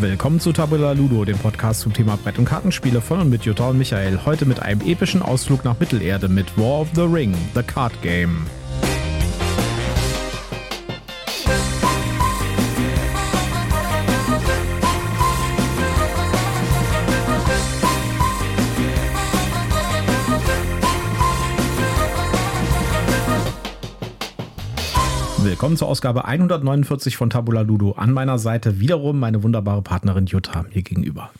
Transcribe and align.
Willkommen 0.00 0.40
zu 0.40 0.54
Tabula 0.54 0.92
Ludo, 0.92 1.26
dem 1.26 1.36
Podcast 1.36 1.82
zum 1.82 1.92
Thema 1.92 2.16
Brett- 2.16 2.38
und 2.38 2.46
Kartenspiele 2.46 3.02
von 3.02 3.20
und 3.20 3.28
mit 3.28 3.44
Jutta 3.44 3.68
und 3.68 3.76
Michael. 3.76 4.20
Heute 4.24 4.46
mit 4.46 4.62
einem 4.62 4.80
epischen 4.80 5.20
Ausflug 5.20 5.62
nach 5.62 5.78
Mittelerde 5.78 6.28
mit 6.28 6.56
War 6.56 6.80
of 6.80 6.88
the 6.94 7.02
Ring, 7.02 7.34
The 7.54 7.62
Card 7.62 7.92
Game. 8.00 8.46
Willkommen 25.60 25.76
zur 25.76 25.88
Ausgabe 25.88 26.24
149 26.24 27.18
von 27.18 27.28
Tabula 27.28 27.60
Ludo. 27.60 27.92
An 27.92 28.12
meiner 28.12 28.38
Seite 28.38 28.80
wiederum 28.80 29.20
meine 29.20 29.42
wunderbare 29.42 29.82
Partnerin 29.82 30.24
Jutta 30.24 30.62
mir 30.62 30.80
gegenüber. 30.80 31.32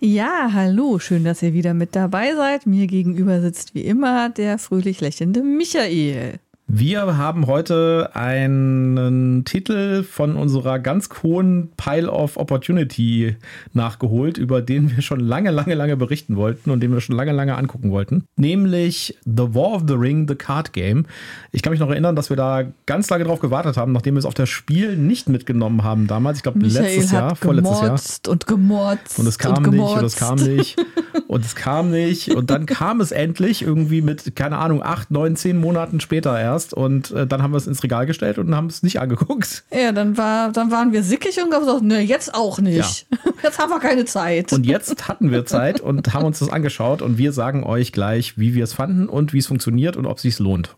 Ja, 0.00 0.48
hallo, 0.54 0.98
schön, 0.98 1.24
dass 1.24 1.42
ihr 1.42 1.52
wieder 1.52 1.74
mit 1.74 1.94
dabei 1.94 2.34
seid. 2.34 2.64
Mir 2.64 2.86
gegenüber 2.86 3.42
sitzt 3.42 3.74
wie 3.74 3.82
immer 3.82 4.30
der 4.30 4.56
fröhlich 4.56 5.02
lächelnde 5.02 5.42
Michael. 5.42 6.40
Wir 6.68 7.16
haben 7.16 7.46
heute 7.46 8.10
einen 8.14 9.44
Titel 9.44 10.02
von 10.02 10.34
unserer 10.34 10.80
ganz 10.80 11.08
hohen 11.22 11.70
Pile 11.76 12.10
of 12.10 12.36
Opportunity 12.36 13.36
nachgeholt, 13.72 14.36
über 14.36 14.62
den 14.62 14.90
wir 14.90 15.00
schon 15.00 15.20
lange, 15.20 15.52
lange, 15.52 15.74
lange 15.74 15.96
berichten 15.96 16.34
wollten 16.34 16.72
und 16.72 16.80
den 16.80 16.92
wir 16.92 17.00
schon 17.00 17.14
lange, 17.14 17.30
lange 17.30 17.56
angucken 17.56 17.92
wollten. 17.92 18.24
Nämlich 18.34 19.16
The 19.24 19.54
War 19.54 19.74
of 19.74 19.84
the 19.86 19.94
Ring, 19.94 20.26
The 20.26 20.34
Card 20.34 20.72
Game. 20.72 21.06
Ich 21.52 21.62
kann 21.62 21.70
mich 21.70 21.78
noch 21.78 21.90
erinnern, 21.90 22.16
dass 22.16 22.30
wir 22.30 22.36
da 22.36 22.64
ganz 22.86 23.08
lange 23.10 23.22
drauf 23.22 23.38
gewartet 23.38 23.76
haben, 23.76 23.92
nachdem 23.92 24.14
wir 24.14 24.18
es 24.18 24.26
auf 24.26 24.34
das 24.34 24.48
Spiel 24.48 24.96
nicht 24.96 25.28
mitgenommen 25.28 25.84
haben 25.84 26.08
damals. 26.08 26.38
Ich 26.38 26.42
glaube, 26.42 26.58
letztes 26.58 27.12
Jahr, 27.12 27.36
vorletztes 27.36 28.20
Jahr. 28.24 28.32
und 28.32 28.48
gemotzt. 28.48 29.20
Und 29.20 29.28
es 29.28 29.38
kam 29.38 29.64
und 29.64 29.70
nicht 29.70 29.82
und 29.82 30.04
es 30.04 30.16
kam 30.16 30.34
nicht. 30.34 30.76
Und 31.28 31.44
es 31.44 31.56
kam 31.56 31.90
nicht. 31.90 32.34
Und 32.34 32.50
dann 32.50 32.66
kam 32.66 33.00
es 33.00 33.10
endlich 33.10 33.62
irgendwie 33.62 34.00
mit, 34.00 34.36
keine 34.36 34.58
Ahnung, 34.58 34.82
acht, 34.82 35.10
neun, 35.10 35.34
zehn 35.34 35.58
Monaten 35.58 35.98
später 35.98 36.38
erst 36.38 36.55
erst 36.56 36.74
und 36.74 37.10
äh, 37.10 37.26
dann 37.26 37.42
haben 37.42 37.52
wir 37.52 37.58
es 37.58 37.66
ins 37.66 37.82
Regal 37.82 38.06
gestellt 38.06 38.38
und 38.38 38.54
haben 38.54 38.66
es 38.66 38.82
nicht 38.82 39.00
angeguckt. 39.00 39.64
Ja, 39.76 39.92
dann, 39.92 40.16
war, 40.16 40.52
dann 40.52 40.70
waren 40.70 40.92
wir 40.92 41.02
sickig 41.02 41.36
und 41.42 41.52
haben 41.52 41.60
gesagt, 41.60 41.82
ne, 41.82 42.00
jetzt 42.00 42.34
auch 42.34 42.58
nicht. 42.58 43.06
Ja. 43.10 43.32
Jetzt 43.42 43.58
haben 43.58 43.70
wir 43.70 43.78
keine 43.78 44.04
Zeit. 44.06 44.52
Und 44.52 44.64
jetzt 44.64 45.06
hatten 45.08 45.30
wir 45.30 45.44
Zeit 45.44 45.80
und 45.80 46.14
haben 46.14 46.24
uns 46.24 46.38
das 46.38 46.48
angeschaut 46.48 47.02
und 47.02 47.18
wir 47.18 47.32
sagen 47.32 47.62
euch 47.62 47.92
gleich, 47.92 48.38
wie 48.38 48.54
wir 48.54 48.64
es 48.64 48.72
fanden 48.72 49.08
und 49.08 49.32
wie 49.32 49.38
es 49.38 49.46
funktioniert 49.46 49.96
und 49.96 50.06
ob 50.06 50.16
es 50.16 50.22
sich 50.22 50.38
lohnt. 50.38 50.74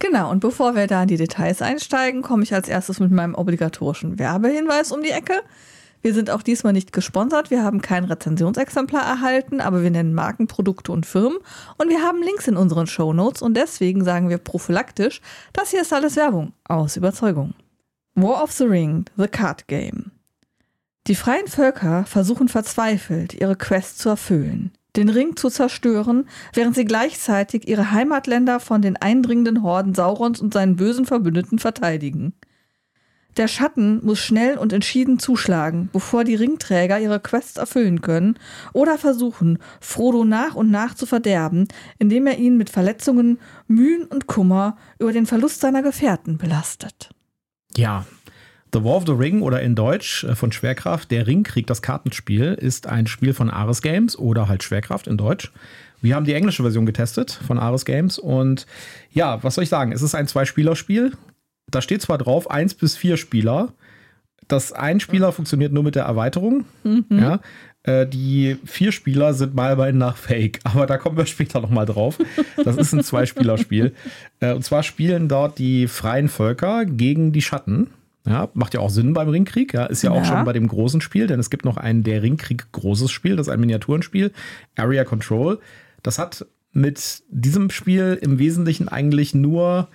Genau, 0.00 0.30
und 0.30 0.40
bevor 0.40 0.74
wir 0.74 0.86
da 0.86 1.02
in 1.02 1.08
die 1.08 1.16
Details 1.16 1.62
einsteigen, 1.62 2.22
komme 2.22 2.42
ich 2.42 2.52
als 2.52 2.68
erstes 2.68 3.00
mit 3.00 3.10
meinem 3.10 3.34
obligatorischen 3.34 4.18
Werbehinweis 4.18 4.92
um 4.92 5.02
die 5.02 5.10
Ecke. 5.10 5.34
Wir 6.02 6.14
sind 6.14 6.30
auch 6.30 6.42
diesmal 6.42 6.72
nicht 6.72 6.92
gesponsert, 6.92 7.50
wir 7.50 7.62
haben 7.62 7.82
kein 7.82 8.04
Rezensionsexemplar 8.04 9.02
erhalten, 9.02 9.60
aber 9.60 9.82
wir 9.82 9.90
nennen 9.90 10.14
Marken, 10.14 10.46
Produkte 10.46 10.92
und 10.92 11.04
Firmen 11.04 11.38
und 11.76 11.90
wir 11.90 12.02
haben 12.02 12.22
Links 12.22 12.48
in 12.48 12.56
unseren 12.56 12.86
Show 12.86 13.12
Notes 13.12 13.42
und 13.42 13.54
deswegen 13.54 14.04
sagen 14.04 14.30
wir 14.30 14.38
prophylaktisch, 14.38 15.20
das 15.52 15.70
hier 15.70 15.82
ist 15.82 15.92
alles 15.92 16.16
Werbung 16.16 16.52
aus 16.64 16.96
Überzeugung. 16.96 17.54
War 18.14 18.42
of 18.42 18.52
the 18.52 18.64
Ring, 18.64 19.04
The 19.16 19.28
Card 19.28 19.68
Game. 19.68 20.10
Die 21.06 21.14
freien 21.14 21.48
Völker 21.48 22.04
versuchen 22.04 22.48
verzweifelt, 22.48 23.34
ihre 23.34 23.56
Quest 23.56 23.98
zu 23.98 24.08
erfüllen, 24.08 24.72
den 24.96 25.08
Ring 25.08 25.36
zu 25.36 25.50
zerstören, 25.50 26.28
während 26.54 26.76
sie 26.76 26.84
gleichzeitig 26.84 27.68
ihre 27.68 27.90
Heimatländer 27.90 28.60
von 28.60 28.82
den 28.82 28.96
eindringenden 28.96 29.62
Horden 29.62 29.94
Saurons 29.94 30.40
und 30.40 30.54
seinen 30.54 30.76
bösen 30.76 31.06
Verbündeten 31.06 31.58
verteidigen. 31.58 32.34
Der 33.36 33.48
Schatten 33.48 34.04
muss 34.04 34.18
schnell 34.18 34.58
und 34.58 34.72
entschieden 34.72 35.18
zuschlagen, 35.18 35.88
bevor 35.92 36.24
die 36.24 36.34
Ringträger 36.34 36.98
ihre 36.98 37.20
Quests 37.20 37.56
erfüllen 37.56 38.00
können 38.00 38.38
oder 38.72 38.98
versuchen, 38.98 39.58
Frodo 39.80 40.24
nach 40.24 40.54
und 40.54 40.70
nach 40.70 40.94
zu 40.94 41.06
verderben, 41.06 41.68
indem 41.98 42.26
er 42.26 42.38
ihn 42.38 42.56
mit 42.56 42.70
Verletzungen, 42.70 43.38
Mühen 43.68 44.04
und 44.04 44.26
Kummer 44.26 44.76
über 44.98 45.12
den 45.12 45.26
Verlust 45.26 45.60
seiner 45.60 45.82
Gefährten 45.82 46.38
belastet. 46.38 47.10
Ja, 47.76 48.04
The 48.72 48.84
War 48.84 48.96
of 48.96 49.04
the 49.06 49.12
Ring 49.12 49.42
oder 49.42 49.60
in 49.62 49.74
Deutsch 49.74 50.24
äh, 50.24 50.36
von 50.36 50.52
Schwerkraft, 50.52 51.10
der 51.10 51.26
Ringkrieg, 51.26 51.66
das 51.66 51.82
Kartenspiel, 51.82 52.54
ist 52.54 52.86
ein 52.86 53.06
Spiel 53.06 53.34
von 53.34 53.50
Ares 53.50 53.82
Games 53.82 54.16
oder 54.16 54.48
halt 54.48 54.62
Schwerkraft 54.62 55.06
in 55.08 55.16
Deutsch. 55.16 55.50
Wir 56.02 56.14
haben 56.14 56.24
die 56.24 56.34
englische 56.34 56.62
Version 56.62 56.86
getestet 56.86 57.32
von 57.46 57.58
Ares 57.58 57.84
Games 57.84 58.18
und 58.18 58.66
ja, 59.12 59.42
was 59.42 59.56
soll 59.56 59.64
ich 59.64 59.70
sagen? 59.70 59.92
Es 59.92 60.02
ist 60.02 60.14
ein 60.14 60.28
Zwei-Spieler-Spiel 60.28 61.12
da 61.70 61.82
steht 61.82 62.02
zwar 62.02 62.18
drauf, 62.18 62.50
eins 62.50 62.74
bis 62.74 62.96
vier 62.96 63.16
Spieler. 63.16 63.72
Das 64.48 64.72
ein 64.72 64.98
Spieler 65.00 65.32
funktioniert 65.32 65.72
nur 65.72 65.84
mit 65.84 65.94
der 65.94 66.04
Erweiterung. 66.04 66.64
Mhm. 66.82 67.04
Ja, 67.10 67.40
äh, 67.82 68.06
die 68.06 68.58
vier 68.64 68.92
Spieler 68.92 69.32
sind 69.32 69.54
mal 69.54 69.76
bei 69.76 69.92
nach 69.92 70.16
Fake, 70.16 70.60
aber 70.64 70.86
da 70.86 70.98
kommen 70.98 71.16
wir 71.16 71.26
später 71.26 71.60
nochmal 71.60 71.86
drauf. 71.86 72.18
Das 72.62 72.76
ist 72.76 72.92
ein 72.92 73.02
Zwei-Spieler-Spiel. 73.02 73.94
Äh, 74.42 74.54
und 74.54 74.64
zwar 74.64 74.82
spielen 74.82 75.28
dort 75.28 75.58
die 75.58 75.86
freien 75.86 76.30
Völker 76.30 76.86
gegen 76.86 77.30
die 77.30 77.42
Schatten. 77.42 77.88
Ja, 78.26 78.48
macht 78.54 78.72
ja 78.72 78.80
auch 78.80 78.88
Sinn 78.88 79.12
beim 79.12 79.28
Ringkrieg. 79.28 79.74
Ja, 79.74 79.84
ist 79.84 80.02
ja, 80.02 80.14
ja, 80.14 80.18
auch 80.18 80.24
schon 80.24 80.46
bei 80.46 80.54
dem 80.54 80.66
großen 80.66 81.02
Spiel, 81.02 81.26
denn 81.26 81.38
es 81.38 81.50
gibt 81.50 81.66
noch 81.66 81.76
ein 81.76 82.02
der 82.02 82.22
Ringkrieg 82.22 82.72
großes 82.72 83.10
Spiel, 83.10 83.36
das 83.36 83.48
ist 83.48 83.52
ein 83.52 83.60
Miniaturenspiel, 83.60 84.32
Area 84.76 85.04
Control. 85.04 85.58
Das 86.02 86.18
hat 86.18 86.46
mit 86.72 87.22
diesem 87.28 87.68
Spiel 87.68 88.18
im 88.22 88.38
Wesentlichen 88.38 88.88
eigentlich 88.88 89.34
nur 89.34 89.88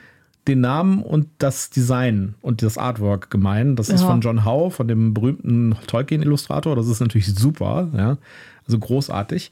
den 0.47 0.61
Namen 0.61 1.01
und 1.01 1.27
das 1.39 1.69
Design 1.69 2.35
und 2.41 2.61
das 2.61 2.77
Artwork 2.77 3.29
gemein. 3.29 3.75
Das 3.75 3.87
ja. 3.87 3.95
ist 3.95 4.03
von 4.03 4.21
John 4.21 4.45
Howe, 4.45 4.71
von 4.71 4.87
dem 4.87 5.13
berühmten 5.13 5.75
Tolkien-Illustrator. 5.87 6.75
Das 6.75 6.87
ist 6.87 6.99
natürlich 6.99 7.33
super, 7.33 7.89
ja. 7.95 8.17
Also 8.65 8.79
großartig. 8.79 9.51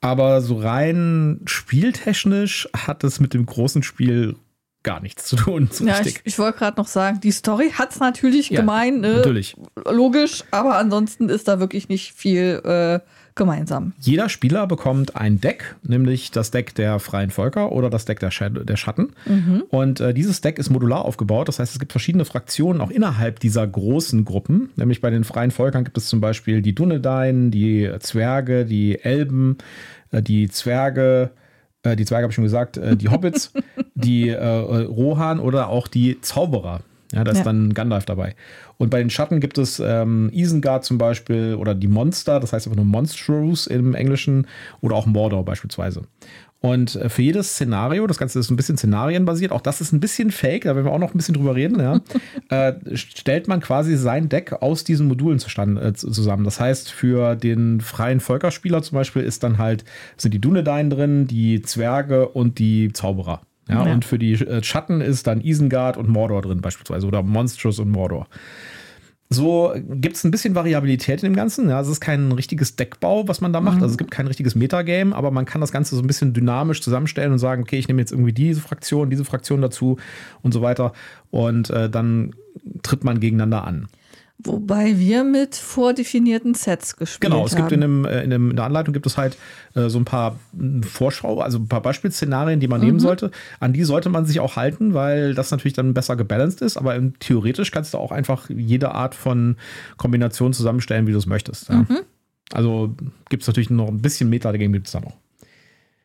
Aber 0.00 0.42
so 0.42 0.58
rein 0.58 1.40
spieltechnisch 1.46 2.68
hat 2.76 3.04
es 3.04 3.20
mit 3.20 3.32
dem 3.32 3.46
großen 3.46 3.82
Spiel 3.82 4.36
gar 4.82 5.00
nichts 5.00 5.24
zu 5.24 5.36
tun. 5.36 5.68
So 5.72 5.86
ja, 5.86 5.94
richtig. 5.94 6.16
ich, 6.16 6.34
ich 6.34 6.38
wollte 6.38 6.58
gerade 6.58 6.78
noch 6.78 6.86
sagen, 6.86 7.20
die 7.20 7.32
Story 7.32 7.70
hat 7.70 7.92
es 7.92 8.00
natürlich 8.00 8.50
ja, 8.50 8.60
gemein, 8.60 9.00
ne? 9.00 9.16
Natürlich. 9.16 9.56
Logisch, 9.90 10.44
aber 10.50 10.76
ansonsten 10.76 11.30
ist 11.30 11.48
da 11.48 11.58
wirklich 11.58 11.88
nicht 11.88 12.12
viel 12.12 12.60
äh, 12.64 13.00
gemeinsam. 13.34 13.92
Jeder 13.98 14.28
Spieler 14.28 14.66
bekommt 14.66 15.16
ein 15.16 15.40
Deck, 15.40 15.76
nämlich 15.82 16.30
das 16.30 16.50
Deck 16.50 16.74
der 16.74 16.98
freien 17.00 17.30
Völker 17.30 17.72
oder 17.72 17.90
das 17.90 18.04
Deck 18.04 18.20
der, 18.20 18.30
der 18.30 18.76
Schatten. 18.76 19.12
Mhm. 19.26 19.64
Und 19.70 20.00
äh, 20.00 20.14
dieses 20.14 20.40
Deck 20.40 20.58
ist 20.58 20.70
modular 20.70 21.04
aufgebaut. 21.04 21.48
Das 21.48 21.58
heißt, 21.58 21.72
es 21.72 21.78
gibt 21.78 21.92
verschiedene 21.92 22.24
Fraktionen 22.24 22.80
auch 22.80 22.90
innerhalb 22.90 23.40
dieser 23.40 23.66
großen 23.66 24.24
Gruppen. 24.24 24.70
Nämlich 24.76 25.00
bei 25.00 25.10
den 25.10 25.24
freien 25.24 25.50
Völkern 25.50 25.84
gibt 25.84 25.98
es 25.98 26.06
zum 26.06 26.20
Beispiel 26.20 26.62
die 26.62 26.74
Dunedain, 26.74 27.50
die 27.50 27.90
Zwerge, 28.00 28.64
die 28.64 29.00
Elben, 29.02 29.58
äh, 30.12 30.22
die 30.22 30.48
Zwerge, 30.48 31.30
äh, 31.82 31.96
die 31.96 32.04
Zwerge 32.04 32.24
habe 32.24 32.30
ich 32.30 32.36
schon 32.36 32.44
gesagt, 32.44 32.76
äh, 32.76 32.96
die 32.96 33.08
Hobbits, 33.08 33.52
die 33.94 34.28
äh, 34.28 34.44
Rohan 34.44 35.40
oder 35.40 35.68
auch 35.68 35.88
die 35.88 36.20
Zauberer. 36.20 36.80
Ja, 37.14 37.22
da 37.22 37.32
ist 37.32 37.38
ja. 37.38 37.44
dann 37.44 37.74
Gandalf 37.74 38.04
dabei. 38.04 38.34
Und 38.76 38.90
bei 38.90 38.98
den 38.98 39.10
Schatten 39.10 39.40
gibt 39.40 39.56
es 39.56 39.80
ähm, 39.80 40.30
Isengard 40.32 40.84
zum 40.84 40.98
Beispiel 40.98 41.54
oder 41.54 41.74
die 41.74 41.86
Monster, 41.86 42.40
das 42.40 42.52
heißt 42.52 42.66
einfach 42.66 42.76
nur 42.76 42.84
Monstrous 42.84 43.66
im 43.66 43.94
Englischen 43.94 44.46
oder 44.80 44.96
auch 44.96 45.06
Mordor 45.06 45.44
beispielsweise. 45.44 46.02
Und 46.64 46.96
äh, 46.96 47.10
für 47.10 47.20
jedes 47.20 47.50
Szenario, 47.50 48.06
das 48.06 48.16
Ganze 48.16 48.38
ist 48.38 48.50
ein 48.50 48.56
bisschen 48.56 48.78
szenarienbasiert, 48.78 49.52
auch 49.52 49.60
das 49.60 49.82
ist 49.82 49.92
ein 49.92 50.00
bisschen 50.00 50.30
fake, 50.30 50.64
da 50.64 50.74
werden 50.74 50.86
wir 50.86 50.92
auch 50.92 50.98
noch 50.98 51.14
ein 51.14 51.18
bisschen 51.18 51.34
drüber 51.34 51.54
reden, 51.54 51.78
ja, 51.78 52.00
äh, 52.48 52.96
stellt 52.96 53.48
man 53.48 53.60
quasi 53.60 53.96
sein 53.96 54.30
Deck 54.30 54.50
aus 54.62 54.82
diesen 54.82 55.06
Modulen 55.06 55.38
zustande, 55.38 55.82
äh, 55.82 55.92
zusammen. 55.92 56.44
Das 56.44 56.58
heißt, 56.58 56.90
für 56.90 57.36
den 57.36 57.82
freien 57.82 58.18
Völkerspieler 58.18 58.82
zum 58.82 58.96
Beispiel 58.96 59.22
ist 59.22 59.42
dann 59.42 59.58
halt, 59.58 59.84
sind 60.16 60.32
die 60.32 60.40
Dunedain 60.40 60.88
drin, 60.88 61.26
die 61.26 61.60
Zwerge 61.60 62.28
und 62.28 62.58
die 62.58 62.92
Zauberer. 62.94 63.42
Ja, 63.68 63.86
ja, 63.86 63.92
Und 63.92 64.04
für 64.04 64.18
die 64.18 64.32
äh, 64.32 64.62
Schatten 64.62 65.00
ist 65.00 65.26
dann 65.26 65.40
Isengard 65.40 65.96
und 65.96 66.08
Mordor 66.08 66.42
drin 66.42 66.60
beispielsweise 66.60 67.06
oder 67.06 67.22
Monstrous 67.22 67.78
und 67.78 67.90
Mordor. 67.90 68.26
So 69.30 69.74
gibt 69.74 70.16
es 70.16 70.24
ein 70.24 70.30
bisschen 70.30 70.54
Variabilität 70.54 71.22
in 71.22 71.32
dem 71.32 71.36
Ganzen. 71.36 71.68
Ja, 71.68 71.80
es 71.80 71.88
ist 71.88 72.00
kein 72.00 72.30
richtiges 72.30 72.76
Deckbau, 72.76 73.26
was 73.26 73.40
man 73.40 73.52
da 73.52 73.60
macht. 73.60 73.78
Mhm. 73.78 73.82
Also 73.82 73.94
es 73.94 73.98
gibt 73.98 74.10
kein 74.10 74.26
richtiges 74.26 74.54
Metagame, 74.54 75.14
aber 75.14 75.30
man 75.30 75.44
kann 75.46 75.60
das 75.60 75.72
Ganze 75.72 75.96
so 75.96 76.02
ein 76.02 76.06
bisschen 76.06 76.34
dynamisch 76.34 76.82
zusammenstellen 76.82 77.32
und 77.32 77.38
sagen, 77.38 77.62
okay, 77.62 77.78
ich 77.78 77.88
nehme 77.88 78.00
jetzt 78.00 78.12
irgendwie 78.12 78.32
diese 78.32 78.60
Fraktion, 78.60 79.10
diese 79.10 79.24
Fraktion 79.24 79.62
dazu 79.62 79.96
und 80.42 80.52
so 80.52 80.60
weiter. 80.60 80.92
Und 81.30 81.70
äh, 81.70 81.88
dann 81.88 82.34
tritt 82.82 83.02
man 83.02 83.18
gegeneinander 83.18 83.64
an. 83.64 83.88
Wobei 84.38 84.98
wir 84.98 85.22
mit 85.22 85.54
vordefinierten 85.54 86.54
Sets 86.54 86.96
gespielt 86.96 87.32
haben. 87.32 87.38
Genau, 87.38 87.46
es 87.46 87.54
gibt 87.54 87.70
in, 87.70 87.82
einem, 87.82 88.04
äh, 88.04 88.22
in, 88.22 88.32
einem, 88.32 88.50
in 88.50 88.56
der 88.56 88.64
Anleitung 88.64 88.92
gibt 88.92 89.06
es 89.06 89.16
halt 89.16 89.38
äh, 89.74 89.88
so 89.88 89.98
ein 89.98 90.04
paar 90.04 90.38
hm, 90.58 90.82
Vorschau, 90.82 91.40
also 91.40 91.58
ein 91.58 91.68
paar 91.68 91.82
Beispielszenarien, 91.82 92.58
die 92.58 92.66
man 92.66 92.80
mhm. 92.80 92.86
nehmen 92.86 93.00
sollte. 93.00 93.30
An 93.60 93.72
die 93.72 93.84
sollte 93.84 94.08
man 94.08 94.26
sich 94.26 94.40
auch 94.40 94.56
halten, 94.56 94.92
weil 94.92 95.34
das 95.34 95.50
natürlich 95.50 95.74
dann 95.74 95.94
besser 95.94 96.16
gebalanced 96.16 96.62
ist. 96.62 96.76
Aber 96.76 97.00
theoretisch 97.20 97.70
kannst 97.70 97.94
du 97.94 97.98
auch 97.98 98.10
einfach 98.10 98.50
jede 98.50 98.92
Art 98.92 99.14
von 99.14 99.56
Kombination 99.96 100.52
zusammenstellen, 100.52 101.06
wie 101.06 101.12
du 101.12 101.18
es 101.18 101.26
möchtest. 101.26 101.68
Ja. 101.68 101.76
Mhm. 101.76 102.00
Also 102.52 102.94
gibt 103.30 103.44
es 103.44 103.46
natürlich 103.46 103.70
noch 103.70 103.88
ein 103.88 104.02
bisschen 104.02 104.28
Meta-Game 104.30 104.72
gibt 104.72 104.88
es 104.88 104.92
da 104.92 105.00
noch. 105.00 105.16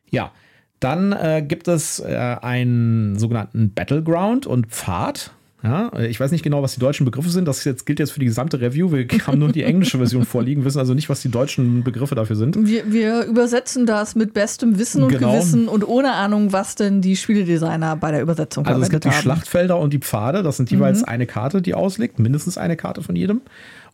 Ja, 0.08 0.32
dann 0.78 1.12
äh, 1.12 1.44
gibt 1.46 1.68
es 1.68 2.00
äh, 2.00 2.36
einen 2.40 3.18
sogenannten 3.18 3.74
Battleground 3.74 4.46
und 4.46 4.68
Pfad. 4.68 5.32
Ja, 5.62 5.92
ich 6.00 6.18
weiß 6.18 6.30
nicht 6.30 6.42
genau, 6.42 6.62
was 6.62 6.72
die 6.72 6.80
deutschen 6.80 7.04
Begriffe 7.04 7.28
sind. 7.28 7.46
Das 7.46 7.64
jetzt, 7.64 7.84
gilt 7.84 7.98
jetzt 7.98 8.12
für 8.12 8.20
die 8.20 8.26
gesamte 8.26 8.60
Review. 8.60 8.92
Wir 8.92 9.06
haben 9.26 9.38
nur 9.38 9.52
die 9.52 9.62
englische 9.62 9.98
Version 9.98 10.24
vorliegen, 10.24 10.64
wissen 10.64 10.78
also 10.78 10.94
nicht, 10.94 11.08
was 11.10 11.20
die 11.20 11.28
deutschen 11.30 11.84
Begriffe 11.84 12.14
dafür 12.14 12.36
sind. 12.36 12.56
Wir, 12.66 12.90
wir 12.90 13.24
übersetzen 13.24 13.84
das 13.84 14.14
mit 14.14 14.32
bestem 14.32 14.78
Wissen 14.78 15.02
und 15.02 15.10
Genau. 15.10 15.32
Gewissen 15.32 15.68
und 15.68 15.86
ohne 15.86 16.12
Ahnung, 16.12 16.52
was 16.52 16.76
denn 16.76 17.02
die 17.02 17.14
Spieledesigner 17.16 17.96
bei 17.96 18.10
der 18.10 18.22
Übersetzung 18.22 18.64
Also 18.66 18.80
es 18.80 18.88
gibt 18.88 19.04
die 19.04 19.10
haben. 19.10 19.20
Schlachtfelder 19.20 19.78
und 19.78 19.92
die 19.92 19.98
Pfade. 19.98 20.42
Das 20.42 20.56
sind 20.56 20.70
jeweils 20.70 21.04
eine 21.04 21.26
Karte, 21.26 21.60
die 21.60 21.74
auslegt, 21.74 22.18
mindestens 22.18 22.56
eine 22.56 22.76
Karte 22.76 23.02
von 23.02 23.14
jedem. 23.14 23.42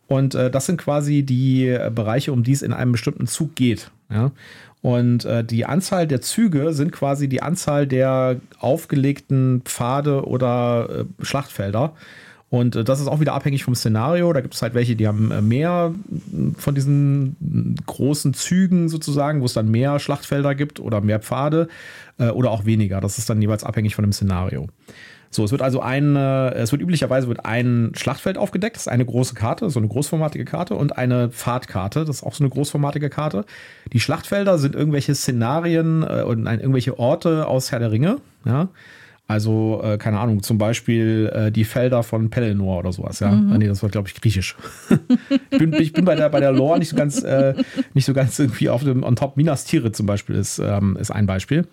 Und 0.07 0.35
äh, 0.35 0.49
das 0.49 0.65
sind 0.65 0.77
quasi 0.77 1.23
die 1.23 1.67
äh, 1.67 1.91
Bereiche, 1.93 2.31
um 2.31 2.43
die 2.43 2.53
es 2.53 2.61
in 2.61 2.73
einem 2.73 2.93
bestimmten 2.93 3.27
Zug 3.27 3.55
geht. 3.55 3.91
Ja? 4.09 4.31
Und 4.81 5.25
äh, 5.25 5.43
die 5.43 5.65
Anzahl 5.65 6.07
der 6.07 6.21
Züge 6.21 6.73
sind 6.73 6.91
quasi 6.91 7.27
die 7.27 7.41
Anzahl 7.41 7.87
der 7.87 8.37
aufgelegten 8.59 9.61
Pfade 9.65 10.25
oder 10.25 11.05
äh, 11.19 11.25
Schlachtfelder. 11.25 11.93
Und 12.49 12.77
äh, 12.77 12.83
das 12.85 13.01
ist 13.01 13.07
auch 13.07 13.19
wieder 13.19 13.33
abhängig 13.33 13.65
vom 13.65 13.75
Szenario. 13.75 14.31
Da 14.31 14.39
gibt 14.39 14.53
es 14.53 14.61
halt 14.61 14.73
welche, 14.75 14.95
die 14.95 15.07
haben 15.07 15.31
äh, 15.31 15.41
mehr 15.41 15.93
mh, 16.31 16.53
von 16.57 16.73
diesen 16.73 17.35
mh, 17.39 17.75
großen 17.85 18.33
Zügen 18.33 18.87
sozusagen, 18.87 19.41
wo 19.41 19.45
es 19.45 19.53
dann 19.53 19.69
mehr 19.69 19.99
Schlachtfelder 19.99 20.55
gibt 20.55 20.79
oder 20.79 21.01
mehr 21.01 21.19
Pfade 21.19 21.67
oder 22.33 22.49
auch 22.49 22.65
weniger. 22.65 22.99
Das 22.99 23.19
ist 23.19 23.29
dann 23.29 23.39
jeweils 23.43 23.63
abhängig 23.63 23.93
von 23.93 24.01
dem 24.01 24.11
Szenario. 24.11 24.69
So, 25.29 25.43
es 25.43 25.51
wird 25.51 25.61
also 25.61 25.81
ein, 25.81 26.15
äh, 26.15 26.53
es 26.53 26.71
wird 26.71 26.81
üblicherweise 26.81 27.27
wird 27.27 27.45
ein 27.45 27.91
Schlachtfeld 27.95 28.37
aufgedeckt, 28.37 28.75
das 28.75 28.83
ist 28.83 28.87
eine 28.87 29.05
große 29.05 29.33
Karte, 29.33 29.69
so 29.69 29.79
eine 29.79 29.87
großformatige 29.87 30.45
Karte 30.45 30.75
und 30.75 30.97
eine 30.97 31.29
Pfadkarte, 31.29 32.05
das 32.05 32.17
ist 32.17 32.23
auch 32.23 32.33
so 32.33 32.43
eine 32.43 32.49
großformatige 32.49 33.09
Karte. 33.09 33.45
Die 33.93 33.99
Schlachtfelder 33.99 34.57
sind 34.57 34.75
irgendwelche 34.75 35.15
Szenarien 35.15 36.03
äh, 36.03 36.23
und 36.23 36.43
nein, 36.43 36.59
irgendwelche 36.59 36.97
Orte 36.99 37.47
aus 37.47 37.71
Herr 37.71 37.79
der 37.79 37.91
Ringe, 37.91 38.17
ja. 38.45 38.69
Also, 39.29 39.81
äh, 39.83 39.97
keine 39.97 40.19
Ahnung, 40.19 40.41
zum 40.41 40.57
Beispiel 40.57 41.29
äh, 41.33 41.51
die 41.51 41.65
Felder 41.65 42.01
von 42.01 42.29
Pelennor 42.29 42.79
oder 42.79 42.93
sowas, 42.93 43.19
ja. 43.19 43.27
Ah, 43.27 43.57
Nee, 43.57 43.67
das 43.67 43.83
war, 43.83 43.89
glaube 43.89 44.07
ich, 44.07 44.15
griechisch. 44.15 44.55
ich, 45.51 45.57
bin, 45.57 45.73
ich 45.73 45.91
bin 45.91 46.05
bei 46.05 46.15
der, 46.15 46.29
bei 46.29 46.39
der 46.39 46.53
Lore 46.53 46.79
nicht 46.79 46.87
so 46.87 46.95
ganz, 46.95 47.21
äh, 47.23 47.53
nicht 47.93 48.05
so 48.05 48.13
ganz 48.13 48.39
irgendwie 48.39 48.69
auf 48.69 48.85
dem 48.85 49.03
on 49.03 49.17
top. 49.17 49.35
Minas 49.35 49.65
Tirith 49.65 49.97
zum 49.97 50.05
Beispiel 50.05 50.35
ist, 50.35 50.59
ähm, 50.59 50.95
ist 50.97 51.11
ein 51.11 51.25
Beispiel. 51.25 51.67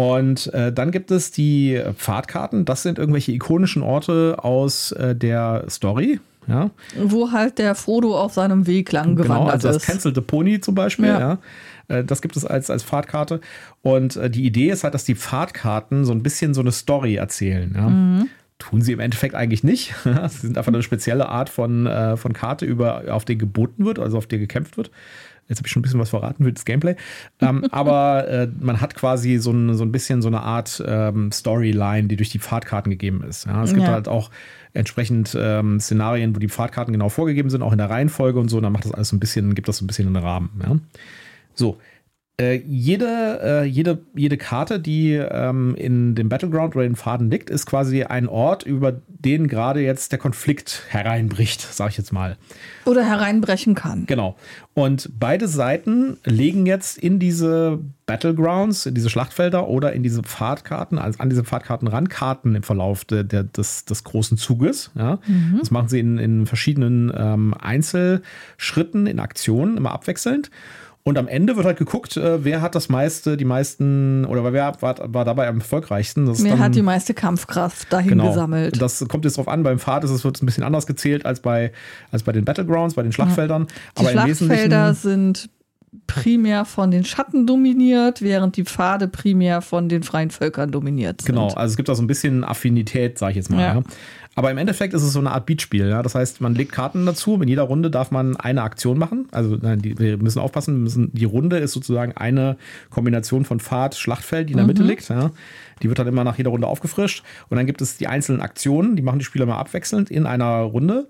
Und 0.00 0.46
äh, 0.54 0.72
dann 0.72 0.92
gibt 0.92 1.10
es 1.10 1.30
die 1.30 1.78
Pfadkarten. 1.94 2.64
Das 2.64 2.82
sind 2.82 2.98
irgendwelche 2.98 3.32
ikonischen 3.32 3.82
Orte 3.82 4.36
aus 4.38 4.92
äh, 4.92 5.14
der 5.14 5.64
Story. 5.68 6.20
Ja, 6.46 6.70
Wo 6.98 7.32
halt 7.32 7.58
der 7.58 7.74
Frodo 7.74 8.18
auf 8.18 8.32
seinem 8.32 8.66
Weg 8.66 8.90
lang 8.92 9.14
genau. 9.14 9.24
gewandert 9.24 9.52
Also 9.52 9.68
das 9.68 9.76
ist. 9.76 9.86
Canceled 9.86 10.26
Pony 10.26 10.58
zum 10.58 10.74
Beispiel. 10.74 11.04
Ja. 11.04 11.20
Ja. 11.20 11.38
Äh, 11.98 12.04
Das 12.04 12.22
gibt 12.22 12.34
es 12.38 12.46
als, 12.46 12.70
als 12.70 12.82
Pfadkarte. 12.82 13.42
Und 13.82 14.16
äh, 14.16 14.30
die 14.30 14.46
Idee 14.46 14.70
ist 14.70 14.84
halt, 14.84 14.94
dass 14.94 15.04
die 15.04 15.14
Pfadkarten 15.14 16.06
so 16.06 16.12
ein 16.12 16.22
bisschen 16.22 16.54
so 16.54 16.62
eine 16.62 16.72
Story 16.72 17.16
erzählen. 17.16 17.70
Ja. 17.76 17.88
Mhm. 17.90 18.28
Tun 18.58 18.80
sie 18.80 18.92
im 18.92 19.00
Endeffekt 19.00 19.34
eigentlich 19.34 19.64
nicht. 19.64 19.94
Sie 20.04 20.38
sind 20.38 20.56
einfach 20.56 20.72
eine 20.72 20.82
spezielle 20.82 21.28
Art 21.28 21.50
von, 21.50 21.86
äh, 21.86 22.16
von 22.16 22.32
Karte, 22.32 22.64
über, 22.64 23.04
auf 23.10 23.26
die 23.26 23.36
geboten 23.36 23.84
wird, 23.84 23.98
also 23.98 24.16
auf 24.16 24.26
die 24.26 24.38
gekämpft 24.38 24.78
wird. 24.78 24.90
Jetzt 25.50 25.58
habe 25.58 25.66
ich 25.66 25.72
schon 25.72 25.80
ein 25.80 25.82
bisschen 25.82 26.00
was 26.00 26.08
verraten 26.08 26.44
für 26.44 26.52
das 26.52 26.64
Gameplay. 26.64 26.96
Ähm, 27.40 27.66
aber 27.70 28.26
äh, 28.28 28.48
man 28.58 28.80
hat 28.80 28.94
quasi 28.94 29.36
so 29.36 29.50
ein, 29.50 29.74
so 29.74 29.84
ein 29.84 29.92
bisschen 29.92 30.22
so 30.22 30.28
eine 30.28 30.40
Art 30.40 30.82
ähm, 30.86 31.30
Storyline, 31.32 32.08
die 32.08 32.16
durch 32.16 32.30
die 32.30 32.38
Pfadkarten 32.38 32.88
gegeben 32.88 33.22
ist. 33.28 33.44
Ja, 33.44 33.62
es 33.62 33.74
gibt 33.74 33.86
Ja. 33.86 33.92
halt 33.92 34.08
auch 34.08 34.30
entsprechend 34.72 35.36
ähm, 35.38 35.80
Szenarien, 35.80 36.34
wo 36.34 36.38
die 36.38 36.48
Pfadkarten 36.48 36.92
genau 36.92 37.10
vorgegeben 37.10 37.50
sind, 37.50 37.60
auch 37.62 37.72
in 37.72 37.78
der 37.78 37.90
Reihenfolge 37.90 38.38
und 38.40 38.48
so. 38.48 38.56
Und 38.56 38.62
dann 38.62 38.72
macht 38.72 38.84
das 38.86 38.92
alles 38.94 39.08
so 39.10 39.16
ein 39.16 39.20
bisschen, 39.20 39.54
gibt 39.54 39.68
das 39.68 39.78
so 39.78 39.84
ein 39.84 39.88
bisschen 39.88 40.06
einen 40.06 40.16
Rahmen. 40.24 40.50
Ja. 40.62 40.76
So. 41.54 41.76
Äh, 42.40 42.62
jede, 42.66 43.40
äh, 43.42 43.64
jede, 43.64 43.98
jede 44.14 44.38
Karte, 44.38 44.80
die 44.80 45.12
ähm, 45.12 45.74
in 45.74 46.14
dem 46.14 46.30
Battleground 46.30 46.74
oder 46.74 46.84
den 46.84 46.96
Pfaden 46.96 47.30
liegt, 47.30 47.50
ist 47.50 47.66
quasi 47.66 48.04
ein 48.04 48.28
Ort, 48.28 48.62
über 48.62 49.02
den 49.08 49.46
gerade 49.46 49.80
jetzt 49.80 50.12
der 50.12 50.18
Konflikt 50.18 50.84
hereinbricht, 50.88 51.60
sage 51.60 51.90
ich 51.90 51.98
jetzt 51.98 52.14
mal. 52.14 52.38
Oder 52.86 53.04
hereinbrechen 53.04 53.74
kann. 53.74 54.06
Genau. 54.06 54.36
Und 54.72 55.10
beide 55.18 55.48
Seiten 55.48 56.16
legen 56.24 56.64
jetzt 56.64 56.96
in 56.96 57.18
diese 57.18 57.78
Battlegrounds, 58.06 58.86
in 58.86 58.94
diese 58.94 59.10
Schlachtfelder 59.10 59.68
oder 59.68 59.92
in 59.92 60.02
diese 60.02 60.22
Pfadkarten, 60.22 60.98
also 60.98 61.18
an 61.18 61.28
diese 61.28 61.44
Pfadkarten 61.44 61.88
ran, 61.88 62.08
Karten 62.08 62.54
im 62.54 62.62
Verlauf 62.62 63.04
der, 63.04 63.22
der, 63.22 63.42
des, 63.42 63.84
des 63.84 64.02
großen 64.02 64.38
Zuges. 64.38 64.90
Ja. 64.96 65.18
Das 65.58 65.70
machen 65.70 65.88
sie 65.88 66.00
in, 66.00 66.16
in 66.16 66.46
verschiedenen 66.46 67.12
ähm, 67.14 67.54
Einzelschritten, 67.60 69.06
in 69.06 69.20
Aktionen, 69.20 69.76
immer 69.76 69.92
abwechselnd. 69.92 70.50
Und 71.02 71.16
am 71.16 71.28
Ende 71.28 71.56
wird 71.56 71.64
halt 71.64 71.78
geguckt, 71.78 72.16
äh, 72.18 72.44
wer 72.44 72.60
hat 72.60 72.74
das 72.74 72.90
meiste, 72.90 73.38
die 73.38 73.46
meisten, 73.46 74.26
oder 74.26 74.44
wer 74.52 74.76
war, 74.80 75.14
war 75.14 75.24
dabei 75.24 75.48
am 75.48 75.58
erfolgreichsten. 75.60 76.26
Das 76.26 76.40
Mir 76.40 76.50
dann- 76.50 76.58
hat 76.58 76.74
die 76.74 76.82
meiste 76.82 77.14
Kampfkraft 77.14 77.90
dahin 77.90 78.10
Genau. 78.10 78.28
gesammelt. 78.28 78.80
Das 78.82 79.02
kommt 79.08 79.24
jetzt 79.24 79.38
drauf 79.38 79.48
an. 79.48 79.62
Beim 79.62 79.78
Pfad 79.78 80.04
ist 80.04 80.10
es 80.10 80.24
wird 80.24 80.36
es 80.36 80.42
ein 80.42 80.46
bisschen 80.46 80.62
anders 80.64 80.86
gezählt 80.86 81.24
als 81.24 81.40
bei, 81.40 81.72
als 82.12 82.22
bei 82.22 82.32
den 82.32 82.44
Battlegrounds, 82.44 82.94
bei 82.94 83.02
den 83.02 83.12
Schlachtfeldern. 83.12 83.66
Die 83.66 84.00
Aber 84.00 84.12
im 84.12 84.18
Schlachtfelder 84.34 84.92
sind 84.94 85.48
primär 86.06 86.64
von 86.64 86.90
den 86.90 87.04
Schatten 87.04 87.46
dominiert, 87.46 88.22
während 88.22 88.56
die 88.56 88.64
Pfade 88.64 89.08
primär 89.08 89.60
von 89.60 89.88
den 89.88 90.02
freien 90.02 90.30
Völkern 90.30 90.70
dominiert 90.70 91.22
sind. 91.22 91.34
Genau, 91.34 91.48
also 91.48 91.72
es 91.72 91.76
gibt 91.76 91.88
da 91.88 91.94
so 91.94 92.02
ein 92.02 92.06
bisschen 92.06 92.44
Affinität, 92.44 93.18
sage 93.18 93.32
ich 93.32 93.36
jetzt 93.36 93.50
mal. 93.50 93.60
Ja. 93.60 93.74
Ja. 93.74 93.82
Aber 94.36 94.50
im 94.50 94.58
Endeffekt 94.58 94.94
ist 94.94 95.02
es 95.02 95.12
so 95.12 95.18
eine 95.18 95.32
Art 95.32 95.46
Beatspiel. 95.46 95.88
Ja? 95.88 96.02
Das 96.02 96.14
heißt, 96.14 96.40
man 96.40 96.54
legt 96.54 96.72
Karten 96.72 97.04
dazu. 97.04 97.34
In 97.42 97.48
jeder 97.48 97.62
Runde 97.62 97.90
darf 97.90 98.10
man 98.10 98.36
eine 98.36 98.62
Aktion 98.62 98.96
machen. 98.96 99.26
Also 99.32 99.56
nein, 99.60 99.82
die, 99.82 99.98
wir 99.98 100.18
müssen 100.18 100.38
aufpassen. 100.38 100.82
Müssen, 100.82 101.10
die 101.12 101.24
Runde 101.24 101.58
ist 101.58 101.72
sozusagen 101.72 102.12
eine 102.12 102.56
Kombination 102.90 103.44
von 103.44 103.58
Pfad, 103.58 103.96
Schlachtfeld, 103.96 104.48
die 104.48 104.52
in 104.52 104.58
der 104.58 104.66
Mitte 104.66 104.84
liegt. 104.84 105.08
Ja? 105.08 105.32
Die 105.82 105.88
wird 105.88 105.98
dann 105.98 106.06
immer 106.06 106.22
nach 106.22 106.38
jeder 106.38 106.50
Runde 106.50 106.68
aufgefrischt. 106.68 107.24
Und 107.48 107.56
dann 107.56 107.66
gibt 107.66 107.82
es 107.82 107.96
die 107.96 108.06
einzelnen 108.06 108.40
Aktionen. 108.40 108.94
Die 108.94 109.02
machen 109.02 109.18
die 109.18 109.24
Spieler 109.24 109.46
mal 109.46 109.58
abwechselnd 109.58 110.10
in 110.10 110.26
einer 110.26 110.60
Runde. 110.60 111.08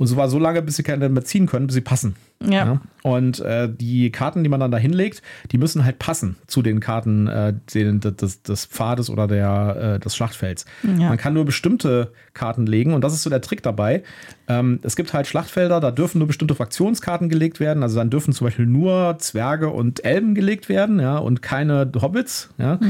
Und 0.00 0.06
so 0.06 0.16
war 0.16 0.30
so 0.30 0.38
lange, 0.38 0.62
bis 0.62 0.76
sie 0.76 0.82
keine 0.82 1.10
mehr 1.10 1.24
ziehen 1.26 1.44
können, 1.44 1.66
bis 1.66 1.74
sie 1.74 1.82
passen. 1.82 2.16
Ja. 2.42 2.80
Und 3.02 3.40
äh, 3.40 3.68
die 3.70 4.10
Karten, 4.10 4.42
die 4.42 4.48
man 4.48 4.58
dann 4.58 4.70
da 4.70 4.78
hinlegt, 4.78 5.20
die 5.52 5.58
müssen 5.58 5.84
halt 5.84 5.98
passen 5.98 6.36
zu 6.46 6.62
den 6.62 6.80
Karten 6.80 7.26
äh, 7.26 7.52
den, 7.74 8.00
des, 8.00 8.42
des 8.42 8.64
Pfades 8.64 9.10
oder 9.10 9.26
der, 9.26 9.96
äh, 9.96 10.00
des 10.00 10.16
Schlachtfelds. 10.16 10.64
Ja. 10.82 11.10
Man 11.10 11.18
kann 11.18 11.34
nur 11.34 11.44
bestimmte 11.44 12.12
Karten 12.32 12.64
legen 12.64 12.94
und 12.94 13.04
das 13.04 13.12
ist 13.12 13.24
so 13.24 13.28
der 13.28 13.42
Trick 13.42 13.62
dabei. 13.62 14.02
Ähm, 14.50 14.80
es 14.82 14.96
gibt 14.96 15.12
halt 15.12 15.28
Schlachtfelder, 15.28 15.78
da 15.78 15.92
dürfen 15.92 16.18
nur 16.18 16.26
bestimmte 16.26 16.56
Fraktionskarten 16.56 17.28
gelegt 17.28 17.60
werden. 17.60 17.84
Also 17.84 17.96
dann 17.96 18.10
dürfen 18.10 18.32
zum 18.32 18.48
Beispiel 18.48 18.66
nur 18.66 19.16
Zwerge 19.20 19.68
und 19.68 20.04
Elben 20.04 20.34
gelegt 20.34 20.68
werden, 20.68 20.98
ja, 20.98 21.18
und 21.18 21.40
keine 21.40 21.90
Hobbits. 22.02 22.50
Ja. 22.58 22.80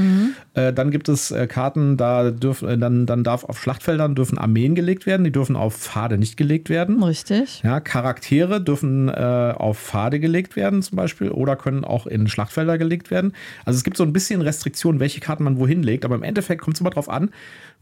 Äh, 0.54 0.72
dann 0.72 0.90
gibt 0.90 1.10
es 1.10 1.30
äh, 1.30 1.46
Karten, 1.46 1.98
da 1.98 2.30
dürfen, 2.30 2.66
äh, 2.66 2.78
dann, 2.78 3.04
dann 3.04 3.24
darf 3.24 3.44
auf 3.44 3.60
Schlachtfeldern 3.60 4.14
dürfen 4.14 4.38
Armeen 4.38 4.74
gelegt 4.74 5.04
werden, 5.04 5.22
die 5.22 5.32
dürfen 5.32 5.54
auf 5.54 5.76
Pfade 5.76 6.16
nicht 6.16 6.38
gelegt 6.38 6.70
werden. 6.70 7.02
Richtig. 7.02 7.60
Ja, 7.62 7.80
Charaktere 7.80 8.62
dürfen 8.62 9.10
äh, 9.10 9.54
auf 9.54 9.78
Pfade 9.78 10.18
gelegt 10.18 10.56
werden 10.56 10.80
zum 10.80 10.96
Beispiel 10.96 11.28
oder 11.28 11.56
können 11.56 11.84
auch 11.84 12.06
in 12.06 12.26
Schlachtfelder 12.26 12.78
gelegt 12.78 13.10
werden. 13.10 13.34
Also 13.66 13.76
es 13.76 13.84
gibt 13.84 13.98
so 13.98 14.04
ein 14.04 14.14
bisschen 14.14 14.40
Restriktionen, 14.40 14.98
welche 14.98 15.20
Karten 15.20 15.44
man 15.44 15.58
wohin 15.58 15.82
legt, 15.82 16.06
aber 16.06 16.14
im 16.14 16.22
Endeffekt 16.22 16.62
kommt 16.62 16.76
es 16.76 16.80
immer 16.80 16.90
darauf 16.90 17.10
an, 17.10 17.30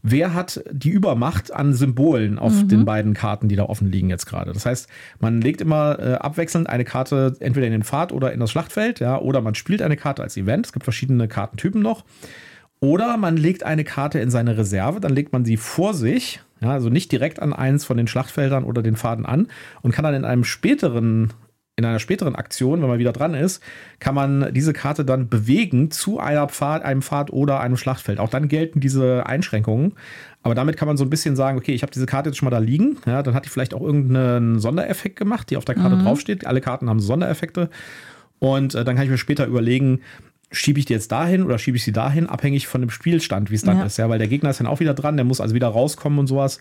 wer 0.01 0.33
hat 0.33 0.63
die 0.71 0.89
Übermacht 0.89 1.53
an 1.53 1.73
Symbolen 1.73 2.39
auf 2.39 2.67
den 2.67 2.85
beiden 2.85 3.13
Karten, 3.13 3.49
die 3.49 3.55
da 3.55 3.63
offen 3.63 3.91
liegen 3.91 4.09
jetzt 4.09 4.25
gerade. 4.25 4.53
Das 4.53 4.65
heißt, 4.65 4.87
man 5.19 5.41
legt 5.41 5.61
immer 5.61 5.99
äh, 5.99 6.13
abwechselnd 6.13 6.69
eine 6.69 6.85
Karte 6.85 7.35
entweder 7.39 7.65
in 7.65 7.73
den 7.73 7.83
Pfad 7.83 8.11
oder 8.11 8.31
in 8.31 8.39
das 8.39 8.51
Schlachtfeld, 8.51 8.99
ja, 8.99 9.19
oder 9.19 9.41
man 9.41 9.55
spielt 9.55 9.81
eine 9.81 9.97
Karte 9.97 10.23
als 10.23 10.37
Event. 10.37 10.67
Es 10.67 10.73
gibt 10.73 10.83
verschiedene 10.83 11.27
Kartentypen 11.27 11.81
noch. 11.81 12.05
Oder 12.81 13.17
man 13.17 13.35
legt 13.35 13.63
eine 13.63 13.83
Karte 13.83 14.19
in 14.19 14.29
seine 14.29 14.57
Reserve, 14.57 15.01
dann 15.01 15.13
legt 15.13 15.33
man 15.33 15.43
sie 15.43 15.57
vor 15.57 15.93
sich, 15.93 16.39
ja, 16.61 16.71
also 16.71 16.89
nicht 16.89 17.11
direkt 17.11 17.41
an 17.41 17.51
eins 17.51 17.83
von 17.83 17.97
den 17.97 18.07
Schlachtfeldern 18.07 18.63
oder 18.63 18.81
den 18.81 18.95
Pfaden 18.95 19.25
an 19.25 19.47
und 19.81 19.91
kann 19.91 20.03
dann 20.03 20.13
in 20.13 20.25
einem 20.25 20.45
späteren, 20.45 21.33
in 21.79 21.85
einer 21.85 21.99
späteren 21.99 22.35
Aktion, 22.35 22.81
wenn 22.81 22.89
man 22.89 22.99
wieder 22.99 23.13
dran 23.13 23.33
ist, 23.33 23.63
kann 23.99 24.13
man 24.13 24.53
diese 24.53 24.73
Karte 24.73 25.03
dann 25.05 25.29
bewegen 25.29 25.89
zu 25.89 26.19
einer 26.19 26.47
Pfad, 26.47 26.83
einem 26.83 27.01
Pfad 27.01 27.31
oder 27.31 27.59
einem 27.61 27.77
Schlachtfeld. 27.77 28.19
Auch 28.19 28.29
dann 28.29 28.47
gelten 28.49 28.79
diese 28.81 29.25
Einschränkungen. 29.25 29.93
Aber 30.43 30.55
damit 30.55 30.77
kann 30.77 30.87
man 30.87 30.97
so 30.97 31.03
ein 31.05 31.09
bisschen 31.09 31.35
sagen, 31.35 31.57
okay, 31.57 31.73
ich 31.73 31.81
habe 31.81 31.91
diese 31.91 32.05
Karte 32.05 32.29
jetzt 32.29 32.37
schon 32.37 32.45
mal 32.45 32.51
da 32.51 32.59
liegen. 32.59 32.97
Ja, 33.05 33.23
dann 33.23 33.33
hat 33.33 33.45
die 33.45 33.49
vielleicht 33.49 33.73
auch 33.73 33.81
irgendeinen 33.81 34.59
Sondereffekt 34.59 35.15
gemacht, 35.15 35.49
die 35.49 35.57
auf 35.57 35.65
der 35.65 35.75
Karte 35.75 35.97
draufsteht. 35.97 36.45
Alle 36.45 36.61
Karten 36.61 36.89
haben 36.89 36.99
Sondereffekte. 36.99 37.69
Und 38.39 38.75
äh, 38.75 38.83
dann 38.83 38.95
kann 38.95 39.05
ich 39.05 39.09
mir 39.09 39.17
später 39.17 39.45
überlegen, 39.47 40.01
schiebe 40.51 40.79
ich 40.79 40.85
die 40.85 40.93
jetzt 40.93 41.11
dahin 41.11 41.43
oder 41.43 41.57
schiebe 41.59 41.77
ich 41.77 41.83
sie 41.83 41.91
dahin, 41.91 42.27
abhängig 42.27 42.67
von 42.67 42.81
dem 42.81 42.89
Spielstand, 42.89 43.51
wie 43.51 43.55
es 43.55 43.63
dann 43.63 43.77
Ja. 43.77 43.85
ist. 43.85 43.97
Ja, 43.97 44.09
weil 44.09 44.19
der 44.19 44.27
Gegner 44.27 44.49
ist 44.49 44.59
dann 44.59 44.67
auch 44.67 44.79
wieder 44.79 44.93
dran, 44.93 45.15
der 45.15 45.25
muss 45.25 45.41
also 45.41 45.55
wieder 45.55 45.67
rauskommen 45.67 46.19
und 46.19 46.27
sowas. 46.27 46.59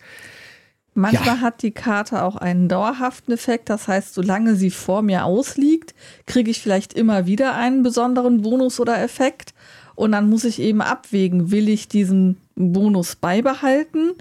Manchmal 0.98 1.36
Ja. 1.36 1.40
hat 1.42 1.62
die 1.62 1.70
Karte 1.70 2.24
auch 2.24 2.34
einen 2.34 2.68
dauerhaften 2.68 3.32
Effekt. 3.32 3.70
Das 3.70 3.86
heißt, 3.86 4.14
solange 4.14 4.56
sie 4.56 4.70
vor 4.70 5.02
mir 5.02 5.24
ausliegt, 5.24 5.94
kriege 6.26 6.50
ich 6.50 6.60
vielleicht 6.60 6.92
immer 6.92 7.26
wieder 7.26 7.54
einen 7.54 7.84
besonderen 7.84 8.42
Bonus 8.42 8.80
oder 8.80 9.00
Effekt. 9.00 9.54
Und 9.94 10.10
dann 10.10 10.28
muss 10.28 10.42
ich 10.42 10.60
eben 10.60 10.80
abwägen, 10.80 11.52
will 11.52 11.68
ich 11.68 11.86
diesen 11.86 12.38
Bonus 12.56 13.14
beibehalten 13.14 14.14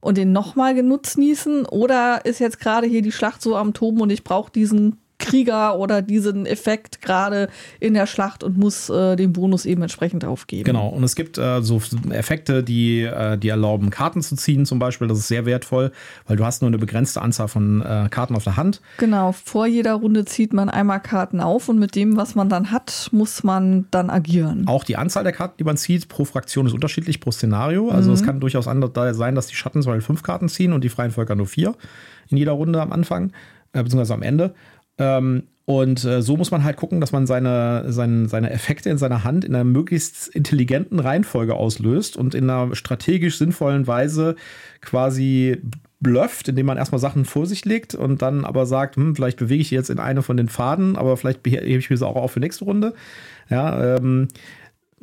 und 0.00 0.16
den 0.16 0.30
nochmal 0.30 0.76
genutznießen? 0.76 1.66
Oder 1.66 2.24
ist 2.24 2.38
jetzt 2.38 2.60
gerade 2.60 2.86
hier 2.86 3.02
die 3.02 3.10
Schlacht 3.10 3.42
so 3.42 3.56
am 3.56 3.74
Toben 3.74 4.00
und 4.00 4.10
ich 4.10 4.22
brauche 4.22 4.52
diesen 4.52 4.98
Krieger 5.22 5.78
oder 5.78 6.02
diesen 6.02 6.46
Effekt 6.46 7.00
gerade 7.00 7.48
in 7.80 7.94
der 7.94 8.06
Schlacht 8.06 8.44
und 8.44 8.58
muss 8.58 8.90
äh, 8.90 9.16
den 9.16 9.32
Bonus 9.32 9.64
eben 9.64 9.82
entsprechend 9.82 10.24
aufgeben. 10.24 10.64
Genau, 10.64 10.88
und 10.88 11.02
es 11.04 11.16
gibt 11.16 11.38
äh, 11.38 11.62
so 11.62 11.80
Effekte, 12.10 12.62
die, 12.62 13.02
äh, 13.02 13.38
die 13.38 13.48
erlauben, 13.48 13.90
Karten 13.90 14.20
zu 14.20 14.36
ziehen 14.36 14.66
zum 14.66 14.78
Beispiel. 14.78 15.08
Das 15.08 15.18
ist 15.18 15.28
sehr 15.28 15.46
wertvoll, 15.46 15.92
weil 16.26 16.36
du 16.36 16.44
hast 16.44 16.62
nur 16.62 16.68
eine 16.68 16.78
begrenzte 16.78 17.22
Anzahl 17.22 17.48
von 17.48 17.80
äh, 17.82 18.08
Karten 18.10 18.36
auf 18.36 18.44
der 18.44 18.56
Hand. 18.56 18.80
Genau, 18.98 19.32
vor 19.32 19.66
jeder 19.66 19.94
Runde 19.94 20.24
zieht 20.24 20.52
man 20.52 20.68
einmal 20.68 21.00
Karten 21.00 21.40
auf 21.40 21.68
und 21.68 21.78
mit 21.78 21.94
dem, 21.94 22.16
was 22.16 22.34
man 22.34 22.48
dann 22.48 22.70
hat, 22.70 23.08
muss 23.12 23.44
man 23.44 23.86
dann 23.90 24.10
agieren. 24.10 24.66
Auch 24.66 24.84
die 24.84 24.96
Anzahl 24.96 25.24
der 25.24 25.32
Karten, 25.32 25.54
die 25.58 25.64
man 25.64 25.76
zieht, 25.76 26.08
pro 26.08 26.24
Fraktion 26.24 26.66
ist 26.66 26.74
unterschiedlich, 26.74 27.20
pro 27.20 27.30
Szenario. 27.30 27.88
Also 27.90 28.10
mhm. 28.10 28.16
es 28.16 28.22
kann 28.22 28.40
durchaus 28.40 28.68
anders 28.68 28.90
sein, 29.16 29.34
dass 29.34 29.46
die 29.46 29.54
Schatten 29.54 29.82
zum 29.82 29.92
Beispiel 29.92 30.06
fünf 30.06 30.22
Karten 30.22 30.48
ziehen 30.48 30.72
und 30.72 30.84
die 30.84 30.88
freien 30.88 31.12
Völker 31.12 31.34
nur 31.34 31.46
vier 31.46 31.74
in 32.32 32.38
jeder 32.38 32.52
Runde 32.52 32.80
am 32.80 32.92
Anfang, 32.92 33.32
äh, 33.72 33.82
beziehungsweise 33.82 34.14
am 34.14 34.22
Ende. 34.22 34.54
Ähm, 35.02 35.42
und 35.64 36.04
äh, 36.04 36.22
so 36.22 36.36
muss 36.36 36.50
man 36.50 36.64
halt 36.64 36.76
gucken, 36.76 37.00
dass 37.00 37.12
man 37.12 37.26
seine, 37.26 37.92
seine, 37.92 38.28
seine 38.28 38.50
Effekte 38.50 38.90
in 38.90 38.98
seiner 38.98 39.24
Hand 39.24 39.44
in 39.44 39.54
einer 39.54 39.64
möglichst 39.64 40.28
intelligenten 40.28 40.98
Reihenfolge 40.98 41.54
auslöst 41.54 42.16
und 42.16 42.34
in 42.34 42.50
einer 42.50 42.74
strategisch 42.74 43.38
sinnvollen 43.38 43.86
Weise 43.86 44.36
quasi 44.80 45.58
blufft, 46.00 46.48
indem 46.48 46.66
man 46.66 46.78
erstmal 46.78 47.00
Sachen 47.00 47.24
vor 47.24 47.46
sich 47.46 47.64
legt 47.64 47.94
und 47.94 48.22
dann 48.22 48.44
aber 48.44 48.66
sagt, 48.66 48.96
hm, 48.96 49.14
vielleicht 49.14 49.38
bewege 49.38 49.62
ich 49.62 49.70
jetzt 49.70 49.88
in 49.88 50.00
eine 50.00 50.22
von 50.22 50.36
den 50.36 50.48
Pfaden, 50.48 50.96
aber 50.96 51.16
vielleicht 51.16 51.46
hebe 51.46 51.78
ich 51.78 51.90
mir 51.90 51.96
sie 51.96 52.06
auch 52.06 52.16
auf 52.16 52.32
für 52.32 52.40
nächste 52.40 52.64
Runde. 52.64 52.94
Ja, 53.48 53.96
ähm, 53.96 54.28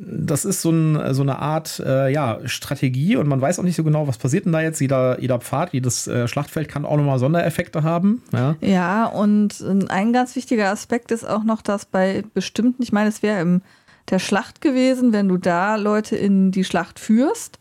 das 0.02 0.44
ist 0.44 0.62
so, 0.62 0.70
ein, 0.70 1.14
so 1.14 1.22
eine 1.22 1.38
Art 1.38 1.82
äh, 1.84 2.10
ja, 2.10 2.38
Strategie 2.46 3.16
und 3.16 3.28
man 3.28 3.40
weiß 3.40 3.58
auch 3.58 3.64
nicht 3.64 3.76
so 3.76 3.84
genau, 3.84 4.08
was 4.08 4.16
passiert 4.16 4.46
denn 4.46 4.52
da 4.52 4.60
jetzt. 4.62 4.80
Jeder, 4.80 5.20
jeder 5.20 5.38
Pfad, 5.38 5.74
jedes 5.74 6.06
äh, 6.06 6.26
Schlachtfeld 6.26 6.68
kann 6.68 6.86
auch 6.86 6.96
nochmal 6.96 7.18
Sondereffekte 7.18 7.82
haben. 7.82 8.22
Ja. 8.32 8.56
ja, 8.60 9.06
und 9.06 9.62
ein 9.88 10.12
ganz 10.12 10.36
wichtiger 10.36 10.70
Aspekt 10.70 11.10
ist 11.10 11.28
auch 11.28 11.44
noch, 11.44 11.60
dass 11.60 11.84
bei 11.84 12.24
bestimmten, 12.32 12.82
ich 12.82 12.92
meine, 12.92 13.08
es 13.08 13.22
wäre 13.22 13.40
im 13.40 13.62
der 14.08 14.18
Schlacht 14.18 14.60
gewesen, 14.60 15.12
wenn 15.12 15.28
du 15.28 15.36
da 15.36 15.76
Leute 15.76 16.16
in 16.16 16.50
die 16.50 16.64
Schlacht 16.64 16.98
führst, 16.98 17.58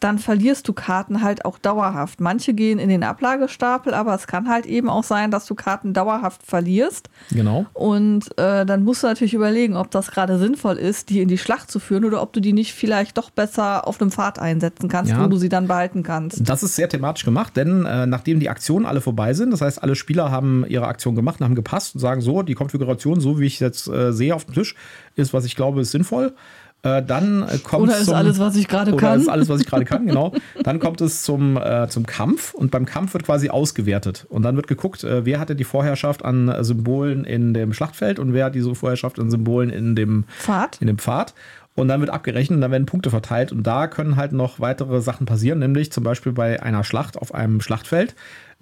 dann 0.00 0.18
verlierst 0.18 0.66
du 0.66 0.72
Karten 0.72 1.22
halt 1.22 1.44
auch 1.44 1.58
dauerhaft. 1.58 2.20
Manche 2.20 2.54
gehen 2.54 2.78
in 2.78 2.88
den 2.88 3.04
Ablagestapel, 3.04 3.92
aber 3.92 4.14
es 4.14 4.26
kann 4.26 4.48
halt 4.48 4.64
eben 4.64 4.88
auch 4.88 5.04
sein, 5.04 5.30
dass 5.30 5.44
du 5.44 5.54
Karten 5.54 5.92
dauerhaft 5.92 6.42
verlierst. 6.44 7.10
Genau. 7.30 7.66
Und 7.74 8.26
äh, 8.38 8.64
dann 8.64 8.82
musst 8.82 9.02
du 9.02 9.06
natürlich 9.06 9.34
überlegen, 9.34 9.76
ob 9.76 9.90
das 9.90 10.10
gerade 10.10 10.38
sinnvoll 10.38 10.76
ist, 10.76 11.10
die 11.10 11.20
in 11.20 11.28
die 11.28 11.36
Schlacht 11.36 11.70
zu 11.70 11.78
führen 11.78 12.06
oder 12.06 12.22
ob 12.22 12.32
du 12.32 12.40
die 12.40 12.54
nicht 12.54 12.72
vielleicht 12.72 13.18
doch 13.18 13.28
besser 13.28 13.86
auf 13.86 14.00
einem 14.00 14.10
Pfad 14.10 14.38
einsetzen 14.38 14.88
kannst, 14.88 15.12
ja. 15.12 15.22
wo 15.22 15.28
du 15.28 15.36
sie 15.36 15.50
dann 15.50 15.68
behalten 15.68 16.02
kannst. 16.02 16.48
Das 16.48 16.62
ist 16.62 16.76
sehr 16.76 16.88
thematisch 16.88 17.24
gemacht, 17.24 17.56
denn 17.56 17.84
äh, 17.84 18.06
nachdem 18.06 18.40
die 18.40 18.48
Aktionen 18.48 18.86
alle 18.86 19.02
vorbei 19.02 19.34
sind, 19.34 19.50
das 19.50 19.60
heißt, 19.60 19.82
alle 19.82 19.96
Spieler 19.96 20.30
haben 20.30 20.64
ihre 20.66 20.88
Aktion 20.88 21.14
gemacht 21.14 21.40
und 21.40 21.44
haben 21.44 21.54
gepasst 21.54 21.94
und 21.94 22.00
sagen 22.00 22.22
so, 22.22 22.42
die 22.42 22.54
Konfiguration, 22.54 23.20
so 23.20 23.38
wie 23.38 23.46
ich 23.46 23.60
jetzt 23.60 23.86
äh, 23.88 24.12
sehe 24.12 24.34
auf 24.34 24.46
dem 24.46 24.54
Tisch, 24.54 24.74
ist, 25.14 25.34
was 25.34 25.44
ich 25.44 25.56
glaube, 25.56 25.82
ist 25.82 25.90
sinnvoll. 25.90 26.32
Äh, 26.82 27.02
dann 27.02 27.42
äh, 27.42 27.58
kommt 27.58 27.84
Oder 27.84 27.98
ist 27.98 28.06
zum, 28.06 28.14
alles, 28.14 28.38
was 28.38 28.56
ich 28.56 28.66
gerade 28.66 28.92
kann. 28.92 28.98
Oder 28.98 29.14
ist 29.16 29.28
alles, 29.28 29.48
was 29.48 29.60
ich 29.60 29.66
gerade 29.66 29.84
kann, 29.84 30.06
genau. 30.06 30.32
Dann 30.62 30.78
kommt 30.78 31.00
es 31.02 31.22
zum, 31.22 31.58
äh, 31.58 31.88
zum 31.88 32.06
Kampf 32.06 32.54
und 32.54 32.70
beim 32.70 32.86
Kampf 32.86 33.12
wird 33.12 33.24
quasi 33.24 33.50
ausgewertet. 33.50 34.26
Und 34.30 34.42
dann 34.42 34.56
wird 34.56 34.66
geguckt, 34.66 35.04
äh, 35.04 35.26
wer 35.26 35.40
hatte 35.40 35.54
die 35.54 35.64
Vorherrschaft 35.64 36.24
an 36.24 36.52
Symbolen 36.64 37.24
in 37.24 37.52
dem 37.52 37.74
Schlachtfeld 37.74 38.18
und 38.18 38.32
wer 38.32 38.46
hat 38.46 38.54
diese 38.54 38.74
Vorherrschaft 38.74 39.18
an 39.18 39.30
Symbolen 39.30 39.68
in 39.68 39.94
dem 39.94 40.24
Pfad. 40.38 40.78
In 40.80 40.86
dem 40.86 40.98
Pfad. 40.98 41.34
Und 41.74 41.88
dann 41.88 42.00
wird 42.00 42.10
abgerechnet 42.10 42.56
und 42.56 42.60
dann 42.62 42.72
werden 42.72 42.86
Punkte 42.86 43.10
verteilt. 43.10 43.52
Und 43.52 43.62
da 43.62 43.86
können 43.86 44.16
halt 44.16 44.32
noch 44.32 44.58
weitere 44.60 45.00
Sachen 45.00 45.26
passieren, 45.26 45.58
nämlich 45.60 45.92
zum 45.92 46.02
Beispiel 46.04 46.32
bei 46.32 46.62
einer 46.62 46.84
Schlacht 46.84 47.16
auf 47.16 47.34
einem 47.34 47.60
Schlachtfeld 47.60 48.14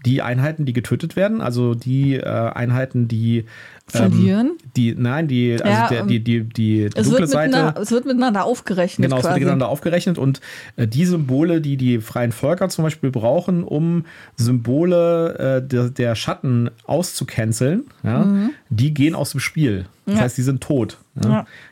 die 0.04 0.22
Einheiten, 0.22 0.64
die 0.64 0.72
getötet 0.72 1.16
werden, 1.16 1.40
also 1.40 1.74
die 1.74 2.14
äh, 2.14 2.24
Einheiten, 2.24 3.08
die 3.08 3.44
verlieren. 3.86 4.48
Ähm, 4.48 4.70
die, 4.76 4.94
nein, 4.94 5.28
die, 5.28 5.52
also 5.54 5.66
ja, 5.66 5.88
der, 5.88 6.02
die, 6.04 6.20
die, 6.22 6.44
die, 6.44 6.90
dunkle 6.90 7.26
Seite. 7.26 7.74
Es 7.80 7.90
wird 7.90 8.04
miteinander 8.04 8.44
aufgerechnet. 8.44 9.08
Genau, 9.08 9.18
es 9.18 9.24
wird 9.24 9.34
miteinander 9.34 9.68
aufgerechnet 9.68 10.18
und 10.18 10.40
äh, 10.76 10.86
die 10.86 11.04
Symbole, 11.04 11.60
die 11.60 11.76
die 11.76 12.00
freien 12.00 12.32
Völker 12.32 12.68
zum 12.68 12.84
Beispiel 12.84 13.10
brauchen, 13.10 13.64
um 13.64 14.04
Symbole 14.36 15.62
äh, 15.62 15.66
der, 15.66 15.90
der, 15.90 16.14
Schatten 16.14 16.70
auszucanceln, 16.86 17.84
ja, 18.02 18.24
mhm. 18.24 18.50
die 18.68 18.94
gehen 18.94 19.14
aus 19.14 19.30
dem 19.30 19.40
Spiel. 19.40 19.86
Das 20.06 20.14
ja. 20.14 20.20
heißt, 20.22 20.38
die 20.38 20.42
sind 20.42 20.62
tot. 20.62 20.98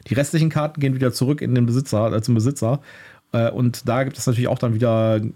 Die 0.08 0.14
restlichen 0.14 0.50
Karten 0.50 0.80
gehen 0.80 0.94
wieder 0.94 1.12
zurück 1.12 1.40
in 1.40 1.54
den 1.54 1.66
Besitzer, 1.66 2.12
äh, 2.12 2.22
zum 2.22 2.34
Besitzer. 2.34 2.80
Äh, 3.36 3.50
und 3.50 3.88
da 3.88 4.04
gibt 4.04 4.16
es 4.16 4.26
natürlich 4.26 4.48
auch 4.48 4.58
dann 4.58 4.74
wieder 4.74 5.16
äh, 5.16 5.30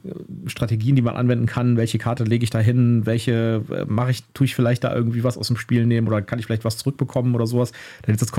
Strategien, 0.46 0.96
die 0.96 1.02
man 1.02 1.16
anwenden 1.16 1.46
kann. 1.46 1.76
Welche 1.76 1.98
Karte 1.98 2.24
lege 2.24 2.44
ich 2.44 2.50
da 2.50 2.58
hin? 2.58 3.04
Welche 3.04 3.62
äh, 3.70 3.84
mache 3.86 4.10
ich, 4.10 4.24
tue 4.34 4.46
ich 4.46 4.54
vielleicht 4.54 4.84
da 4.84 4.94
irgendwie 4.94 5.24
was 5.24 5.36
aus 5.36 5.48
dem 5.48 5.56
Spiel 5.56 5.86
nehmen 5.86 6.06
oder 6.08 6.22
kann 6.22 6.38
ich 6.38 6.46
vielleicht 6.46 6.64
was 6.64 6.78
zurückbekommen 6.78 7.34
oder 7.34 7.46
sowas? 7.46 7.72
Das, 8.06 8.32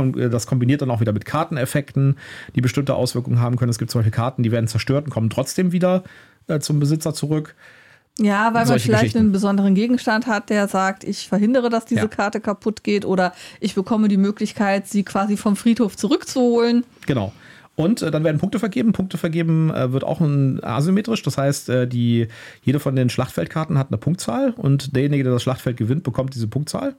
kombiniert 0.45 0.81
dann 0.81 0.91
auch 0.91 1.01
wieder 1.01 1.13
mit 1.13 1.25
Karteneffekten, 1.25 2.17
die 2.55 2.61
bestimmte 2.61 2.95
Auswirkungen 2.95 3.39
haben 3.39 3.57
können. 3.57 3.69
Es 3.69 3.77
gibt 3.77 3.91
zum 3.91 3.99
Beispiel 3.99 4.11
Karten, 4.11 4.43
die 4.43 4.51
werden 4.51 4.67
zerstört 4.67 5.05
und 5.05 5.11
kommen 5.11 5.29
trotzdem 5.29 5.71
wieder 5.71 6.03
zum 6.59 6.79
Besitzer 6.79 7.13
zurück. 7.13 7.55
Ja, 8.17 8.53
weil 8.53 8.65
man 8.65 8.79
vielleicht 8.79 9.15
einen 9.15 9.31
besonderen 9.31 9.73
Gegenstand 9.73 10.27
hat, 10.27 10.49
der 10.49 10.67
sagt, 10.67 11.03
ich 11.03 11.27
verhindere, 11.27 11.69
dass 11.69 11.85
diese 11.85 12.01
ja. 12.01 12.07
Karte 12.07 12.41
kaputt 12.41 12.83
geht 12.83 13.05
oder 13.05 13.33
ich 13.59 13.73
bekomme 13.75 14.07
die 14.09 14.17
Möglichkeit, 14.17 14.87
sie 14.87 15.03
quasi 15.03 15.37
vom 15.37 15.55
Friedhof 15.55 15.95
zurückzuholen. 15.95 16.83
Genau. 17.05 17.31
Und 17.81 18.01
äh, 18.03 18.11
dann 18.11 18.23
werden 18.23 18.37
Punkte 18.37 18.59
vergeben. 18.59 18.93
Punkte 18.93 19.17
vergeben 19.17 19.73
äh, 19.73 19.91
wird 19.91 20.03
auch 20.03 20.21
ein, 20.21 20.63
asymmetrisch. 20.63 21.23
Das 21.23 21.37
heißt, 21.37 21.69
äh, 21.69 21.87
die, 21.87 22.27
jede 22.61 22.79
von 22.79 22.95
den 22.95 23.09
Schlachtfeldkarten 23.09 23.77
hat 23.77 23.87
eine 23.87 23.97
Punktzahl 23.97 24.51
und 24.51 24.95
derjenige, 24.95 25.23
der 25.23 25.33
das 25.33 25.43
Schlachtfeld 25.43 25.77
gewinnt, 25.77 26.03
bekommt 26.03 26.35
diese 26.35 26.47
Punktzahl. 26.47 26.95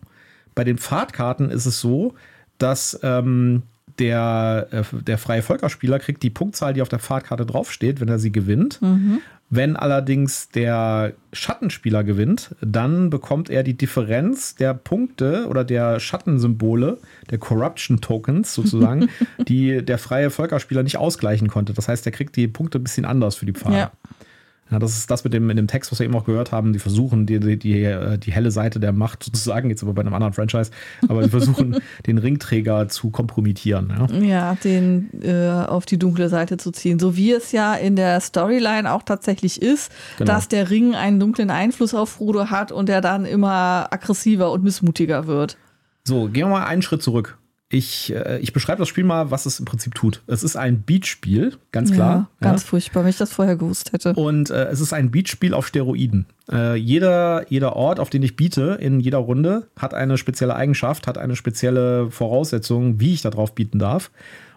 Bei 0.54 0.64
den 0.64 0.78
Pfadkarten 0.78 1.50
ist 1.50 1.66
es 1.66 1.80
so, 1.80 2.14
dass 2.58 2.98
ähm, 3.02 3.62
der, 3.98 4.66
äh, 4.72 4.82
der 5.02 5.18
freie 5.18 5.42
Völkerspieler 5.42 5.98
kriegt 6.00 6.22
die 6.22 6.30
Punktzahl, 6.30 6.74
die 6.74 6.82
auf 6.82 6.88
der 6.88 6.98
Pfadkarte 6.98 7.46
draufsteht, 7.46 8.00
wenn 8.00 8.08
er 8.08 8.18
sie 8.18 8.32
gewinnt. 8.32 8.82
Mhm. 8.82 9.20
Wenn 9.54 9.76
allerdings 9.76 10.48
der 10.48 11.12
Schattenspieler 11.34 12.04
gewinnt, 12.04 12.54
dann 12.62 13.10
bekommt 13.10 13.50
er 13.50 13.62
die 13.62 13.76
Differenz 13.76 14.54
der 14.54 14.72
Punkte 14.72 15.46
oder 15.46 15.62
der 15.62 16.00
Schattensymbole, 16.00 16.96
der 17.30 17.36
Corruption 17.36 18.00
Tokens 18.00 18.54
sozusagen, 18.54 19.10
die 19.48 19.84
der 19.84 19.98
freie 19.98 20.30
Völkerspieler 20.30 20.82
nicht 20.82 20.96
ausgleichen 20.96 21.48
konnte. 21.48 21.74
Das 21.74 21.86
heißt, 21.86 22.06
er 22.06 22.12
kriegt 22.12 22.34
die 22.36 22.48
Punkte 22.48 22.78
ein 22.78 22.82
bisschen 22.82 23.04
anders 23.04 23.34
für 23.34 23.44
die 23.44 23.52
Pfade. 23.52 23.76
Ja. 23.76 23.92
Ja, 24.70 24.78
das 24.78 24.96
ist 24.96 25.10
das 25.10 25.22
mit 25.22 25.34
dem, 25.34 25.50
in 25.50 25.56
dem 25.56 25.66
Text, 25.66 25.92
was 25.92 25.98
wir 25.98 26.06
eben 26.06 26.14
auch 26.14 26.24
gehört 26.24 26.50
haben. 26.50 26.72
Die 26.72 26.78
versuchen, 26.78 27.26
die, 27.26 27.40
die, 27.40 27.58
die, 27.58 27.82
äh, 27.84 28.16
die 28.16 28.32
helle 28.32 28.50
Seite 28.50 28.80
der 28.80 28.92
Macht 28.92 29.22
sozusagen, 29.22 29.68
jetzt 29.68 29.82
aber 29.82 29.92
bei 29.92 30.00
einem 30.00 30.14
anderen 30.14 30.32
Franchise, 30.32 30.70
aber 31.08 31.22
die 31.22 31.28
versuchen, 31.28 31.76
den 32.06 32.16
Ringträger 32.16 32.88
zu 32.88 33.10
kompromittieren. 33.10 33.92
Ja, 34.10 34.18
ja 34.18 34.54
den 34.54 35.10
äh, 35.22 35.50
auf 35.66 35.84
die 35.84 35.98
dunkle 35.98 36.30
Seite 36.30 36.56
zu 36.56 36.70
ziehen. 36.70 36.98
So 36.98 37.16
wie 37.16 37.32
es 37.32 37.52
ja 37.52 37.74
in 37.74 37.96
der 37.96 38.18
Storyline 38.20 38.90
auch 38.90 39.02
tatsächlich 39.02 39.60
ist, 39.60 39.92
genau. 40.16 40.32
dass 40.32 40.48
der 40.48 40.70
Ring 40.70 40.94
einen 40.94 41.20
dunklen 41.20 41.50
Einfluss 41.50 41.92
auf 41.94 42.08
Frodo 42.10 42.48
hat 42.48 42.72
und 42.72 42.88
er 42.88 43.02
dann 43.02 43.26
immer 43.26 43.88
aggressiver 43.90 44.50
und 44.52 44.64
missmutiger 44.64 45.26
wird. 45.26 45.58
So, 46.04 46.28
gehen 46.28 46.48
wir 46.48 46.58
mal 46.58 46.64
einen 46.64 46.82
Schritt 46.82 47.02
zurück. 47.02 47.36
Ich, 47.72 48.14
äh, 48.14 48.38
ich 48.40 48.52
beschreibe 48.52 48.80
das 48.80 48.88
Spiel 48.88 49.04
mal, 49.04 49.30
was 49.30 49.46
es 49.46 49.58
im 49.58 49.64
Prinzip 49.64 49.94
tut. 49.94 50.22
Es 50.26 50.42
ist 50.42 50.56
ein 50.56 50.82
Beatspiel, 50.82 51.56
ganz 51.72 51.90
klar. 51.90 52.28
Ja, 52.40 52.48
ganz 52.48 52.62
ja. 52.62 52.68
furchtbar, 52.68 53.02
wenn 53.02 53.08
ich 53.08 53.16
das 53.16 53.32
vorher 53.32 53.56
gewusst 53.56 53.94
hätte. 53.94 54.12
Und 54.12 54.50
äh, 54.50 54.66
es 54.66 54.80
ist 54.80 54.92
ein 54.92 55.10
Beatspiel 55.10 55.54
auf 55.54 55.66
Steroiden. 55.66 56.26
Äh, 56.50 56.76
jeder, 56.76 57.46
jeder 57.48 57.74
Ort, 57.74 57.98
auf 57.98 58.10
den 58.10 58.22
ich 58.22 58.36
biete, 58.36 58.76
in 58.78 59.00
jeder 59.00 59.18
Runde, 59.18 59.68
hat 59.78 59.94
eine 59.94 60.18
spezielle 60.18 60.54
Eigenschaft, 60.54 61.06
hat 61.06 61.16
eine 61.16 61.34
spezielle 61.34 62.10
Voraussetzung, 62.10 63.00
wie 63.00 63.14
ich 63.14 63.22
darauf 63.22 63.54
bieten 63.54 63.78
darf. 63.78 64.10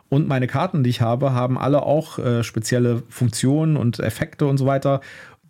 Und 0.10 0.28
meine 0.28 0.48
Karten, 0.48 0.84
die 0.84 0.90
ich 0.90 1.00
habe, 1.00 1.32
haben 1.32 1.58
alle 1.58 1.84
auch 1.84 2.20
äh, 2.20 2.44
spezielle 2.44 3.02
Funktionen 3.08 3.78
und 3.78 4.00
Effekte 4.00 4.46
und 4.46 4.58
so 4.58 4.66
weiter, 4.66 5.00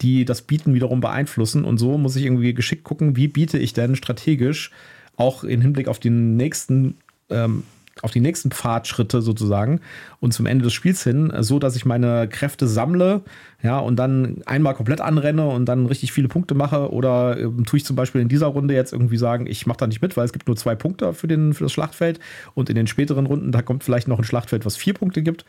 die 0.03 0.23
das 0.23 0.43
Bieten 0.43 0.75
wiederum 0.75 1.01
beeinflussen. 1.01 1.65
Und 1.65 1.79
so 1.79 1.97
muss 1.97 2.15
ich 2.15 2.25
irgendwie 2.25 2.53
geschickt 2.53 2.83
gucken, 2.83 3.15
wie 3.15 3.27
biete 3.27 3.57
ich 3.57 3.73
denn 3.73 3.95
strategisch 3.95 4.69
auch 5.17 5.43
im 5.43 5.61
Hinblick 5.61 5.87
auf 5.87 5.99
den 5.99 6.35
nächsten 6.35 6.97
ähm, 7.29 7.63
auf 8.01 8.11
die 8.11 8.19
nächsten 8.19 8.51
Pfadschritte 8.51 9.21
sozusagen 9.21 9.79
und 10.19 10.33
zum 10.33 10.45
Ende 10.45 10.63
des 10.63 10.73
Spiels 10.73 11.03
hin, 11.03 11.31
so 11.39 11.59
dass 11.59 11.75
ich 11.75 11.85
meine 11.85 12.27
Kräfte 12.27 12.67
sammle, 12.67 13.21
ja, 13.63 13.79
und 13.79 13.95
dann 13.95 14.41
einmal 14.45 14.73
komplett 14.73 14.99
anrenne 14.99 15.47
und 15.47 15.65
dann 15.65 15.85
richtig 15.85 16.11
viele 16.11 16.27
Punkte 16.27 16.55
mache 16.55 16.91
oder 16.91 17.37
ähm, 17.39 17.65
tue 17.65 17.77
ich 17.77 17.85
zum 17.85 17.95
Beispiel 17.95 18.21
in 18.21 18.27
dieser 18.27 18.47
Runde 18.47 18.73
jetzt 18.73 18.91
irgendwie 18.91 19.17
sagen, 19.17 19.47
ich 19.47 19.65
mache 19.65 19.77
da 19.77 19.87
nicht 19.87 20.01
mit, 20.01 20.17
weil 20.17 20.25
es 20.25 20.33
gibt 20.33 20.47
nur 20.47 20.57
zwei 20.57 20.75
Punkte 20.75 21.13
für, 21.13 21.27
den, 21.27 21.53
für 21.53 21.63
das 21.63 21.71
Schlachtfeld 21.71 22.19
und 22.53 22.69
in 22.69 22.75
den 22.75 22.87
späteren 22.87 23.25
Runden, 23.25 23.51
da 23.53 23.61
kommt 23.61 23.83
vielleicht 23.83 24.09
noch 24.09 24.19
ein 24.19 24.25
Schlachtfeld, 24.25 24.65
was 24.65 24.75
vier 24.75 24.93
Punkte 24.93 25.23
gibt. 25.23 25.45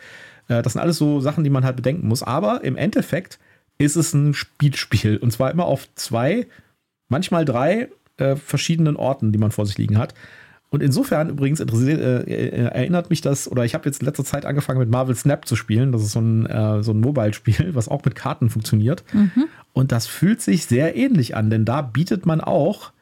Äh, 0.49 0.63
das 0.63 0.75
sind 0.75 0.83
alles 0.83 0.99
so 0.99 1.21
Sachen, 1.21 1.43
die 1.43 1.51
man 1.51 1.65
halt 1.65 1.77
bedenken 1.77 2.07
muss, 2.07 2.23
aber 2.23 2.63
im 2.63 2.77
Endeffekt 2.77 3.41
ist 3.79 3.97
es 3.97 4.15
ein 4.15 4.35
Spielspiel 4.35 5.17
und 5.17 5.33
zwar 5.33 5.51
immer 5.51 5.65
auf 5.65 5.89
zwei, 5.97 6.47
manchmal 7.09 7.45
drei 7.45 7.89
äh, 8.19 8.37
verschiedenen 8.37 8.95
Orten, 8.95 9.33
die 9.33 9.39
man 9.39 9.51
vor 9.51 9.67
sich 9.67 9.79
liegen 9.79 9.99
hat. 9.99 10.15
Und 10.69 10.83
insofern 10.83 11.31
übrigens 11.31 11.61
interessiert, 11.61 12.01
äh, 12.01 12.23
äh, 12.23 12.65
erinnert 12.65 13.09
mich 13.09 13.21
das, 13.21 13.51
oder 13.51 13.65
ich 13.65 13.75
habe 13.75 13.87
jetzt 13.89 14.01
in 14.01 14.07
letzter 14.07 14.25
Zeit 14.25 14.45
angefangen 14.45 14.81
mit 14.81 14.91
Marvel 14.91 15.15
Snap 15.15 15.47
zu 15.47 15.55
spielen. 15.55 15.93
Das 15.93 16.03
ist 16.03 16.13
so 16.13 16.21
ein, 16.21 16.47
äh, 16.47 16.83
so 16.83 16.93
ein 16.93 17.01
Mobile-Spiel, 17.01 17.75
was 17.75 17.89
auch 17.89 18.05
mit 18.05 18.15
Karten 18.15 18.51
funktioniert. 18.51 19.05
Mhm. 19.13 19.45
Und 19.73 19.93
das 19.93 20.07
fühlt 20.07 20.43
sich 20.43 20.67
sehr 20.67 20.97
ähnlich 20.97 21.37
an, 21.37 21.51
denn 21.51 21.65
da 21.65 21.83
bietet 21.83 22.27
man 22.27 22.41
auch 22.41 22.93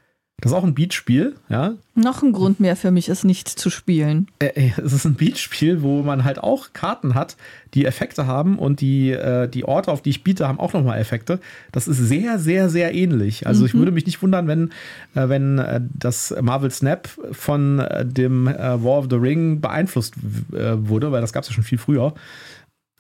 Das 0.40 0.50
ist 0.50 0.58
auch 0.58 0.64
ein 0.64 0.74
Beatspiel, 0.74 1.36
ja. 1.48 1.74
Noch 1.94 2.22
ein 2.22 2.32
Grund 2.32 2.58
mehr 2.58 2.74
für 2.76 2.90
mich, 2.90 3.08
es 3.08 3.22
nicht 3.24 3.48
zu 3.48 3.70
spielen. 3.70 4.26
Äh, 4.40 4.46
äh, 4.46 4.72
es 4.84 4.92
ist 4.92 5.04
ein 5.06 5.14
Beatspiel, 5.14 5.80
wo 5.80 6.02
man 6.02 6.24
halt 6.24 6.38
auch 6.38 6.72
Karten 6.72 7.14
hat, 7.14 7.36
die 7.72 7.86
Effekte 7.86 8.26
haben 8.26 8.58
und 8.58 8.80
die, 8.80 9.12
äh, 9.12 9.48
die 9.48 9.64
Orte, 9.64 9.92
auf 9.92 10.02
die 10.02 10.10
ich 10.10 10.24
biete, 10.24 10.48
haben 10.48 10.58
auch 10.58 10.72
nochmal 10.72 10.98
Effekte. 10.98 11.38
Das 11.70 11.86
ist 11.86 11.98
sehr, 11.98 12.38
sehr, 12.38 12.68
sehr 12.68 12.94
ähnlich. 12.94 13.46
Also 13.46 13.60
mhm. 13.60 13.66
ich 13.66 13.74
würde 13.74 13.92
mich 13.92 14.06
nicht 14.06 14.22
wundern, 14.22 14.48
wenn, 14.48 14.70
äh, 15.14 15.28
wenn 15.28 15.88
das 15.94 16.34
Marvel 16.40 16.70
Snap 16.70 17.08
von 17.32 17.82
dem 18.02 18.46
War 18.46 18.98
of 18.98 19.06
the 19.08 19.16
Ring 19.16 19.60
beeinflusst 19.60 20.14
wurde, 20.50 21.12
weil 21.12 21.20
das 21.20 21.32
gab 21.32 21.44
es 21.44 21.48
ja 21.48 21.54
schon 21.54 21.64
viel 21.64 21.78
früher. 21.78 22.12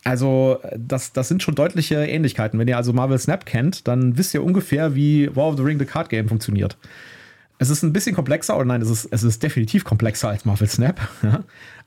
Also, 0.04 0.60
das, 0.76 1.12
das 1.12 1.28
sind 1.28 1.42
schon 1.42 1.54
deutliche 1.54 1.96
Ähnlichkeiten. 1.96 2.58
Wenn 2.58 2.68
ihr 2.68 2.76
also 2.76 2.92
Marvel 2.92 3.18
Snap 3.18 3.46
kennt, 3.46 3.88
dann 3.88 4.18
wisst 4.18 4.34
ihr 4.34 4.44
ungefähr, 4.44 4.94
wie 4.94 5.34
War 5.34 5.48
of 5.48 5.56
the 5.56 5.62
Ring 5.62 5.78
The 5.78 5.86
Card 5.86 6.10
Game 6.10 6.28
funktioniert. 6.28 6.76
Es 7.58 7.70
ist 7.70 7.82
ein 7.82 7.92
bisschen 7.92 8.14
komplexer, 8.14 8.56
oder 8.56 8.64
nein, 8.64 8.82
es 8.82 8.90
ist, 8.90 9.08
es 9.10 9.22
ist 9.22 9.42
definitiv 9.42 9.84
komplexer 9.84 10.28
als 10.28 10.44
Marvel 10.44 10.68
Snap. 10.68 11.00
Ja? 11.22 11.44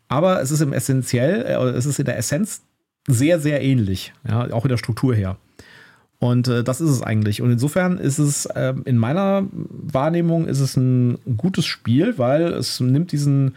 Aber 0.09 0.41
es 0.41 0.51
ist 0.51 0.61
im 0.61 0.71
Essentiell, 0.71 1.45
äh, 1.45 1.77
es 1.77 1.85
ist 1.85 1.99
in 1.99 2.05
der 2.05 2.17
Essenz 2.17 2.61
sehr, 3.07 3.39
sehr 3.39 3.61
ähnlich, 3.61 4.13
ja? 4.27 4.51
auch 4.51 4.63
in 4.63 4.69
der 4.69 4.77
Struktur 4.77 5.13
her. 5.13 5.37
Und 6.19 6.47
äh, 6.47 6.63
das 6.63 6.81
ist 6.81 6.89
es 6.89 7.03
eigentlich. 7.03 7.41
Und 7.41 7.51
insofern 7.51 7.97
ist 7.97 8.17
es 8.17 8.45
äh, 8.47 8.73
in 8.85 8.97
meiner 8.97 9.45
Wahrnehmung 9.51 10.47
ist 10.47 10.59
es 10.59 10.75
ein 10.75 11.19
gutes 11.37 11.65
Spiel, 11.65 12.17
weil 12.17 12.53
es 12.53 12.79
nimmt 12.79 13.11
diesen, 13.11 13.55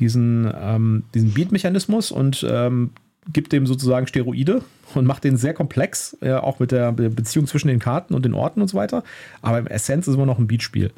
diesen, 0.00 0.52
ähm, 0.60 1.04
diesen 1.14 1.32
Beat-Mechanismus 1.32 2.10
und 2.10 2.44
ähm, 2.48 2.90
gibt 3.32 3.52
dem 3.52 3.66
sozusagen 3.66 4.06
Steroide 4.06 4.62
und 4.94 5.06
macht 5.06 5.22
den 5.22 5.36
sehr 5.36 5.54
komplex, 5.54 6.16
äh, 6.20 6.32
auch 6.32 6.58
mit 6.58 6.72
der 6.72 6.90
Beziehung 6.92 7.46
zwischen 7.46 7.68
den 7.68 7.78
Karten 7.78 8.14
und 8.14 8.24
den 8.24 8.34
Orten 8.34 8.60
und 8.60 8.68
so 8.68 8.76
weiter. 8.76 9.04
Aber 9.40 9.58
im 9.58 9.66
Essenz 9.68 10.06
ist 10.06 10.12
es 10.12 10.14
immer 10.16 10.26
noch 10.26 10.38
ein 10.38 10.48
Beatspiel. 10.48 10.90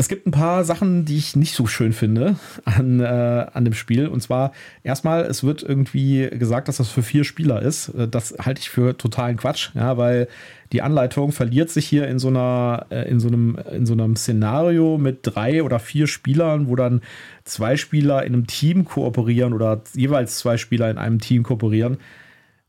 Es 0.00 0.06
gibt 0.06 0.28
ein 0.28 0.30
paar 0.30 0.62
Sachen, 0.62 1.04
die 1.04 1.16
ich 1.16 1.34
nicht 1.34 1.56
so 1.56 1.66
schön 1.66 1.92
finde 1.92 2.36
an, 2.64 3.00
äh, 3.00 3.46
an 3.52 3.64
dem 3.64 3.74
Spiel. 3.74 4.06
Und 4.06 4.22
zwar 4.22 4.52
erstmal, 4.84 5.22
es 5.22 5.42
wird 5.42 5.64
irgendwie 5.64 6.28
gesagt, 6.30 6.68
dass 6.68 6.76
das 6.76 6.88
für 6.88 7.02
vier 7.02 7.24
Spieler 7.24 7.60
ist. 7.62 7.88
Äh, 7.88 8.06
das 8.06 8.36
halte 8.38 8.60
ich 8.60 8.70
für 8.70 8.96
totalen 8.96 9.36
Quatsch, 9.36 9.70
ja, 9.74 9.96
weil 9.96 10.28
die 10.70 10.82
Anleitung 10.82 11.32
verliert 11.32 11.70
sich 11.70 11.88
hier 11.88 12.06
in 12.06 12.20
so 12.20 12.28
einer, 12.28 12.86
äh, 12.90 13.10
in 13.10 13.18
so 13.18 13.26
einem, 13.26 13.58
in 13.72 13.86
so 13.86 13.92
einem 13.92 14.14
Szenario 14.14 14.98
mit 14.98 15.18
drei 15.22 15.64
oder 15.64 15.80
vier 15.80 16.06
Spielern, 16.06 16.68
wo 16.68 16.76
dann 16.76 17.00
zwei 17.42 17.76
Spieler 17.76 18.24
in 18.24 18.34
einem 18.34 18.46
Team 18.46 18.84
kooperieren 18.84 19.52
oder 19.52 19.82
jeweils 19.94 20.38
zwei 20.38 20.58
Spieler 20.58 20.92
in 20.92 20.98
einem 20.98 21.18
Team 21.18 21.42
kooperieren. 21.42 21.96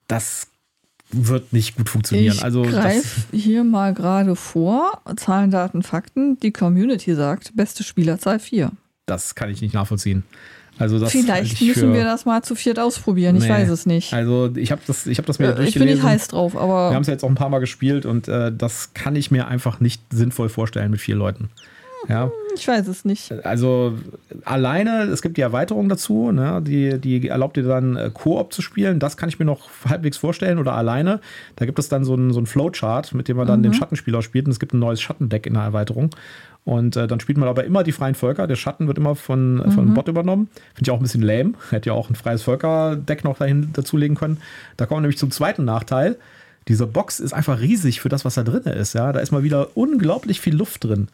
Das 0.08 0.49
wird 1.12 1.54
nicht 1.54 1.76
gut 1.76 1.90
funktionieren. 1.90 2.36
Ich 2.36 2.44
also 2.44 2.62
greif 2.62 3.28
hier 3.32 3.64
mal 3.64 3.94
gerade 3.94 4.36
vor, 4.36 5.02
Zahlen, 5.16 5.52
Daten, 5.52 5.84
Fakten. 5.84 6.40
Die 6.40 6.52
Community 6.52 7.16
sagt, 7.16 7.56
beste 7.56 7.84
Spielerzahl 7.84 8.40
4. 8.40 8.72
Das 9.06 9.36
kann 9.36 9.50
ich 9.50 9.62
nicht 9.62 9.74
nachvollziehen. 9.74 10.24
Also 10.78 10.98
das 10.98 11.12
Vielleicht 11.12 11.62
müssen 11.62 11.94
wir 11.94 12.06
das 12.06 12.26
mal 12.26 12.42
zu 12.42 12.56
viert 12.56 12.80
ausprobieren. 12.80 13.36
Nee. 13.36 13.44
Ich 13.44 13.50
weiß 13.50 13.68
es 13.70 13.86
nicht. 13.86 14.14
Also 14.14 14.50
ich 14.56 14.72
habe 14.72 14.82
das, 14.88 15.08
ich 15.08 15.18
habe 15.18 15.26
das 15.26 15.38
mir 15.38 15.46
äh, 15.46 15.56
durchgelesen. 15.56 15.82
Ich 15.82 15.88
bin 15.88 15.96
nicht 15.96 16.04
heiß 16.04 16.30
drauf, 16.30 16.56
aber 16.56 16.92
wir 16.92 16.96
haben 16.96 17.02
es 17.02 17.08
ja 17.08 17.14
jetzt 17.14 17.24
auch 17.24 17.30
ein 17.30 17.36
paar 17.36 17.50
Mal 17.50 17.60
gespielt 17.60 18.06
und 18.06 18.30
äh, 18.30 18.52
das 18.56 18.94
kann 18.94 19.18
ich 19.18 19.30
mir 19.30 19.50
einfach 19.50 19.82
nicht 19.82 20.02
sinnvoll 20.10 20.48
vorstellen 20.48 20.90
mit 20.90 21.02
vier 21.02 21.16
Leuten. 21.16 21.50
Ja. 22.10 22.32
Ich 22.56 22.68
weiß 22.68 22.88
es 22.88 23.06
nicht. 23.06 23.32
Also 23.46 23.94
alleine, 24.44 25.04
es 25.04 25.22
gibt 25.22 25.38
die 25.38 25.42
Erweiterung 25.42 25.88
dazu, 25.88 26.32
ne, 26.32 26.62
die, 26.62 26.98
die 26.98 27.28
erlaubt 27.28 27.56
dir 27.56 27.64
dann 27.64 27.96
äh, 27.96 28.10
Koop 28.12 28.52
zu 28.52 28.64
spielen. 28.64 29.00
Das 29.00 29.16
kann 29.16 29.30
ich 29.30 29.38
mir 29.38 29.46
noch 29.46 29.70
halbwegs 29.88 30.18
vorstellen 30.18 30.58
oder 30.58 30.74
alleine. 30.74 31.22
Da 31.56 31.66
gibt 31.66 31.78
es 31.78 31.88
dann 31.88 32.04
so 32.04 32.14
einen 32.14 32.34
so 32.34 32.44
Flowchart, 32.44 33.14
mit 33.14 33.28
dem 33.28 33.38
man 33.38 33.48
dann 33.48 33.60
mhm. 33.60 33.64
den 33.64 33.74
Schattenspieler 33.76 34.24
spielt. 34.24 34.48
Und 34.48 34.52
es 34.52 34.60
gibt 34.60 34.74
ein 34.74 34.80
neues 34.80 35.00
Schattendeck 35.02 35.46
in 35.46 35.54
der 35.54 35.64
Erweiterung. 35.64 36.10
Und 36.66 36.96
äh, 36.96 37.08
dann 37.08 37.20
spielt 37.20 37.38
man 37.38 37.48
aber 37.48 37.64
immer 37.64 37.84
die 37.84 37.92
freien 37.92 38.16
Völker. 38.16 38.48
Der 38.48 38.56
Schatten 38.56 38.88
wird 38.88 38.98
immer 38.98 39.16
von, 39.16 39.56
mhm. 39.56 39.72
von 39.72 39.94
Bot 39.94 40.08
übernommen. 40.08 40.50
Finde 40.74 40.90
ich 40.90 40.92
auch 40.92 41.00
ein 41.00 41.04
bisschen 41.04 41.22
lame. 41.22 41.54
Hätte 41.70 41.92
ja 41.92 41.94
auch 41.94 42.10
ein 42.10 42.16
freies 42.16 42.42
Völkerdeck 42.42 43.24
noch 43.24 43.38
dahin 43.38 43.70
dazulegen 43.74 44.18
können. 44.18 44.38
Da 44.78 44.88
kommen 44.88 44.98
wir 44.98 45.02
nämlich 45.04 45.20
zum 45.20 45.32
zweiten 45.32 45.64
Nachteil. 45.64 46.18
Diese 46.68 46.86
Box 46.86 47.20
ist 47.20 47.34
einfach 47.34 47.62
riesig 47.62 48.02
für 48.02 48.10
das, 48.10 48.26
was 48.26 48.36
da 48.36 48.44
drin 48.44 48.64
ist. 48.64 48.94
Ja, 48.94 49.12
da 49.14 49.20
ist 49.20 49.32
mal 49.32 49.44
wieder 49.44 49.78
unglaublich 49.78 50.42
viel 50.42 50.56
Luft 50.56 50.84
drin. 50.84 51.08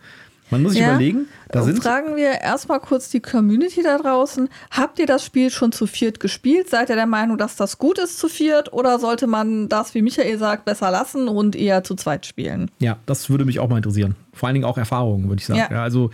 Man 0.51 0.61
muss 0.61 0.73
sich 0.73 0.81
ja. 0.81 0.91
überlegen, 0.91 1.27
da 1.49 1.63
sind. 1.63 1.81
Fragen 1.81 2.15
wir 2.15 2.41
erstmal 2.41 2.79
kurz 2.79 3.09
die 3.09 3.19
Community 3.19 3.81
da 3.81 3.97
draußen. 3.97 4.47
Habt 4.69 4.99
ihr 4.99 5.07
das 5.07 5.25
Spiel 5.25 5.49
schon 5.49 5.71
zu 5.71 5.87
viert 5.87 6.19
gespielt? 6.19 6.69
Seid 6.69 6.89
ihr 6.89 6.95
der 6.95 7.07
Meinung, 7.07 7.37
dass 7.37 7.55
das 7.55 7.79
gut 7.79 7.97
ist 7.97 8.19
zu 8.19 8.27
viert? 8.27 8.71
Oder 8.71 8.99
sollte 8.99 9.25
man 9.25 9.69
das, 9.69 9.95
wie 9.95 10.03
Michael 10.03 10.37
sagt, 10.37 10.65
besser 10.65 10.91
lassen 10.91 11.27
und 11.27 11.55
eher 11.55 11.83
zu 11.83 11.95
zweit 11.95 12.27
spielen? 12.27 12.69
Ja, 12.79 12.97
das 13.07 13.29
würde 13.29 13.45
mich 13.45 13.59
auch 13.59 13.69
mal 13.69 13.77
interessieren. 13.77 14.15
Vor 14.33 14.47
allen 14.47 14.53
Dingen 14.53 14.65
auch 14.65 14.77
Erfahrungen, 14.77 15.29
würde 15.29 15.39
ich 15.39 15.47
sagen. 15.47 15.59
Ja. 15.59 15.71
ja 15.71 15.83
also, 15.83 16.11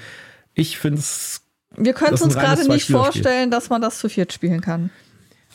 ich 0.53 0.77
finde 0.77 0.99
es. 0.99 1.41
Wir 1.75 1.93
können 1.93 2.13
es 2.13 2.21
uns 2.21 2.35
gerade 2.35 2.67
nicht 2.67 2.89
vorstellen, 2.89 3.51
dass 3.51 3.69
man 3.69 3.81
das 3.81 3.99
zu 3.99 4.07
viert 4.07 4.31
spielen 4.31 4.61
kann. 4.61 4.91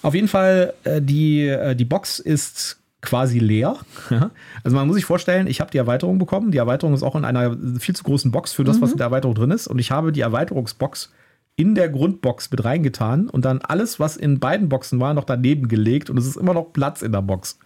Auf 0.02 0.14
jeden 0.14 0.28
Fall, 0.28 0.74
äh, 0.84 1.00
die, 1.00 1.46
äh, 1.46 1.74
die 1.74 1.84
Box 1.84 2.18
ist 2.18 2.78
quasi 3.02 3.38
leer. 3.38 3.76
also 4.64 4.76
man 4.76 4.86
muss 4.86 4.96
sich 4.96 5.04
vorstellen, 5.04 5.46
ich 5.46 5.60
habe 5.60 5.70
die 5.70 5.78
Erweiterung 5.78 6.18
bekommen. 6.18 6.50
Die 6.50 6.58
Erweiterung 6.58 6.94
ist 6.94 7.02
auch 7.02 7.16
in 7.16 7.24
einer 7.24 7.56
viel 7.78 7.94
zu 7.94 8.04
großen 8.04 8.30
Box 8.30 8.52
für 8.52 8.64
das, 8.64 8.78
mhm. 8.78 8.82
was 8.82 8.92
in 8.92 8.98
der 8.98 9.06
Erweiterung 9.06 9.34
drin 9.34 9.50
ist. 9.50 9.66
Und 9.66 9.78
ich 9.78 9.90
habe 9.90 10.12
die 10.12 10.22
Erweiterungsbox 10.22 11.12
in 11.56 11.74
der 11.74 11.88
Grundbox 11.88 12.50
mit 12.50 12.64
reingetan 12.64 13.28
und 13.28 13.44
dann 13.44 13.60
alles, 13.60 13.98
was 13.98 14.16
in 14.16 14.38
beiden 14.38 14.68
Boxen 14.68 15.00
war, 15.00 15.14
noch 15.14 15.24
daneben 15.24 15.68
gelegt 15.68 16.10
und 16.10 16.18
es 16.18 16.26
ist 16.26 16.36
immer 16.36 16.52
noch 16.52 16.72
Platz 16.72 17.00
in 17.00 17.12
der 17.12 17.22
Box. 17.22 17.58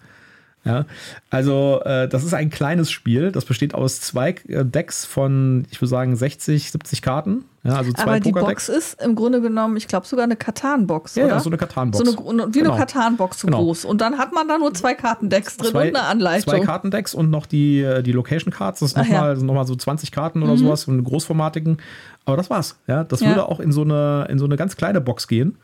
Ja, 0.62 0.84
also 1.30 1.80
äh, 1.86 2.06
das 2.06 2.22
ist 2.22 2.34
ein 2.34 2.50
kleines 2.50 2.90
Spiel. 2.90 3.32
Das 3.32 3.46
besteht 3.46 3.74
aus 3.74 4.02
zwei 4.02 4.34
äh, 4.46 4.62
Decks 4.62 5.06
von, 5.06 5.66
ich 5.70 5.80
würde 5.80 5.88
sagen, 5.88 6.14
60, 6.14 6.70
70 6.70 7.00
Karten. 7.00 7.44
Ja, 7.62 7.76
also 7.76 7.92
zwei 7.92 8.02
Aber 8.02 8.20
die 8.20 8.32
Box 8.32 8.68
ist 8.68 9.00
im 9.02 9.14
Grunde 9.14 9.40
genommen, 9.40 9.78
ich 9.78 9.88
glaube 9.88 10.06
sogar 10.06 10.24
eine 10.24 10.36
Katan-Box, 10.36 11.14
ja, 11.14 11.24
oder? 11.24 11.34
Ja, 11.34 11.40
so 11.40 11.48
eine 11.48 11.56
Katan-Box. 11.56 12.10
So 12.10 12.28
eine, 12.28 12.54
wie 12.54 12.58
genau. 12.58 12.72
eine 12.72 12.80
Katan-Box 12.80 13.40
so 13.40 13.46
genau. 13.46 13.58
groß. 13.58 13.86
Und 13.86 14.02
dann 14.02 14.18
hat 14.18 14.34
man 14.34 14.48
da 14.48 14.58
nur 14.58 14.74
zwei 14.74 14.94
Kartendecks 14.94 15.56
drin 15.56 15.70
zwei, 15.70 15.88
und 15.88 15.96
eine 15.96 16.06
Anleitung. 16.06 16.52
Zwei 16.52 16.60
Kartendecks 16.60 17.14
und 17.14 17.30
noch 17.30 17.46
die, 17.46 17.80
äh, 17.80 18.02
die 18.02 18.12
Location-Cards. 18.12 18.80
Das 18.80 18.90
ist 18.90 18.96
nochmal 18.98 19.36
ja. 19.38 19.42
noch 19.42 19.66
so 19.66 19.74
20 19.74 20.12
Karten 20.12 20.42
oder 20.42 20.52
mhm. 20.52 20.58
sowas, 20.58 20.82
so 20.82 20.92
eine 20.92 21.02
großformatigen. 21.02 21.78
Aber 22.26 22.36
das 22.36 22.50
war's. 22.50 22.78
Ja, 22.86 23.04
das 23.04 23.20
ja. 23.20 23.28
würde 23.28 23.48
auch 23.48 23.60
in 23.60 23.72
so, 23.72 23.82
eine, 23.82 24.26
in 24.28 24.38
so 24.38 24.44
eine 24.44 24.56
ganz 24.56 24.76
kleine 24.76 25.00
Box 25.00 25.26
gehen. 25.26 25.56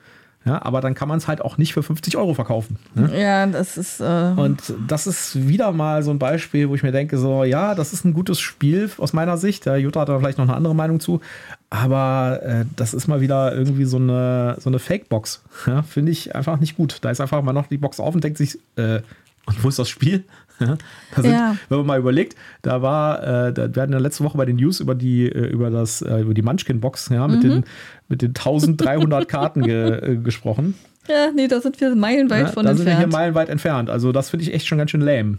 Ja, 0.47 0.65
aber 0.65 0.81
dann 0.81 0.95
kann 0.95 1.09
man 1.09 1.19
es 1.19 1.27
halt 1.27 1.43
auch 1.43 1.59
nicht 1.59 1.75
für 1.75 1.83
50 1.83 2.17
Euro 2.17 2.33
verkaufen. 2.33 2.79
Ne? 2.95 3.21
Ja, 3.21 3.47
das 3.47 3.77
ist. 3.77 4.01
Äh 4.01 4.33
und 4.37 4.75
das 4.87 5.09
ist 5.09 5.49
wieder 5.49 5.73
mal 5.73 6.05
so 6.05 6.13
ein 6.13 6.21
Beispiel, 6.21 6.69
wo 6.69 6.77
ich 6.77 6.85
mir 6.85 6.93
denke: 6.93 7.19
so, 7.19 7.43
ja, 7.43 7.75
das 7.75 7.93
ist 7.93 8.05
ein 8.05 8.15
gutes 8.15 8.39
Spiel 8.39 8.89
aus 8.99 9.13
meiner 9.13 9.39
Sicht. 9.39 9.67
Der 9.67 9.79
Jutta 9.79 10.03
hat 10.03 10.09
da 10.09 10.19
vielleicht 10.21 10.39
noch 10.39 10.45
eine 10.45 10.55
andere 10.55 10.75
Meinung 10.75 11.01
zu. 11.01 11.21
Aber 11.69 12.41
äh, 12.45 12.65
das 12.77 12.95
ist 12.95 13.09
mal 13.09 13.21
wieder 13.21 13.53
irgendwie 13.55 13.87
so 13.87 13.97
eine, 13.97 14.57
so 14.61 14.71
eine 14.71 14.79
Fake-Box. 14.79 15.43
Ja, 15.67 15.83
Finde 15.83 16.13
ich 16.13 16.37
einfach 16.37 16.61
nicht 16.61 16.77
gut. 16.77 16.99
Da 17.01 17.11
ist 17.11 17.21
einfach 17.21 17.43
mal 17.43 17.53
noch 17.53 17.67
die 17.67 17.79
Box 17.79 17.99
auf 17.99 18.15
und 18.15 18.23
denkt 18.23 18.39
sich, 18.39 18.59
äh, 18.77 19.01
und 19.47 19.65
wo 19.65 19.69
ist 19.69 19.79
das 19.79 19.89
Spiel? 19.89 20.25
Sind, 20.59 21.33
ja. 21.33 21.57
Wenn 21.69 21.79
man 21.79 21.87
mal 21.87 21.99
überlegt, 21.99 22.37
da 22.62 22.83
war, 22.83 23.23
äh, 23.23 23.53
da, 23.53 23.75
wir 23.75 23.83
hatten 23.83 23.92
ja 23.92 23.99
letzte 23.99 24.25
Woche 24.25 24.37
bei 24.38 24.45
den 24.45 24.57
News 24.57 24.81
über 24.81 24.95
die, 24.95 25.27
äh, 25.27 25.51
über 25.51 25.71
das, 25.71 26.03
äh, 26.03 26.21
über 26.21 26.35
die 26.35 26.42
Munchkin-Box, 26.42 27.11
ja, 27.11 27.27
mit, 27.29 27.42
mhm. 27.42 27.49
den, 27.49 27.64
mit 28.09 28.23
den 28.23 28.31
1300 28.31 29.29
Karten 29.29 29.62
ge, 29.62 30.12
äh, 30.12 30.16
gesprochen. 30.16 30.75
Ja, 31.09 31.31
nee, 31.35 31.47
da 31.47 31.61
sind 31.61 31.81
wir 31.81 31.95
meilenweit 31.95 32.47
ja, 32.47 32.53
von 32.53 32.64
da 32.64 32.71
entfernt. 32.71 32.88
Da 32.88 32.92
sind 32.92 33.01
wir 33.01 33.07
hier 33.07 33.07
meilenweit 33.07 33.49
entfernt. 33.49 33.90
Also, 33.90 34.12
das 34.12 34.31
finde 34.31 34.45
ich 34.45 34.55
echt 34.55 34.66
schon 34.66 34.79
ganz 34.79 34.90
schön 34.90 35.03
lame. 35.03 35.38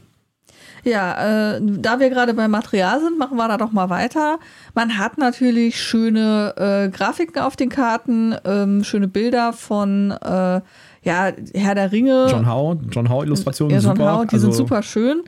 Ja, 0.84 1.56
äh, 1.56 1.62
da 1.62 2.00
wir 2.00 2.10
gerade 2.10 2.34
beim 2.34 2.52
Material 2.52 3.02
sind, 3.02 3.18
machen 3.18 3.38
wir 3.38 3.48
da 3.48 3.58
doch 3.58 3.72
mal 3.72 3.90
weiter. 3.90 4.40
Man 4.74 4.98
hat 4.98 5.18
natürlich 5.18 5.82
schöne 5.82 6.54
äh, 6.56 6.90
Grafiken 6.90 7.42
auf 7.42 7.56
den 7.56 7.70
Karten, 7.70 8.36
ähm, 8.46 8.84
schöne 8.84 9.08
Bilder 9.08 9.52
von 9.54 10.12
äh, 10.12 10.62
ja, 11.08 11.32
Herr 11.54 11.76
der 11.76 11.92
Ringe. 11.92 12.28
John 12.30 12.48
Howe, 12.48 12.80
John 12.92 13.10
Howe 13.10 13.26
Illustrationen 13.26 13.72
ja, 13.72 13.80
John 13.80 13.96
super. 13.96 14.18
Howe, 14.18 14.28
die 14.28 14.34
also, 14.34 14.52
sind 14.52 14.56
super 14.56 14.84
schön. 14.84 15.24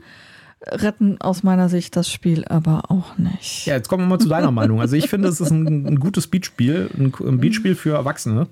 Retten 0.66 1.18
aus 1.22 1.42
meiner 1.42 1.70
Sicht 1.70 1.96
das 1.96 2.10
Spiel 2.10 2.44
aber 2.44 2.90
auch 2.90 3.16
nicht. 3.16 3.64
Ja, 3.64 3.76
jetzt 3.76 3.88
kommen 3.88 4.04
wir 4.04 4.08
mal 4.08 4.18
zu 4.18 4.28
deiner 4.28 4.50
Meinung. 4.50 4.80
Also 4.80 4.94
ich 4.94 5.08
finde, 5.08 5.28
es 5.28 5.40
ist 5.40 5.50
ein, 5.50 5.86
ein 5.86 6.00
gutes 6.00 6.26
Beatspiel, 6.26 6.90
ein, 6.98 7.14
ein 7.26 7.40
Beatspiel 7.40 7.74
für 7.74 7.94
Erwachsene. 7.94 8.46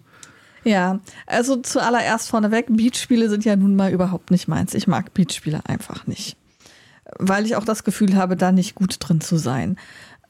Ja, 0.65 1.01
also 1.27 1.57
zuallererst 1.57 2.31
vorneweg, 2.31 2.67
Beatspiele 2.69 3.29
sind 3.29 3.45
ja 3.45 3.57
nun 3.57 3.77
mal 3.77 3.93
überhaupt 3.93 4.31
nicht 4.31 4.49
meins. 4.49 4.75
Ich 4.75 4.87
mag 4.87 5.13
Beatspiele 5.13 5.61
einfach 5.67 6.07
nicht. 6.07 6.37
Weil 7.19 7.45
ich 7.45 7.57
auch 7.57 7.65
das 7.65 7.85
Gefühl 7.85 8.17
habe, 8.17 8.37
da 8.37 8.53
nicht 8.53 8.75
gut 8.75 8.97
drin 9.01 9.21
zu 9.21 9.37
sein. 9.37 9.77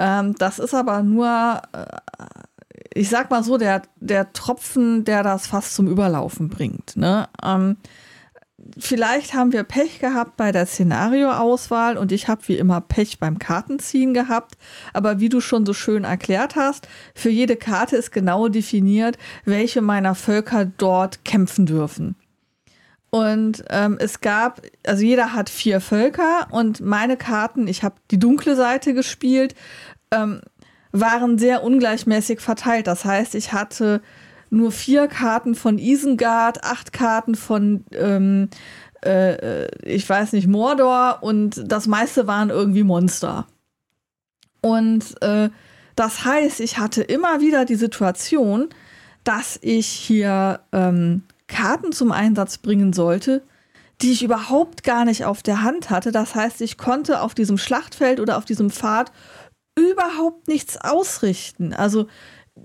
Ähm, 0.00 0.34
das 0.38 0.58
ist 0.58 0.74
aber 0.74 1.02
nur 1.04 1.62
äh, 1.72 1.84
ich 2.94 3.08
sag 3.08 3.30
mal 3.30 3.42
so, 3.42 3.58
der, 3.58 3.82
der 4.00 4.32
Tropfen, 4.32 5.04
der 5.04 5.22
das 5.22 5.46
fast 5.46 5.74
zum 5.74 5.88
Überlaufen 5.88 6.48
bringt. 6.48 6.96
Ne? 6.96 7.28
Ähm, 7.44 7.76
vielleicht 8.78 9.34
haben 9.34 9.52
wir 9.52 9.62
Pech 9.62 10.00
gehabt 10.00 10.36
bei 10.36 10.52
der 10.52 10.66
Szenarioauswahl 10.66 11.96
und 11.96 12.12
ich 12.12 12.28
habe 12.28 12.42
wie 12.46 12.56
immer 12.56 12.80
Pech 12.80 13.18
beim 13.18 13.38
Kartenziehen 13.38 14.14
gehabt. 14.14 14.56
Aber 14.92 15.20
wie 15.20 15.28
du 15.28 15.40
schon 15.40 15.66
so 15.66 15.72
schön 15.72 16.04
erklärt 16.04 16.56
hast, 16.56 16.88
für 17.14 17.30
jede 17.30 17.56
Karte 17.56 17.96
ist 17.96 18.10
genau 18.10 18.48
definiert, 18.48 19.18
welche 19.44 19.80
meiner 19.80 20.14
Völker 20.14 20.64
dort 20.64 21.24
kämpfen 21.24 21.66
dürfen. 21.66 22.16
Und 23.10 23.64
ähm, 23.70 23.96
es 23.98 24.20
gab, 24.20 24.60
also 24.86 25.02
jeder 25.02 25.32
hat 25.32 25.48
vier 25.48 25.80
Völker 25.80 26.46
und 26.50 26.80
meine 26.80 27.16
Karten, 27.16 27.66
ich 27.66 27.82
habe 27.82 27.96
die 28.10 28.18
dunkle 28.18 28.54
Seite 28.54 28.92
gespielt. 28.92 29.54
Ähm, 30.10 30.42
waren 30.92 31.38
sehr 31.38 31.62
ungleichmäßig 31.62 32.40
verteilt. 32.40 32.86
Das 32.86 33.04
heißt, 33.04 33.34
ich 33.34 33.52
hatte 33.52 34.00
nur 34.50 34.72
vier 34.72 35.08
Karten 35.08 35.54
von 35.54 35.78
Isengard, 35.78 36.64
acht 36.64 36.92
Karten 36.92 37.34
von, 37.34 37.84
ähm, 37.92 38.48
äh, 39.04 39.64
äh, 39.64 39.68
ich 39.84 40.08
weiß 40.08 40.32
nicht, 40.32 40.48
Mordor 40.48 41.18
und 41.20 41.62
das 41.66 41.86
meiste 41.86 42.26
waren 42.26 42.50
irgendwie 42.50 42.84
Monster. 42.84 43.46
Und 44.60 45.22
äh, 45.22 45.50
das 45.96 46.24
heißt, 46.24 46.60
ich 46.60 46.78
hatte 46.78 47.02
immer 47.02 47.40
wieder 47.40 47.64
die 47.64 47.74
Situation, 47.74 48.68
dass 49.24 49.58
ich 49.62 49.86
hier 49.86 50.60
ähm, 50.72 51.24
Karten 51.48 51.92
zum 51.92 52.12
Einsatz 52.12 52.58
bringen 52.58 52.92
sollte, 52.92 53.42
die 54.00 54.12
ich 54.12 54.22
überhaupt 54.22 54.84
gar 54.84 55.04
nicht 55.04 55.24
auf 55.24 55.42
der 55.42 55.62
Hand 55.62 55.90
hatte. 55.90 56.12
Das 56.12 56.34
heißt, 56.34 56.60
ich 56.60 56.78
konnte 56.78 57.20
auf 57.20 57.34
diesem 57.34 57.58
Schlachtfeld 57.58 58.20
oder 58.20 58.38
auf 58.38 58.44
diesem 58.44 58.70
Pfad 58.70 59.10
überhaupt 59.78 60.48
nichts 60.48 60.76
ausrichten. 60.76 61.72
Also 61.72 62.06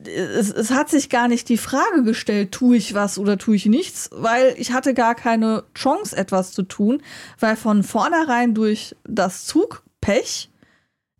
es, 0.06 0.52
es, 0.52 0.72
hat 0.72 0.90
sich 0.90 1.10
gar 1.10 1.28
nicht 1.28 1.50
die 1.50 1.58
Frage 1.58 2.04
gestellt, 2.04 2.52
tue 2.52 2.78
ich 2.78 2.94
was 2.94 3.18
oder 3.18 3.38
tue 3.38 3.56
ich 3.56 3.66
nichts, 3.66 4.10
weil 4.14 4.56
ich 4.58 4.74
hatte 4.74 4.94
gar 4.94 5.16
keine 5.16 5.64
Chance, 5.76 6.16
etwas 6.16 6.52
zu 6.52 6.64
tun, 6.64 7.02
weil 7.40 7.56
von 7.56 7.84
vornherein 7.84 8.54
durch 8.54 8.96
das 9.04 9.46
Zugpech 9.46 10.50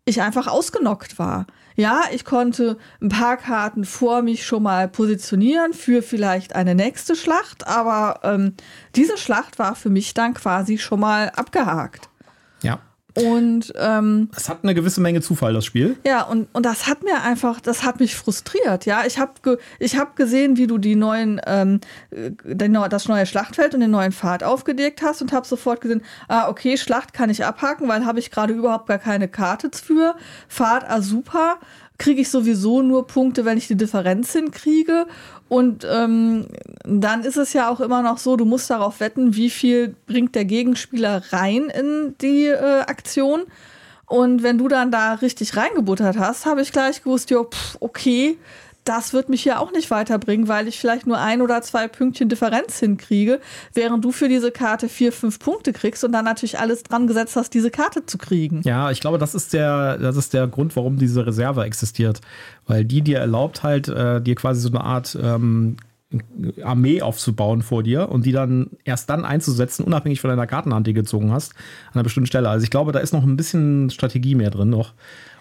ich 0.04 0.20
einfach 0.20 0.46
ausgenockt 0.46 1.18
war. 1.18 1.46
Ja, 1.76 2.02
ich 2.12 2.24
konnte 2.24 2.78
ein 3.00 3.08
paar 3.08 3.36
Karten 3.36 3.84
vor 3.84 4.22
mich 4.22 4.46
schon 4.46 4.62
mal 4.62 4.86
positionieren 4.86 5.72
für 5.72 6.02
vielleicht 6.02 6.54
eine 6.54 6.74
nächste 6.74 7.16
Schlacht, 7.16 7.66
aber 7.66 8.20
ähm, 8.22 8.54
diese 8.94 9.18
Schlacht 9.18 9.58
war 9.58 9.74
für 9.74 9.90
mich 9.90 10.14
dann 10.14 10.34
quasi 10.34 10.78
schon 10.78 11.00
mal 11.00 11.30
abgehakt. 11.30 12.08
Ja. 12.62 12.78
Und 13.16 13.72
ähm, 13.78 14.28
es 14.36 14.48
hat 14.48 14.58
eine 14.64 14.74
gewisse 14.74 15.00
Menge 15.00 15.20
Zufall, 15.20 15.52
das 15.52 15.64
Spiel. 15.64 15.96
Ja, 16.04 16.22
und, 16.22 16.48
und 16.52 16.66
das 16.66 16.88
hat 16.88 17.04
mir 17.04 17.22
einfach, 17.22 17.60
das 17.60 17.84
hat 17.84 18.00
mich 18.00 18.16
frustriert. 18.16 18.86
Ja, 18.86 19.02
ich 19.06 19.18
habe 19.18 19.32
ge, 19.42 19.58
hab 19.96 20.16
gesehen, 20.16 20.56
wie 20.56 20.66
du 20.66 20.78
die 20.78 20.96
neuen, 20.96 21.40
ähm, 21.46 21.80
den, 22.10 22.74
das 22.90 23.06
neue 23.06 23.26
Schlachtfeld 23.26 23.74
und 23.74 23.80
den 23.80 23.92
neuen 23.92 24.10
Pfad 24.10 24.42
aufgedeckt 24.42 25.02
hast 25.02 25.22
und 25.22 25.32
habe 25.32 25.46
sofort 25.46 25.80
gesehen, 25.80 26.02
ah, 26.26 26.48
okay, 26.48 26.76
Schlacht 26.76 27.12
kann 27.12 27.30
ich 27.30 27.44
abhaken, 27.44 27.88
weil 27.88 28.04
habe 28.04 28.18
ich 28.18 28.32
gerade 28.32 28.52
überhaupt 28.52 28.88
gar 28.88 28.98
keine 28.98 29.28
Karte 29.28 29.70
für. 29.72 30.16
Pfad, 30.48 30.84
ah, 30.88 31.00
super 31.00 31.58
kriege 31.98 32.22
ich 32.22 32.30
sowieso 32.30 32.82
nur 32.82 33.06
Punkte, 33.06 33.44
wenn 33.44 33.58
ich 33.58 33.68
die 33.68 33.76
Differenz 33.76 34.32
hinkriege. 34.32 35.06
Und 35.48 35.86
ähm, 35.90 36.46
dann 36.84 37.22
ist 37.22 37.36
es 37.36 37.52
ja 37.52 37.68
auch 37.68 37.80
immer 37.80 38.02
noch 38.02 38.18
so, 38.18 38.36
du 38.36 38.44
musst 38.44 38.70
darauf 38.70 39.00
wetten, 39.00 39.36
wie 39.36 39.50
viel 39.50 39.94
bringt 40.06 40.34
der 40.34 40.44
Gegenspieler 40.44 41.22
rein 41.30 41.70
in 41.70 42.14
die 42.20 42.46
äh, 42.46 42.80
Aktion. 42.80 43.44
Und 44.06 44.42
wenn 44.42 44.58
du 44.58 44.68
dann 44.68 44.90
da 44.90 45.14
richtig 45.14 45.56
reingebuttert 45.56 46.18
hast, 46.18 46.46
habe 46.46 46.62
ich 46.62 46.72
gleich 46.72 47.02
gewusst, 47.02 47.30
jo, 47.30 47.44
pff, 47.44 47.76
okay, 47.80 48.38
das 48.84 49.12
wird 49.12 49.28
mich 49.28 49.42
hier 49.42 49.60
auch 49.60 49.72
nicht 49.72 49.90
weiterbringen, 49.90 50.46
weil 50.48 50.68
ich 50.68 50.78
vielleicht 50.78 51.06
nur 51.06 51.18
ein 51.18 51.40
oder 51.40 51.62
zwei 51.62 51.88
Pünktchen 51.88 52.28
Differenz 52.28 52.78
hinkriege, 52.78 53.40
während 53.72 54.04
du 54.04 54.12
für 54.12 54.28
diese 54.28 54.50
Karte 54.50 54.88
vier, 54.88 55.12
fünf 55.12 55.38
Punkte 55.38 55.72
kriegst 55.72 56.04
und 56.04 56.12
dann 56.12 56.26
natürlich 56.26 56.58
alles 56.58 56.82
dran 56.82 57.06
gesetzt 57.06 57.36
hast, 57.36 57.54
diese 57.54 57.70
Karte 57.70 58.04
zu 58.04 58.18
kriegen. 58.18 58.60
Ja, 58.64 58.90
ich 58.90 59.00
glaube, 59.00 59.18
das 59.18 59.34
ist 59.34 59.52
der, 59.52 59.98
das 59.98 60.16
ist 60.16 60.34
der 60.34 60.46
Grund, 60.46 60.76
warum 60.76 60.98
diese 60.98 61.26
Reserve 61.26 61.64
existiert. 61.64 62.20
Weil 62.66 62.84
die 62.84 63.02
dir 63.02 63.18
erlaubt 63.18 63.62
halt, 63.62 63.88
äh, 63.88 64.20
dir 64.20 64.34
quasi 64.34 64.60
so 64.60 64.68
eine 64.68 64.82
Art 64.82 65.18
ähm, 65.20 65.76
Armee 66.62 67.02
aufzubauen 67.02 67.62
vor 67.62 67.82
dir 67.82 68.08
und 68.08 68.26
die 68.26 68.32
dann 68.32 68.70
erst 68.84 69.10
dann 69.10 69.24
einzusetzen, 69.24 69.84
unabhängig 69.84 70.20
von 70.20 70.30
deiner 70.30 70.46
Kartenhand, 70.46 70.86
die 70.86 70.94
gezogen 70.94 71.32
hast, 71.32 71.54
an 71.88 71.94
einer 71.94 72.04
bestimmten 72.04 72.26
Stelle. 72.26 72.48
Also 72.48 72.64
ich 72.64 72.70
glaube, 72.70 72.92
da 72.92 72.98
ist 72.98 73.12
noch 73.12 73.24
ein 73.24 73.36
bisschen 73.36 73.90
Strategie 73.90 74.34
mehr 74.34 74.50
drin 74.50 74.70
noch. 74.70 74.92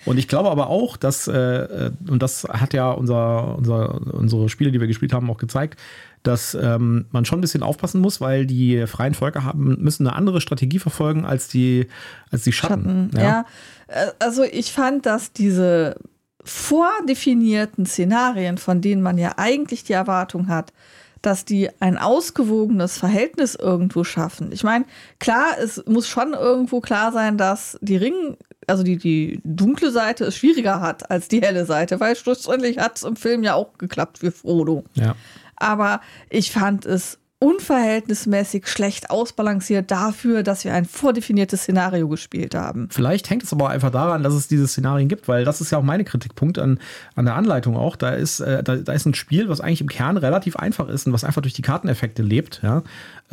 Und 0.06 0.18
ich 0.18 0.28
glaube 0.28 0.50
aber 0.50 0.68
auch, 0.68 0.98
dass, 0.98 1.28
äh, 1.28 1.34
äh, 1.34 1.92
und 2.10 2.22
das 2.22 2.44
hat 2.44 2.74
ja 2.74 2.92
unser, 2.92 3.58
unser, 3.58 4.14
unsere 4.14 4.50
Spiele, 4.50 4.72
die 4.72 4.80
wir 4.80 4.88
gespielt 4.88 5.14
haben, 5.14 5.30
auch 5.30 5.38
gezeigt, 5.38 5.80
dass 6.24 6.56
ähm, 6.56 7.06
man 7.12 7.26
schon 7.26 7.40
ein 7.40 7.42
bisschen 7.42 7.64
aufpassen 7.64 8.02
muss, 8.02 8.22
weil 8.22 8.46
die 8.46 8.88
freien 8.88 9.14
Völker 9.14 9.44
haben, 9.44 9.78
müssen 9.82 10.08
eine 10.08 10.16
andere 10.16 10.42
Strategie 10.42 10.80
verfolgen 10.80 11.26
als 11.26 11.48
die, 11.48 11.88
als 12.32 12.44
die 12.44 12.54
Schatten. 12.54 13.10
Schatten 13.12 13.12
ja. 13.16 13.24
ja, 13.24 13.46
äh, 13.88 14.12
also 14.20 14.44
ich 14.44 14.72
fand, 14.72 15.06
dass 15.06 15.34
diese 15.34 15.98
vordefinierten 16.44 17.86
Szenarien, 17.86 18.58
von 18.58 18.82
denen 18.82 19.02
man 19.02 19.18
ja 19.18 19.34
eigentlich 19.38 19.84
die 19.84 19.94
Erwartung 19.94 20.48
hat, 20.48 20.74
dass 21.22 21.46
die 21.46 21.70
ein 21.80 21.98
ausgewogenes 21.98 22.98
Verhältnis 22.98 23.56
irgendwo 23.56 24.04
schaffen. 24.04 24.52
Ich 24.52 24.64
meine, 24.64 24.84
klar, 25.20 25.58
es 25.58 25.82
muss 25.88 26.08
schon 26.08 26.34
irgendwo 26.34 26.82
klar 26.82 27.14
sein, 27.14 27.38
dass 27.38 27.78
die 27.82 27.96
Ring, 27.96 28.36
also 28.68 28.84
die, 28.84 28.98
die 28.98 29.42
dunkle 29.44 29.92
Seite 29.92 30.26
es 30.26 30.36
schwieriger 30.36 30.82
hat 30.82 31.10
als 31.10 31.28
die 31.28 31.42
helle 31.42 31.66
Seite, 31.66 32.00
weil 32.00 32.16
schlussendlich 32.16 32.78
hat 32.78 32.98
es 32.98 33.04
im 33.04 33.16
Film 33.16 33.44
ja 33.44 33.56
auch 33.56 33.78
geklappt 33.78 34.20
für 34.20 34.32
Frodo. 34.32 34.84
Ja. 34.96 35.16
Aber 35.56 36.02
ich 36.30 36.52
fand 36.52 36.86
es 36.86 37.20
unverhältnismäßig 37.44 38.68
schlecht 38.68 39.10
ausbalanciert 39.10 39.92
dafür, 39.92 40.44
dass 40.44 40.64
wir 40.64 40.74
ein 40.74 40.86
vordefiniertes 40.86 41.64
Szenario 41.64 42.08
gespielt 42.08 42.56
haben. 42.56 42.88
Vielleicht 42.90 43.30
hängt 43.30 43.44
es 43.44 43.52
aber 43.52 43.70
einfach 43.70 43.92
daran, 43.92 44.24
dass 44.24 44.34
es 44.34 44.48
diese 44.48 44.66
Szenarien 44.66 45.10
gibt, 45.10 45.28
weil 45.28 45.44
das 45.44 45.60
ist 45.60 45.70
ja 45.70 45.78
auch 45.78 45.84
meine 45.84 46.06
Kritikpunkt 46.06 46.58
an, 46.58 46.80
an 47.16 47.26
der 47.26 47.36
Anleitung 47.36 47.76
auch. 47.76 47.98
Da 47.98 48.12
ist, 48.12 48.40
äh, 48.40 48.64
da, 48.64 48.78
da 48.78 48.94
ist 48.94 49.06
ein 49.06 49.14
Spiel, 49.14 49.50
was 49.50 49.60
eigentlich 49.60 49.82
im 49.82 49.90
Kern 49.90 50.16
relativ 50.16 50.56
einfach 50.56 50.88
ist 50.88 51.06
und 51.06 51.12
was 51.12 51.26
einfach 51.26 51.42
durch 51.42 51.54
die 51.54 51.62
Karteneffekte 51.62 52.24
lebt, 52.24 52.62
ja 52.64 52.82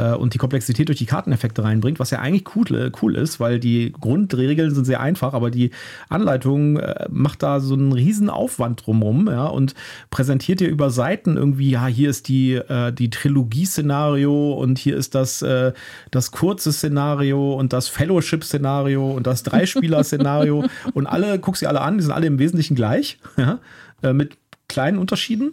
äh, 0.01 0.15
und 0.15 0.35
die 0.35 0.39
Komplexität 0.39 0.89
durch 0.89 0.99
die 0.99 1.07
Karteneffekte 1.07 1.63
reinbringt, 1.63 2.01
was 2.01 2.11
ja 2.11 2.21
eigentlich 2.21 2.57
cool, 2.57 2.91
cool 3.03 3.17
ist, 3.17 3.39
weil 3.39 3.61
die 3.61 3.93
Grundregeln 3.93 4.75
sind 4.75 4.85
sehr 4.85 5.01
einfach, 5.01 5.35
aber 5.35 5.51
die 5.51 5.71
Anleitung 6.09 6.79
äh, 6.79 7.07
macht 7.11 7.43
da 7.43 7.61
so 7.61 7.75
einen 7.75 7.93
riesen 7.93 8.31
Aufwand 8.31 8.87
drumherum, 8.87 9.29
ja, 9.29 9.47
und 9.47 9.75
präsentiert 10.11 10.61
dir 10.61 10.69
über 10.69 10.91
Seiten 10.91 11.37
irgendwie, 11.37 11.71
ja, 11.71 11.87
hier 11.87 12.09
ist 12.11 12.29
die, 12.29 12.55
äh, 12.55 12.93
die 12.93 13.11
Trilogie-Szenario 13.11 14.53
und 14.55 14.79
hier 14.79 14.97
ist 14.97 15.15
das, 15.15 15.43
äh, 15.43 15.73
das 16.11 16.31
kurze 16.31 16.73
Szenario 16.73 17.55
und 17.55 17.73
das 17.73 17.89
Fellowship-Szenario 17.89 19.11
und 19.11 19.27
das 19.27 19.43
Dreispieler-Szenario 19.43 20.65
und 20.95 21.07
alle, 21.07 21.39
guck 21.39 21.57
sie 21.57 21.67
alle 21.67 21.83
an, 21.83 21.99
die 21.99 22.05
sind 22.05 22.13
alle 22.13 22.27
im 22.27 22.39
Wesentlichen 22.39 22.75
gleich, 22.75 23.19
ja, 23.37 23.59
äh, 24.03 24.13
mit 24.13 24.39
kleinen 24.69 24.99
Unterschieden. 24.99 25.53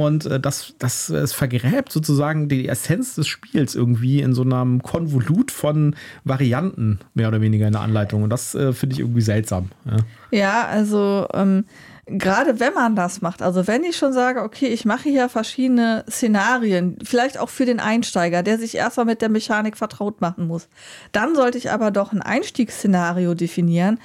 Und 0.00 0.24
äh, 0.24 0.40
das, 0.40 0.72
das, 0.78 1.10
es 1.10 1.34
vergräbt 1.34 1.92
sozusagen 1.92 2.48
die 2.48 2.68
Essenz 2.68 3.16
des 3.16 3.28
Spiels 3.28 3.74
irgendwie 3.74 4.22
in 4.22 4.32
so 4.32 4.40
einem 4.40 4.82
Konvolut 4.82 5.50
von 5.50 5.94
Varianten, 6.24 7.00
mehr 7.12 7.28
oder 7.28 7.42
weniger 7.42 7.66
in 7.66 7.74
der 7.74 7.82
Anleitung. 7.82 8.22
Und 8.22 8.30
das 8.30 8.54
äh, 8.54 8.72
finde 8.72 8.94
ich 8.94 9.00
irgendwie 9.00 9.20
seltsam. 9.20 9.68
Ja, 9.84 9.96
ja 10.30 10.66
also 10.68 11.28
ähm, 11.34 11.66
gerade 12.06 12.60
wenn 12.60 12.72
man 12.72 12.96
das 12.96 13.20
macht, 13.20 13.42
also 13.42 13.66
wenn 13.66 13.84
ich 13.84 13.98
schon 13.98 14.14
sage, 14.14 14.40
okay, 14.40 14.68
ich 14.68 14.86
mache 14.86 15.10
hier 15.10 15.28
verschiedene 15.28 16.02
Szenarien, 16.08 16.96
vielleicht 17.04 17.38
auch 17.38 17.50
für 17.50 17.66
den 17.66 17.78
Einsteiger, 17.78 18.42
der 18.42 18.56
sich 18.56 18.76
erstmal 18.76 19.04
mit 19.04 19.20
der 19.20 19.28
Mechanik 19.28 19.76
vertraut 19.76 20.22
machen 20.22 20.46
muss, 20.46 20.68
dann 21.12 21.34
sollte 21.34 21.58
ich 21.58 21.70
aber 21.70 21.90
doch 21.90 22.12
ein 22.12 22.22
Einstiegsszenario 22.22 23.34
definieren 23.34 23.98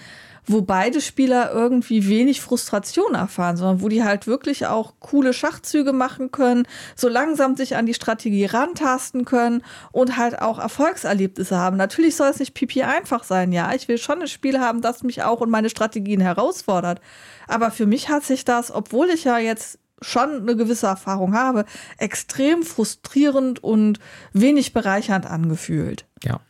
wo 0.47 0.61
beide 0.61 1.01
Spieler 1.01 1.51
irgendwie 1.51 2.07
wenig 2.07 2.41
Frustration 2.41 3.15
erfahren, 3.15 3.57
sondern 3.57 3.81
wo 3.81 3.89
die 3.89 4.03
halt 4.03 4.27
wirklich 4.27 4.67
auch 4.67 4.93
coole 4.99 5.33
Schachzüge 5.33 5.93
machen 5.93 6.31
können, 6.31 6.67
so 6.95 7.09
langsam 7.09 7.55
sich 7.55 7.75
an 7.75 7.85
die 7.85 7.93
Strategie 7.93 8.45
rantasten 8.45 9.25
können 9.25 9.63
und 9.91 10.17
halt 10.17 10.41
auch 10.41 10.59
Erfolgserlebnisse 10.59 11.57
haben. 11.57 11.77
Natürlich 11.77 12.15
soll 12.15 12.29
es 12.29 12.39
nicht 12.39 12.53
pipi 12.53 12.83
einfach 12.83 13.23
sein, 13.23 13.51
ja. 13.51 13.73
Ich 13.73 13.87
will 13.87 13.97
schon 13.97 14.21
ein 14.21 14.27
Spiel 14.27 14.59
haben, 14.59 14.81
das 14.81 15.03
mich 15.03 15.23
auch 15.23 15.41
und 15.41 15.49
meine 15.49 15.69
Strategien 15.69 16.21
herausfordert. 16.21 17.01
Aber 17.47 17.71
für 17.71 17.85
mich 17.85 18.09
hat 18.09 18.23
sich 18.23 18.45
das, 18.45 18.71
obwohl 18.71 19.09
ich 19.09 19.23
ja 19.23 19.37
jetzt 19.37 19.79
schon 20.01 20.41
eine 20.41 20.55
gewisse 20.55 20.87
Erfahrung 20.87 21.33
habe, 21.33 21.65
extrem 21.97 22.63
frustrierend 22.63 23.63
und 23.63 23.99
wenig 24.33 24.73
bereichernd 24.73 25.25
angefühlt. 25.25 26.05
Ja, 26.23 26.41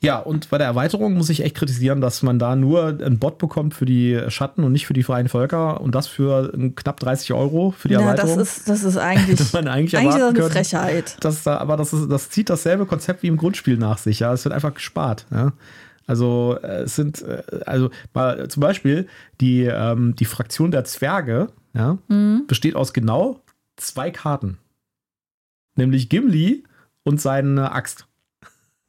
ja, 0.00 0.18
und 0.18 0.48
bei 0.50 0.58
der 0.58 0.68
Erweiterung 0.68 1.14
muss 1.14 1.28
ich 1.28 1.42
echt 1.42 1.56
kritisieren, 1.56 2.00
dass 2.00 2.22
man 2.22 2.38
da 2.38 2.54
nur 2.54 2.86
einen 2.86 3.18
Bot 3.18 3.38
bekommt 3.38 3.74
für 3.74 3.84
die 3.84 4.20
Schatten 4.28 4.62
und 4.62 4.70
nicht 4.70 4.86
für 4.86 4.92
die 4.92 5.02
freien 5.02 5.28
Völker 5.28 5.80
und 5.80 5.94
das 5.94 6.06
für 6.06 6.52
knapp 6.76 7.00
30 7.00 7.32
Euro 7.32 7.72
für 7.72 7.88
die 7.88 7.94
ja, 7.94 8.00
Erweiterung. 8.00 8.38
Das 8.38 8.58
ist, 8.58 8.68
das 8.68 8.84
ist 8.84 8.96
eigentlich, 8.96 9.52
man 9.52 9.66
eigentlich, 9.66 9.96
eigentlich 9.96 10.14
ist 10.14 10.20
das 10.20 10.36
eine 10.36 10.50
Frechheit. 10.50 11.16
Dass 11.20 11.42
da, 11.42 11.58
aber 11.58 11.76
das, 11.76 11.92
ist, 11.92 12.08
das 12.08 12.30
zieht 12.30 12.48
dasselbe 12.48 12.86
Konzept 12.86 13.24
wie 13.24 13.26
im 13.26 13.36
Grundspiel 13.36 13.76
nach 13.76 13.98
sich. 13.98 14.20
Ja, 14.20 14.32
es 14.32 14.44
wird 14.44 14.54
einfach 14.54 14.74
gespart. 14.74 15.26
Ja. 15.32 15.52
Also 16.06 16.56
äh, 16.62 16.82
es 16.82 16.94
sind, 16.94 17.22
äh, 17.22 17.42
also 17.66 17.90
mal, 18.14 18.48
zum 18.48 18.60
Beispiel 18.60 19.08
die, 19.40 19.64
ähm, 19.64 20.14
die 20.16 20.24
Fraktion 20.26 20.70
der 20.70 20.84
Zwerge 20.84 21.48
ja, 21.74 21.98
mhm. 22.06 22.44
besteht 22.46 22.76
aus 22.76 22.92
genau 22.92 23.40
zwei 23.76 24.10
Karten. 24.12 24.58
Nämlich 25.76 26.08
Gimli 26.08 26.64
und 27.04 27.20
seine 27.20 27.72
Axt. 27.72 28.07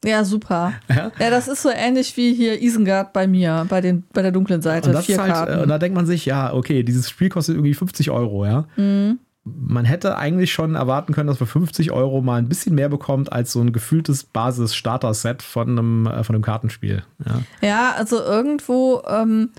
Ja, 0.04 0.24
super. 0.24 0.72
Ja? 0.88 1.12
ja? 1.18 1.30
das 1.30 1.48
ist 1.48 1.62
so 1.62 1.70
ähnlich 1.70 2.16
wie 2.16 2.32
hier 2.34 2.60
Isengard 2.60 3.12
bei 3.12 3.26
mir, 3.26 3.66
bei, 3.68 3.80
den, 3.80 4.04
bei 4.12 4.22
der 4.22 4.32
dunklen 4.32 4.62
Seite. 4.62 4.88
Und, 4.88 4.94
das 4.94 5.06
Vier 5.06 5.20
halt, 5.20 5.32
Karten. 5.32 5.60
und 5.60 5.68
da 5.68 5.78
denkt 5.78 5.94
man 5.96 6.06
sich, 6.06 6.24
ja, 6.24 6.52
okay, 6.52 6.82
dieses 6.82 7.10
Spiel 7.10 7.28
kostet 7.28 7.56
irgendwie 7.56 7.74
50 7.74 8.10
Euro, 8.10 8.46
ja. 8.46 8.64
Mhm. 8.76 9.18
Man 9.44 9.86
hätte 9.86 10.16
eigentlich 10.18 10.52
schon 10.52 10.74
erwarten 10.74 11.14
können, 11.14 11.26
dass 11.26 11.40
man 11.40 11.48
50 11.48 11.92
Euro 11.92 12.20
mal 12.20 12.36
ein 12.36 12.48
bisschen 12.48 12.74
mehr 12.74 12.88
bekommt 12.88 13.32
als 13.32 13.52
so 13.52 13.60
ein 13.60 13.72
gefühltes 13.72 14.24
Basis-Starter-Set 14.24 15.42
von 15.42 15.70
einem, 15.70 16.06
äh, 16.06 16.24
von 16.24 16.34
einem 16.34 16.42
Kartenspiel. 16.42 17.02
Ja, 17.24 17.42
ja 17.66 17.94
also 17.96 18.22
irgendwo. 18.22 19.02
Ähm, 19.08 19.50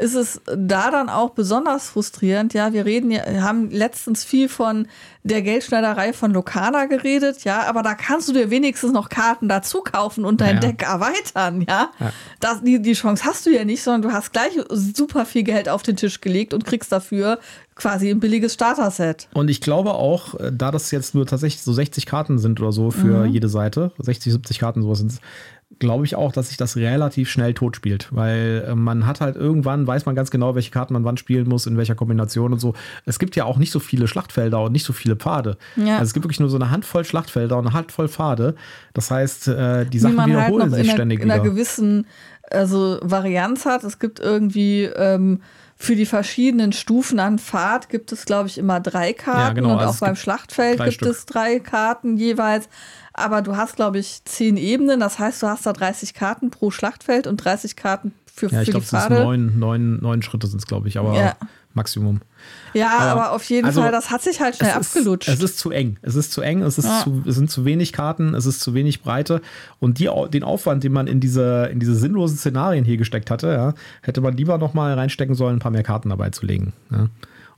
ist 0.00 0.14
es 0.14 0.40
da 0.46 0.90
dann 0.90 1.10
auch 1.10 1.30
besonders 1.30 1.90
frustrierend. 1.90 2.54
Ja, 2.54 2.72
wir 2.72 2.86
reden 2.86 3.10
ja, 3.10 3.22
haben 3.42 3.70
letztens 3.70 4.24
viel 4.24 4.48
von 4.48 4.88
der 5.22 5.42
Geldschneiderei 5.42 6.14
von 6.14 6.32
Lokana 6.32 6.86
geredet, 6.86 7.44
ja, 7.44 7.68
aber 7.68 7.82
da 7.82 7.94
kannst 7.94 8.26
du 8.28 8.32
dir 8.32 8.48
wenigstens 8.48 8.92
noch 8.92 9.10
Karten 9.10 9.48
dazu 9.48 9.82
kaufen 9.82 10.24
und 10.24 10.40
dein 10.40 10.54
ja. 10.54 10.60
Deck 10.60 10.82
erweitern, 10.82 11.60
ja. 11.68 11.90
ja. 12.00 12.12
Das, 12.40 12.62
die, 12.62 12.80
die 12.80 12.94
Chance 12.94 13.24
hast 13.24 13.44
du 13.44 13.50
ja 13.50 13.66
nicht, 13.66 13.82
sondern 13.82 14.10
du 14.10 14.12
hast 14.12 14.32
gleich 14.32 14.58
super 14.70 15.26
viel 15.26 15.42
Geld 15.42 15.68
auf 15.68 15.82
den 15.82 15.96
Tisch 15.96 16.22
gelegt 16.22 16.54
und 16.54 16.64
kriegst 16.64 16.90
dafür 16.90 17.38
quasi 17.74 18.10
ein 18.10 18.20
billiges 18.20 18.54
Starter-Set. 18.54 19.28
Und 19.34 19.50
ich 19.50 19.60
glaube 19.60 19.92
auch, 19.92 20.34
äh, 20.34 20.50
da 20.52 20.70
das 20.70 20.90
jetzt 20.90 21.14
nur 21.14 21.26
tatsächlich 21.26 21.62
so 21.62 21.72
60 21.74 22.06
Karten 22.06 22.38
sind 22.38 22.58
oder 22.60 22.72
so 22.72 22.90
für 22.90 23.26
mhm. 23.26 23.32
jede 23.32 23.50
Seite, 23.50 23.92
60, 23.98 24.32
70 24.32 24.58
Karten, 24.58 24.82
sowas 24.82 24.98
sind 24.98 25.20
glaube 25.80 26.04
ich 26.04 26.14
auch, 26.14 26.30
dass 26.30 26.48
sich 26.48 26.56
das 26.56 26.76
relativ 26.76 27.28
schnell 27.28 27.54
tot 27.54 27.74
spielt, 27.74 28.08
weil 28.12 28.64
äh, 28.68 28.74
man 28.76 29.06
hat 29.06 29.20
halt 29.20 29.34
irgendwann, 29.34 29.86
weiß 29.86 30.06
man 30.06 30.14
ganz 30.14 30.30
genau, 30.30 30.54
welche 30.54 30.70
Karten 30.70 30.92
man 30.92 31.04
wann 31.04 31.16
spielen 31.16 31.48
muss, 31.48 31.66
in 31.66 31.76
welcher 31.76 31.96
Kombination 31.96 32.52
und 32.52 32.60
so. 32.60 32.74
Es 33.06 33.18
gibt 33.18 33.34
ja 33.34 33.44
auch 33.44 33.56
nicht 33.56 33.72
so 33.72 33.80
viele 33.80 34.06
Schlachtfelder 34.06 34.62
und 34.62 34.72
nicht 34.72 34.84
so 34.84 34.92
viele 34.92 35.16
Pfade. 35.16 35.56
Ja. 35.76 35.94
Also 35.94 36.04
es 36.04 36.14
gibt 36.14 36.24
wirklich 36.24 36.38
nur 36.38 36.48
so 36.48 36.56
eine 36.56 36.70
Handvoll 36.70 37.04
Schlachtfelder 37.04 37.58
und 37.58 37.66
eine 37.66 37.74
Handvoll 37.74 38.08
Pfade. 38.08 38.54
Das 38.94 39.10
heißt, 39.10 39.48
äh, 39.48 39.86
die 39.86 39.98
Sachen 39.98 40.20
halt 40.20 40.28
wiederholen 40.28 40.70
halt 40.70 40.84
sich 40.84 40.92
ständig 40.92 41.20
in 41.20 41.24
wieder. 41.24 41.34
Einer 41.34 41.42
gewissen 41.42 42.06
also 42.50 42.98
Varianz 43.02 43.64
hat. 43.64 43.84
Es 43.84 43.98
gibt 43.98 44.20
irgendwie 44.20 44.84
ähm, 44.84 45.40
für 45.76 45.96
die 45.96 46.04
verschiedenen 46.04 46.72
Stufen 46.72 47.18
an 47.20 47.38
Pfad 47.38 47.88
gibt 47.88 48.12
es, 48.12 48.26
glaube 48.26 48.48
ich, 48.48 48.58
immer 48.58 48.80
drei 48.80 49.12
Karten. 49.14 49.40
Ja, 49.40 49.52
genau. 49.52 49.72
Und 49.72 49.78
also 49.78 49.92
auch 49.92 49.98
beim 50.00 50.16
Schlachtfeld 50.16 50.78
gibt 50.78 50.94
Stück. 50.94 51.08
es 51.08 51.24
drei 51.24 51.58
Karten 51.58 52.16
jeweils 52.18 52.68
aber 53.20 53.42
du 53.42 53.56
hast, 53.56 53.76
glaube 53.76 53.98
ich, 53.98 54.22
zehn 54.24 54.56
Ebenen. 54.56 55.00
Das 55.00 55.18
heißt, 55.18 55.42
du 55.42 55.46
hast 55.46 55.66
da 55.66 55.72
30 55.72 56.14
Karten 56.14 56.50
pro 56.50 56.70
Schlachtfeld 56.70 57.26
und 57.26 57.36
30 57.38 57.76
Karten 57.76 58.12
für, 58.26 58.46
ja, 58.46 58.62
ich 58.62 58.66
für 58.66 58.72
glaub, 58.72 58.82
die 58.82 58.88
Pfade. 58.88 59.14
Ja, 59.16 59.24
neun, 59.24 59.58
neun, 59.58 60.00
neun 60.00 60.22
Schritte 60.22 60.46
sind 60.46 60.58
es, 60.58 60.66
glaube 60.66 60.88
ich, 60.88 60.98
aber 60.98 61.14
ja. 61.14 61.36
Maximum. 61.74 62.20
Ja, 62.74 62.98
aber, 62.98 63.22
aber 63.22 63.32
auf 63.32 63.44
jeden 63.44 63.66
also, 63.66 63.80
Fall, 63.80 63.92
das 63.92 64.10
hat 64.10 64.22
sich 64.22 64.40
halt 64.40 64.56
schnell 64.56 64.70
es 64.70 64.76
abgelutscht. 64.76 65.28
Ist, 65.28 65.36
es 65.36 65.50
ist 65.50 65.58
zu 65.58 65.70
eng. 65.70 65.98
Es 66.02 66.16
ist 66.16 66.32
zu 66.32 66.40
eng, 66.40 66.62
es, 66.62 66.78
ist 66.78 66.86
ja. 66.86 67.00
zu, 67.02 67.22
es 67.26 67.36
sind 67.36 67.50
zu 67.50 67.64
wenig 67.64 67.92
Karten, 67.92 68.34
es 68.34 68.46
ist 68.46 68.60
zu 68.60 68.74
wenig 68.74 69.02
Breite. 69.02 69.40
Und 69.78 69.98
die, 69.98 70.10
den 70.32 70.42
Aufwand, 70.42 70.82
den 70.82 70.92
man 70.92 71.06
in 71.06 71.20
diese, 71.20 71.68
in 71.72 71.78
diese 71.78 71.94
sinnlosen 71.94 72.38
Szenarien 72.38 72.84
hier 72.84 72.96
gesteckt 72.96 73.30
hatte, 73.30 73.48
ja, 73.48 73.74
hätte 74.02 74.20
man 74.20 74.36
lieber 74.36 74.58
noch 74.58 74.74
mal 74.74 74.94
reinstecken 74.94 75.34
sollen, 75.34 75.56
ein 75.56 75.60
paar 75.60 75.70
mehr 75.70 75.84
Karten 75.84 76.08
dabei 76.08 76.30
zu 76.30 76.44
legen. 76.44 76.72
Ja. 76.90 77.08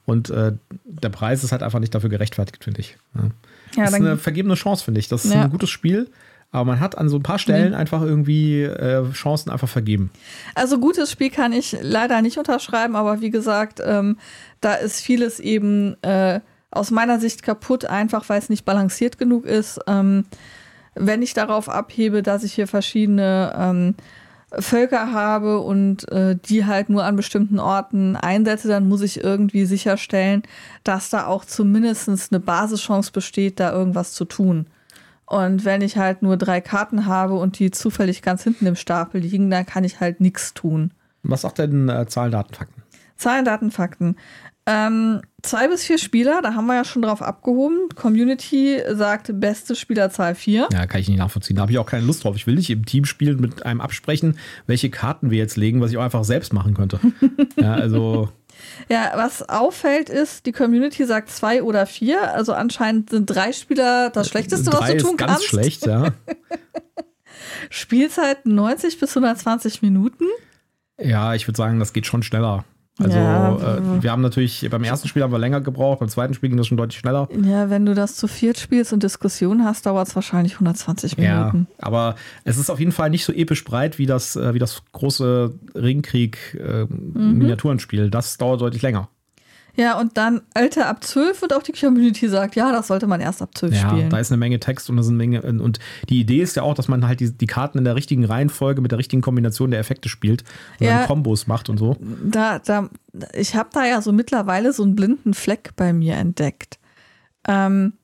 Und 0.05 0.31
äh, 0.31 0.53
der 0.85 1.09
Preis 1.09 1.44
ist 1.44 1.53
halt 1.53 1.62
einfach 1.62 1.79
nicht 1.79 1.94
dafür 1.94 2.11
gerechtfertigt, 2.11 2.64
finde 2.64 2.81
ich. 2.81 2.98
Ja. 3.76 3.85
Das 3.85 3.94
ist 3.94 4.00
eine 4.00 4.16
vergebene 4.16 4.54
Chance, 4.54 4.85
finde 4.85 5.00
ich. 5.00 5.08
Das 5.08 5.24
ist 5.24 5.32
ja. 5.32 5.42
ein 5.42 5.50
gutes 5.50 5.70
Spiel. 5.70 6.11
Aber 6.52 6.66
man 6.66 6.80
hat 6.80 6.98
an 6.98 7.08
so 7.08 7.16
ein 7.16 7.22
paar 7.22 7.38
Stellen 7.38 7.70
mhm. 7.70 7.78
einfach 7.78 8.02
irgendwie 8.02 8.62
äh, 8.62 9.11
Chancen 9.12 9.50
einfach 9.50 9.68
vergeben. 9.68 10.11
Also 10.54 10.78
gutes 10.78 11.11
Spiel 11.11 11.30
kann 11.30 11.52
ich 11.52 11.78
leider 11.80 12.20
nicht 12.20 12.37
unterschreiben, 12.37 12.94
aber 12.94 13.22
wie 13.22 13.30
gesagt, 13.30 13.80
ähm, 13.82 14.18
da 14.61 14.74
ist 14.74 15.00
vieles 15.00 15.40
eben 15.40 15.96
äh, 16.02 16.40
aus 16.70 16.90
meiner 16.90 17.18
Sicht 17.18 17.42
kaputt, 17.42 17.87
einfach 17.87 18.28
weil 18.28 18.38
es 18.38 18.50
nicht 18.50 18.66
balanciert 18.66 19.18
genug 19.18 19.46
ist. 19.46 19.80
Ähm, 19.87 20.26
wenn 20.94 21.22
ich 21.22 21.32
darauf 21.32 21.70
abhebe, 21.70 22.22
dass 22.22 22.44
ich 22.44 22.52
hier 22.52 22.66
verschiedene 22.66 23.54
ähm, 23.56 23.94
Völker 24.59 25.12
habe 25.12 25.61
und 25.61 26.11
äh, 26.11 26.37
die 26.37 26.67
halt 26.67 26.88
nur 26.88 27.05
an 27.05 27.17
bestimmten 27.17 27.59
Orten 27.59 28.17
einsetze, 28.17 28.69
dann 28.69 28.88
muss 28.88 29.03
ich 29.03 29.23
irgendwie 29.23 29.65
sicherstellen, 29.65 30.43
dass 30.85 31.11
da 31.11 31.27
auch 31.27 31.45
zumindest 31.45 32.09
eine 32.09 32.41
Basischance 32.41 33.12
besteht, 33.12 33.61
da 33.61 33.73
irgendwas 33.73 34.12
zu 34.12 34.25
tun. 34.25 34.67
Und 35.27 35.65
wenn 35.65 35.81
ich 35.81 35.97
halt 35.97 36.23
nur 36.23 36.37
drei 36.37 36.61
Karten 36.61 37.07
habe 37.07 37.35
und 37.35 37.59
die 37.59 37.71
zufällig 37.71 38.21
ganz 38.21 38.43
hinten 38.43 38.67
im 38.67 38.77
Stapel 38.77 39.21
liegen, 39.21 39.51
dann 39.51 39.65
kann 39.65 39.85
ich 39.85 40.01
halt 40.01 40.21
nichts 40.21 40.53
tun. 40.53 40.93
Was 41.23 41.43
sagt 41.43 41.59
denn 41.59 41.88
äh, 41.88 42.07
Zahlen, 42.07 42.33
Daten, 42.33 42.53
Fakten? 42.53 42.83
Zahlen, 43.17 43.45
Daten, 43.45 43.71
Fakten. 43.71 44.17
Ähm, 44.64 45.22
zwei 45.42 45.66
bis 45.66 45.83
vier 45.83 45.98
Spieler, 45.98 46.40
da 46.40 46.55
haben 46.55 46.66
wir 46.66 46.77
ja 46.77 46.85
schon 46.85 47.03
drauf 47.03 47.20
abgehoben. 47.20 47.88
Community 47.96 48.81
sagt 48.92 49.40
beste 49.40 49.75
Spielerzahl 49.75 50.37
vier. 50.37 50.68
Ja, 50.72 50.87
kann 50.87 51.01
ich 51.01 51.09
nicht 51.09 51.18
nachvollziehen. 51.18 51.57
Da 51.57 51.62
habe 51.62 51.72
ich 51.72 51.79
auch 51.79 51.87
keine 51.87 52.05
Lust 52.07 52.22
drauf. 52.22 52.37
Ich 52.37 52.46
will 52.46 52.55
nicht 52.55 52.70
im 52.70 52.87
Team 52.87 53.05
spielen 53.05 53.40
mit 53.40 53.66
einem 53.66 53.81
absprechen, 53.81 54.38
welche 54.66 54.88
Karten 54.88 55.31
wir 55.31 55.38
jetzt 55.38 55.57
legen, 55.57 55.81
was 55.81 55.90
ich 55.90 55.98
auch 55.98 56.03
einfach 56.03 56.25
selbst 56.25 56.53
machen 56.53 56.75
könnte. 56.75 57.01
ja, 57.61 57.75
also. 57.75 58.29
Ja, 58.88 59.12
was 59.16 59.48
auffällt 59.48 60.09
ist, 60.09 60.46
die 60.46 60.53
Community 60.53 61.05
sagt 61.07 61.31
zwei 61.31 61.64
oder 61.64 61.87
vier. 61.87 62.33
Also 62.33 62.53
anscheinend 62.53 63.11
sind 63.11 63.27
drei 63.27 63.53
Spieler 63.53 64.11
das 64.11 64.29
Schlechteste, 64.29 64.70
drei 64.70 64.79
was 64.79 64.90
du 64.90 64.96
tun 64.98 65.11
ist 65.12 65.18
ganz 65.18 65.31
kannst. 65.33 65.46
schlecht, 65.46 65.87
ja. 65.87 66.12
Spielzeit 67.70 68.46
90 68.46 69.01
bis 69.01 69.16
120 69.16 69.83
Minuten. 69.83 70.25
Ja, 71.01 71.35
ich 71.35 71.48
würde 71.48 71.57
sagen, 71.57 71.81
das 71.81 71.92
geht 71.92 72.07
schon 72.07 72.22
schneller. 72.22 72.64
Also 72.98 73.16
ja, 73.16 73.57
äh, 73.57 74.02
wir 74.02 74.12
haben 74.12 74.20
natürlich, 74.20 74.68
beim 74.70 74.85
ersten 74.85 75.09
Spiel 75.09 75.22
haben 75.22 75.33
wir 75.33 75.38
länger 75.38 75.62
gebraucht, 75.62 76.00
beim 76.00 76.11
zweiten 76.11 76.35
Spiel 76.35 76.50
ging 76.50 76.59
das 76.59 76.66
schon 76.66 76.76
deutlich 76.76 76.98
schneller. 76.98 77.26
Ja, 77.42 77.70
wenn 77.70 77.87
du 77.87 77.94
das 77.94 78.16
zu 78.16 78.28
viert 78.28 78.59
spielst 78.59 78.92
und 78.92 79.02
Diskussionen 79.02 79.64
hast, 79.64 79.87
dauert 79.87 80.09
es 80.09 80.14
wahrscheinlich 80.14 80.52
120 80.55 81.16
Minuten. 81.16 81.68
Ja, 81.70 81.76
aber 81.78 82.16
es 82.44 82.59
ist 82.59 82.68
auf 82.68 82.78
jeden 82.78 82.92
Fall 82.92 83.09
nicht 83.09 83.24
so 83.24 83.33
episch 83.33 83.64
breit 83.64 83.98
wie 83.98 84.05
das, 84.05 84.37
äh, 84.37 84.52
wie 84.52 84.59
das 84.59 84.83
große 84.92 85.55
Ringkrieg-Miniaturenspiel. 85.74 88.00
Äh, 88.00 88.07
mhm. 88.07 88.11
Das 88.11 88.37
dauert 88.37 88.61
deutlich 88.61 88.83
länger. 88.83 89.09
Ja, 89.74 89.98
und 89.98 90.18
dann 90.18 90.42
Alter 90.52 90.87
ab 90.87 91.02
12 91.02 91.44
und 91.44 91.52
auch 91.54 91.62
die 91.62 91.72
Community 91.72 92.28
sagt, 92.28 92.56
ja, 92.56 92.72
das 92.72 92.88
sollte 92.88 93.06
man 93.06 93.20
erst 93.20 93.40
ab 93.40 93.56
12 93.56 93.72
ja, 93.74 93.88
spielen. 93.88 94.11
Da 94.11 94.18
ist 94.18 94.30
eine 94.30 94.38
Menge 94.38 94.61
Text 94.61 94.90
und, 94.90 94.98
eine 94.98 95.11
Menge, 95.11 95.42
und 95.42 95.78
die 96.11 96.20
Idee 96.20 96.42
ist 96.42 96.56
ja 96.56 96.62
auch, 96.62 96.74
dass 96.74 96.88
man 96.88 97.06
halt 97.06 97.20
die, 97.20 97.30
die 97.32 97.46
Karten 97.46 97.78
in 97.78 97.85
der 97.85 97.94
richtigen 97.94 98.24
Reihenfolge 98.24 98.82
mit 98.82 98.90
der 98.90 98.98
richtigen 98.98 99.22
Kombination 99.22 99.70
der 99.70 99.80
Effekte 99.80 100.08
spielt 100.08 100.44
und 100.78 100.87
ja, 100.87 100.98
dann 100.98 101.06
Kombos 101.06 101.46
macht 101.46 101.70
und 101.70 101.78
so. 101.78 101.96
Da, 102.24 102.58
da, 102.58 102.90
ich 103.32 103.54
habe 103.54 103.70
da 103.72 103.87
ja 103.87 104.02
so 104.02 104.12
mittlerweile 104.12 104.72
so 104.72 104.82
einen 104.82 104.94
blinden 104.94 105.32
Fleck 105.32 105.70
bei 105.76 105.92
mir 105.92 106.16
entdeckt. 106.16 106.78
Ähm, 107.48 107.94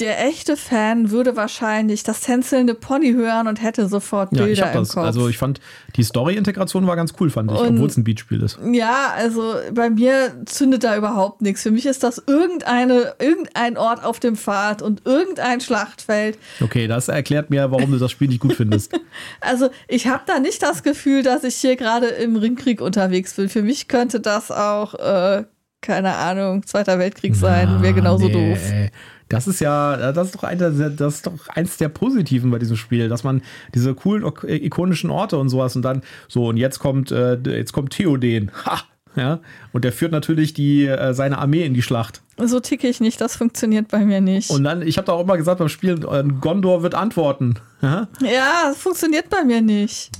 der 0.00 0.26
echte 0.26 0.56
Fan 0.56 1.10
würde 1.10 1.36
wahrscheinlich 1.36 2.02
das 2.02 2.20
tänzelnde 2.20 2.74
Pony 2.74 3.12
hören 3.12 3.48
und 3.48 3.62
hätte 3.62 3.88
sofort 3.88 4.30
Bilder 4.30 4.46
ja, 4.46 4.52
ich 4.52 4.62
hab 4.62 4.72
das. 4.72 4.90
Kopf. 4.90 5.04
Also 5.04 5.28
ich 5.28 5.38
fand, 5.38 5.60
die 5.96 6.02
Story-Integration 6.02 6.86
war 6.86 6.96
ganz 6.96 7.14
cool, 7.20 7.30
fand 7.30 7.50
ich, 7.50 7.58
obwohl 7.58 7.88
es 7.88 7.96
ein 7.96 8.04
Beatspiel 8.04 8.42
ist. 8.42 8.58
Ja, 8.72 9.12
also 9.16 9.54
bei 9.72 9.90
mir 9.90 10.42
zündet 10.46 10.84
da 10.84 10.96
überhaupt 10.96 11.42
nichts. 11.42 11.62
Für 11.62 11.70
mich 11.70 11.86
ist 11.86 12.02
das 12.02 12.22
irgendeine, 12.26 13.14
irgendein 13.18 13.76
Ort 13.76 14.04
auf 14.04 14.20
dem 14.20 14.36
Pfad 14.36 14.82
und 14.82 15.02
irgendein 15.04 15.60
Schlachtfeld. 15.60 16.38
Okay, 16.60 16.86
das 16.86 17.08
erklärt 17.08 17.50
mir, 17.50 17.70
warum 17.70 17.90
du 17.90 17.98
das 17.98 18.10
Spiel 18.10 18.28
nicht 18.28 18.40
gut 18.40 18.54
findest. 18.54 18.92
also 19.40 19.68
ich 19.88 20.06
habe 20.06 20.22
da 20.26 20.38
nicht 20.38 20.62
das 20.62 20.82
Gefühl, 20.82 21.22
dass 21.22 21.44
ich 21.44 21.56
hier 21.56 21.76
gerade 21.76 22.06
im 22.06 22.36
Ringkrieg 22.36 22.80
unterwegs 22.80 23.34
bin. 23.34 23.48
Für 23.48 23.62
mich 23.62 23.88
könnte 23.88 24.20
das 24.20 24.50
auch, 24.50 24.94
äh, 24.94 25.44
keine 25.80 26.14
Ahnung, 26.14 26.66
Zweiter 26.66 26.98
Weltkrieg 26.98 27.34
sein. 27.34 27.82
Wäre 27.82 27.94
genauso 27.94 28.26
nee. 28.26 28.32
doof. 28.32 28.90
Das 29.28 29.48
ist 29.48 29.60
ja, 29.60 30.12
das 30.12 30.28
ist 30.28 30.36
doch 30.36 30.44
eine, 30.44 30.70
das 30.90 31.14
ist 31.14 31.26
doch 31.26 31.48
eins 31.48 31.76
der 31.78 31.88
Positiven 31.88 32.50
bei 32.50 32.58
diesem 32.58 32.76
Spiel, 32.76 33.08
dass 33.08 33.24
man 33.24 33.42
diese 33.74 33.94
coolen, 33.94 34.24
ikonischen 34.46 35.10
Orte 35.10 35.36
und 35.38 35.48
sowas 35.48 35.74
und 35.74 35.82
dann 35.82 36.02
so 36.28 36.46
und 36.48 36.56
jetzt 36.56 36.78
kommt, 36.78 37.10
äh, 37.10 37.36
jetzt 37.44 37.72
kommt 37.72 37.92
Theoden. 37.92 38.52
Ha! 38.64 38.82
Ja, 39.16 39.40
und 39.72 39.82
der 39.82 39.92
führt 39.92 40.12
natürlich 40.12 40.52
die, 40.52 40.84
äh, 40.84 41.14
seine 41.14 41.38
Armee 41.38 41.64
in 41.64 41.72
die 41.72 41.80
Schlacht. 41.80 42.20
So 42.36 42.60
ticke 42.60 42.86
ich 42.86 43.00
nicht, 43.00 43.18
das 43.18 43.34
funktioniert 43.34 43.88
bei 43.88 44.04
mir 44.04 44.20
nicht. 44.20 44.50
Und 44.50 44.62
dann, 44.62 44.82
ich 44.82 44.98
habe 44.98 45.06
da 45.06 45.12
auch 45.14 45.22
immer 45.22 45.38
gesagt 45.38 45.58
beim 45.58 45.70
Spiel, 45.70 46.04
äh, 46.04 46.22
Gondor 46.22 46.82
wird 46.82 46.94
antworten. 46.94 47.54
Ja, 47.80 48.08
ja 48.20 48.68
das 48.68 48.76
funktioniert 48.76 49.30
bei 49.30 49.42
mir 49.42 49.62
nicht. 49.62 50.10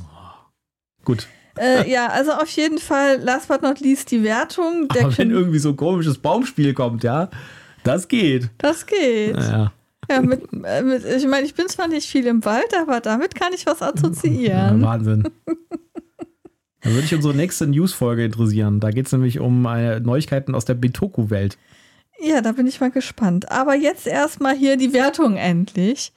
Gut. 1.04 1.26
Äh, 1.58 1.90
ja, 1.90 2.08
also 2.08 2.32
auf 2.32 2.48
jeden 2.48 2.78
Fall, 2.78 3.20
last 3.20 3.48
but 3.48 3.60
not 3.60 3.80
least, 3.80 4.10
die 4.10 4.22
Wertung. 4.22 4.88
Aber 4.88 5.16
wenn 5.18 5.30
irgendwie 5.30 5.58
so 5.58 5.70
ein 5.70 5.76
komisches 5.76 6.16
Baumspiel 6.16 6.72
kommt, 6.72 7.04
ja, 7.04 7.28
das 7.86 8.08
geht. 8.08 8.50
Das 8.58 8.86
geht. 8.86 9.36
Ja. 9.36 9.72
Ja, 10.08 10.22
mit, 10.22 10.42
äh, 10.64 10.82
mit, 10.82 11.04
ich 11.04 11.26
meine, 11.26 11.46
ich 11.46 11.54
bin 11.54 11.68
zwar 11.68 11.88
nicht 11.88 12.08
viel 12.08 12.26
im 12.26 12.44
Wald, 12.44 12.74
aber 12.80 13.00
damit 13.00 13.34
kann 13.34 13.52
ich 13.52 13.66
was 13.66 13.82
assoziieren. 13.82 14.80
Ja, 14.80 14.86
Wahnsinn. 14.86 15.24
Da 16.80 16.90
würde 16.90 17.04
ich 17.04 17.14
unsere 17.14 17.34
nächste 17.34 17.66
News-Folge 17.66 18.24
interessieren. 18.24 18.78
Da 18.78 18.90
geht 18.90 19.06
es 19.06 19.12
nämlich 19.12 19.40
um 19.40 19.66
äh, 19.66 19.98
Neuigkeiten 19.98 20.54
aus 20.54 20.64
der 20.64 20.74
Bitoku-Welt. 20.74 21.58
Ja, 22.20 22.40
da 22.40 22.52
bin 22.52 22.68
ich 22.68 22.80
mal 22.80 22.92
gespannt. 22.92 23.50
Aber 23.50 23.74
jetzt 23.74 24.06
erstmal 24.06 24.56
hier 24.56 24.76
die 24.76 24.92
Wertung 24.92 25.36
endlich. 25.36 26.12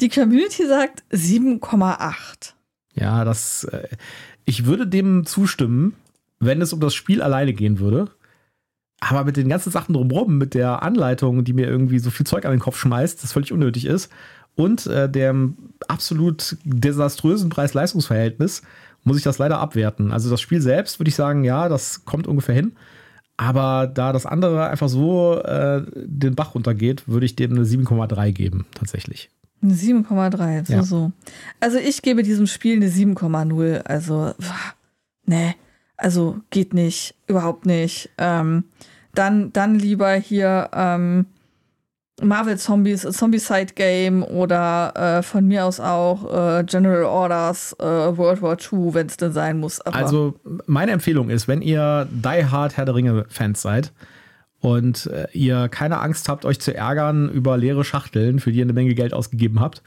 Die 0.00 0.08
Community 0.08 0.66
sagt 0.66 1.04
7,8. 1.12 2.54
Ja, 2.94 3.24
das. 3.24 3.64
Äh, 3.64 3.88
ich 4.44 4.64
würde 4.64 4.86
dem 4.86 5.26
zustimmen, 5.26 5.94
wenn 6.40 6.62
es 6.62 6.72
um 6.72 6.80
das 6.80 6.94
Spiel 6.94 7.22
alleine 7.22 7.52
gehen 7.52 7.78
würde. 7.78 8.10
Aber 9.00 9.24
mit 9.24 9.36
den 9.36 9.48
ganzen 9.48 9.70
Sachen 9.70 9.94
drumherum, 9.94 10.38
mit 10.38 10.54
der 10.54 10.82
Anleitung, 10.82 11.44
die 11.44 11.52
mir 11.52 11.68
irgendwie 11.68 11.98
so 12.00 12.10
viel 12.10 12.26
Zeug 12.26 12.44
an 12.44 12.50
den 12.50 12.60
Kopf 12.60 12.78
schmeißt, 12.78 13.22
das 13.22 13.32
völlig 13.32 13.52
unnötig 13.52 13.84
ist, 13.86 14.10
und 14.56 14.86
äh, 14.86 15.08
dem 15.08 15.56
absolut 15.86 16.56
desaströsen 16.64 17.48
Preis-Leistungs-Verhältnis, 17.48 18.62
muss 19.04 19.16
ich 19.16 19.22
das 19.22 19.38
leider 19.38 19.60
abwerten. 19.60 20.12
Also 20.12 20.30
das 20.30 20.40
Spiel 20.40 20.60
selbst 20.60 20.98
würde 20.98 21.10
ich 21.10 21.14
sagen, 21.14 21.44
ja, 21.44 21.68
das 21.68 22.04
kommt 22.04 22.26
ungefähr 22.26 22.56
hin. 22.56 22.72
Aber 23.36 23.86
da 23.86 24.12
das 24.12 24.26
andere 24.26 24.68
einfach 24.68 24.88
so 24.88 25.40
äh, 25.40 25.82
den 25.94 26.34
Bach 26.34 26.56
runtergeht, 26.56 27.06
würde 27.06 27.24
ich 27.24 27.36
dem 27.36 27.52
eine 27.52 27.62
7,3 27.62 28.32
geben, 28.32 28.66
tatsächlich. 28.74 29.30
Eine 29.62 29.74
7,3, 29.74 30.66
so, 30.66 30.72
ja. 30.72 30.82
so. 30.82 31.12
Also 31.60 31.78
ich 31.78 32.02
gebe 32.02 32.24
diesem 32.24 32.48
Spiel 32.48 32.76
eine 32.76 32.88
7,0. 32.88 33.82
Also 33.82 34.34
nee, 35.24 35.54
also 35.96 36.40
geht 36.50 36.74
nicht, 36.74 37.14
überhaupt 37.28 37.64
nicht. 37.64 38.10
Ähm, 38.18 38.64
dann, 39.18 39.52
dann 39.52 39.78
lieber 39.78 40.12
hier 40.14 40.70
ähm, 40.72 41.26
Marvel 42.22 42.56
Zombies, 42.58 43.02
Zombie-Side 43.02 43.74
Game 43.74 44.22
oder 44.22 45.18
äh, 45.18 45.22
von 45.22 45.46
mir 45.46 45.64
aus 45.64 45.80
auch 45.80 46.58
äh, 46.58 46.64
General 46.64 47.04
Orders 47.04 47.74
äh, 47.78 47.84
World 47.84 48.42
War 48.42 48.56
II, 48.60 48.94
wenn 48.94 49.06
es 49.06 49.16
denn 49.16 49.32
sein 49.32 49.58
muss. 49.58 49.80
Aber 49.80 49.96
also 49.96 50.34
meine 50.66 50.92
Empfehlung 50.92 51.30
ist, 51.30 51.48
wenn 51.48 51.62
ihr 51.62 52.08
Die 52.10 52.44
Hard 52.46 52.76
Herr 52.76 52.84
der 52.84 52.94
Ringe-Fans 52.94 53.62
seid 53.62 53.92
und 54.60 55.06
äh, 55.06 55.28
ihr 55.32 55.68
keine 55.68 56.00
Angst 56.00 56.28
habt, 56.28 56.44
euch 56.44 56.60
zu 56.60 56.74
ärgern 56.74 57.28
über 57.28 57.56
leere 57.56 57.84
Schachteln, 57.84 58.40
für 58.40 58.52
die 58.52 58.58
ihr 58.58 58.64
eine 58.64 58.72
Menge 58.72 58.94
Geld 58.94 59.14
ausgegeben 59.14 59.60
habt, 59.60 59.82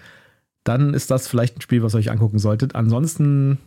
dann 0.63 0.94
ist 0.94 1.12
das 1.12 1.28
vielleicht 1.28 1.58
ein 1.58 1.62
Spiel, 1.62 1.84
was 1.84 1.96
ihr 1.96 2.00
euch 2.00 2.12
angucken 2.12 2.39
solltet. 2.39 2.76
Ansonsten 2.76 3.58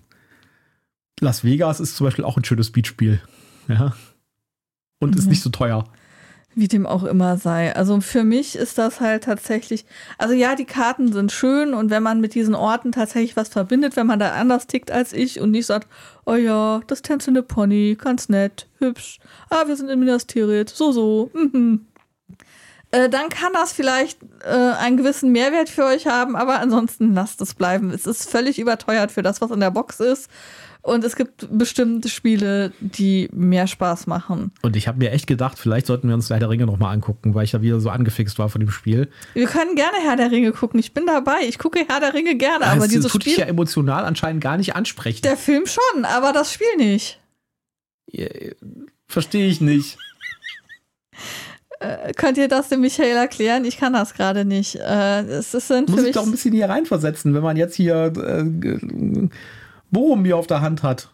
Las 1.21 1.45
Vegas 1.45 1.81
ist 1.81 1.97
zum 1.97 2.07
Beispiel 2.07 2.25
auch 2.25 2.37
ein 2.37 2.45
schönes 2.45 2.69
Speedspiel. 2.69 3.21
Ja. 3.69 3.95
Und 5.01 5.17
ist 5.17 5.29
nicht 5.29 5.43
so 5.43 5.51
teuer. 5.51 5.85
Wie 6.57 6.69
dem 6.69 6.87
auch 6.87 7.03
immer 7.03 7.37
sei. 7.37 7.75
Also 7.75 8.01
für 8.01 8.23
mich 8.23 8.55
ist 8.55 8.79
das 8.79 9.01
halt 9.01 9.25
tatsächlich, 9.25 9.85
also 10.19 10.35
ja, 10.35 10.55
die 10.55 10.67
Karten 10.67 11.13
sind 11.13 11.33
schön 11.33 11.75
und 11.75 11.91
wenn 11.91 12.03
man 12.03 12.21
mit 12.21 12.35
diesen 12.35 12.55
Orten 12.55 12.93
tatsächlich 12.93 13.37
was 13.37 13.49
verbindet, 13.49 13.97
wenn 13.97 14.07
man 14.07 14.21
da 14.21 14.33
anders 14.33 14.69
tickt 14.69 14.93
als 14.93 15.13
ich 15.13 15.41
und 15.41 15.51
nicht 15.51 15.67
sagt, 15.67 15.89
oh 16.27 16.37
ja, 16.37 16.81
das 16.87 17.03
tänzelnde 17.03 17.43
Pony, 17.43 17.97
ganz 18.01 18.29
nett, 18.29 18.69
hübsch, 18.79 19.19
ah, 19.51 19.67
wir 19.67 19.75
sind 19.75 19.89
in 19.89 19.99
Minas 19.99 20.29
Tirith, 20.29 20.71
so, 20.71 20.93
so, 20.93 21.31
mhm. 21.35 21.87
Äh, 22.95 23.09
dann 23.09 23.29
kann 23.29 23.53
das 23.53 23.73
vielleicht 23.73 24.21
äh, 24.45 24.51
einen 24.51 24.97
gewissen 24.97 25.33
Mehrwert 25.33 25.69
für 25.69 25.85
euch 25.85 26.07
haben, 26.07 26.37
aber 26.37 26.61
ansonsten 26.61 27.13
lasst 27.13 27.41
es 27.41 27.55
bleiben. 27.55 27.91
Es 27.91 28.07
ist 28.07 28.31
völlig 28.31 28.61
überteuert 28.61 29.11
für 29.11 29.23
das, 29.23 29.41
was 29.41 29.51
in 29.51 29.59
der 29.59 29.73
Box 29.73 29.99
ist. 29.99 30.31
Und 30.85 31.03
es 31.03 31.17
gibt 31.17 31.49
bestimmte 31.51 32.11
Spiele, 32.11 32.71
die 32.79 33.31
mehr 33.33 33.67
Spaß 33.67 34.07
machen. 34.07 34.53
Und 34.61 34.77
ich 34.77 34.87
habe 34.87 34.99
mir 34.99 35.13
echt 35.13 35.27
gedacht, 35.27 35.59
vielleicht 35.59 35.87
sollten 35.87 36.09
wir 36.09 36.15
uns 36.15 36.29
Herr 36.29 36.39
der 36.39 36.51
Ringe 36.51 36.67
nochmal 36.67 36.93
angucken, 36.93 37.35
weil 37.35 37.45
ich 37.45 37.53
da 37.53 37.63
wieder 37.63 37.81
so 37.81 37.89
angefixt 37.89 38.39
war 38.39 38.51
von 38.51 38.61
dem 38.61 38.71
Spiel. 38.71 39.09
Wir 39.33 39.47
können 39.47 39.77
gerne 39.77 39.97
Herr 40.03 40.17
der 40.17 40.31
Ringe 40.31 40.53
gucken. 40.53 40.79
Ich 40.79 40.93
bin 40.93 41.07
dabei. 41.07 41.39
Ich 41.49 41.59
gucke 41.59 41.87
Herr 41.89 42.01
der 42.01 42.13
Ringe 42.13 42.37
gerne. 42.37 42.67
aber 42.67 42.87
dieses 42.87 43.11
tut 43.11 43.23
Spiel. 43.23 43.33
dich 43.33 43.41
ja 43.41 43.47
emotional 43.47 44.05
anscheinend 44.05 44.43
gar 44.43 44.59
nicht 44.59 44.77
ansprechen. 44.77 45.23
Der 45.23 45.39
Film 45.39 45.65
schon, 45.65 46.05
aber 46.05 46.35
das 46.35 46.53
Spiel 46.53 46.77
nicht. 46.77 47.19
Verstehe 49.09 49.49
ich 49.49 49.63
nicht. 49.63 49.97
Äh, 51.81 52.13
könnt 52.13 52.37
ihr 52.37 52.49
das 52.49 52.69
dem 52.69 52.83
Michael 52.83 53.17
erklären? 53.17 53.65
Ich 53.65 53.79
kann 53.79 53.95
das 53.95 54.13
gerade 54.13 54.45
nicht. 54.45 54.77
Äh, 54.77 55.23
es, 55.23 55.55
es 55.55 55.69
sind 55.69 55.89
Muss 55.89 56.03
ich 56.03 56.15
doch 56.15 56.25
ein 56.25 56.31
bisschen 56.31 56.53
hier 56.53 56.69
reinversetzen, 56.69 57.33
wenn 57.33 57.43
man 57.43 57.57
jetzt 57.57 57.75
hier 57.75 58.13
äh, 58.17 59.29
Boromir 59.95 60.37
auf 60.37 60.47
der 60.47 60.61
Hand 60.61 60.83
hat. 60.83 61.09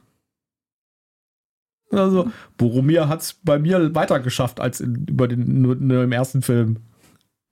Also, 1.93 2.33
Boromir 2.57 3.09
hat 3.09 3.21
es 3.21 3.35
bei 3.35 3.59
mir 3.59 3.95
weiter 3.95 4.19
geschafft 4.21 4.59
als 4.59 4.81
in, 4.81 5.07
über 5.09 5.29
den, 5.29 5.62
nur, 5.62 5.77
nur 5.77 6.03
im 6.03 6.12
ersten 6.12 6.43
Film. 6.43 6.79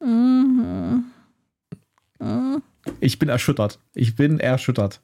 Mhm. 0.03 1.05
Mhm. 2.19 2.63
Ich 3.01 3.19
bin 3.19 3.29
erschüttert. 3.29 3.79
Ich 3.95 4.17
bin 4.17 4.41
erschüttert. 4.41 5.01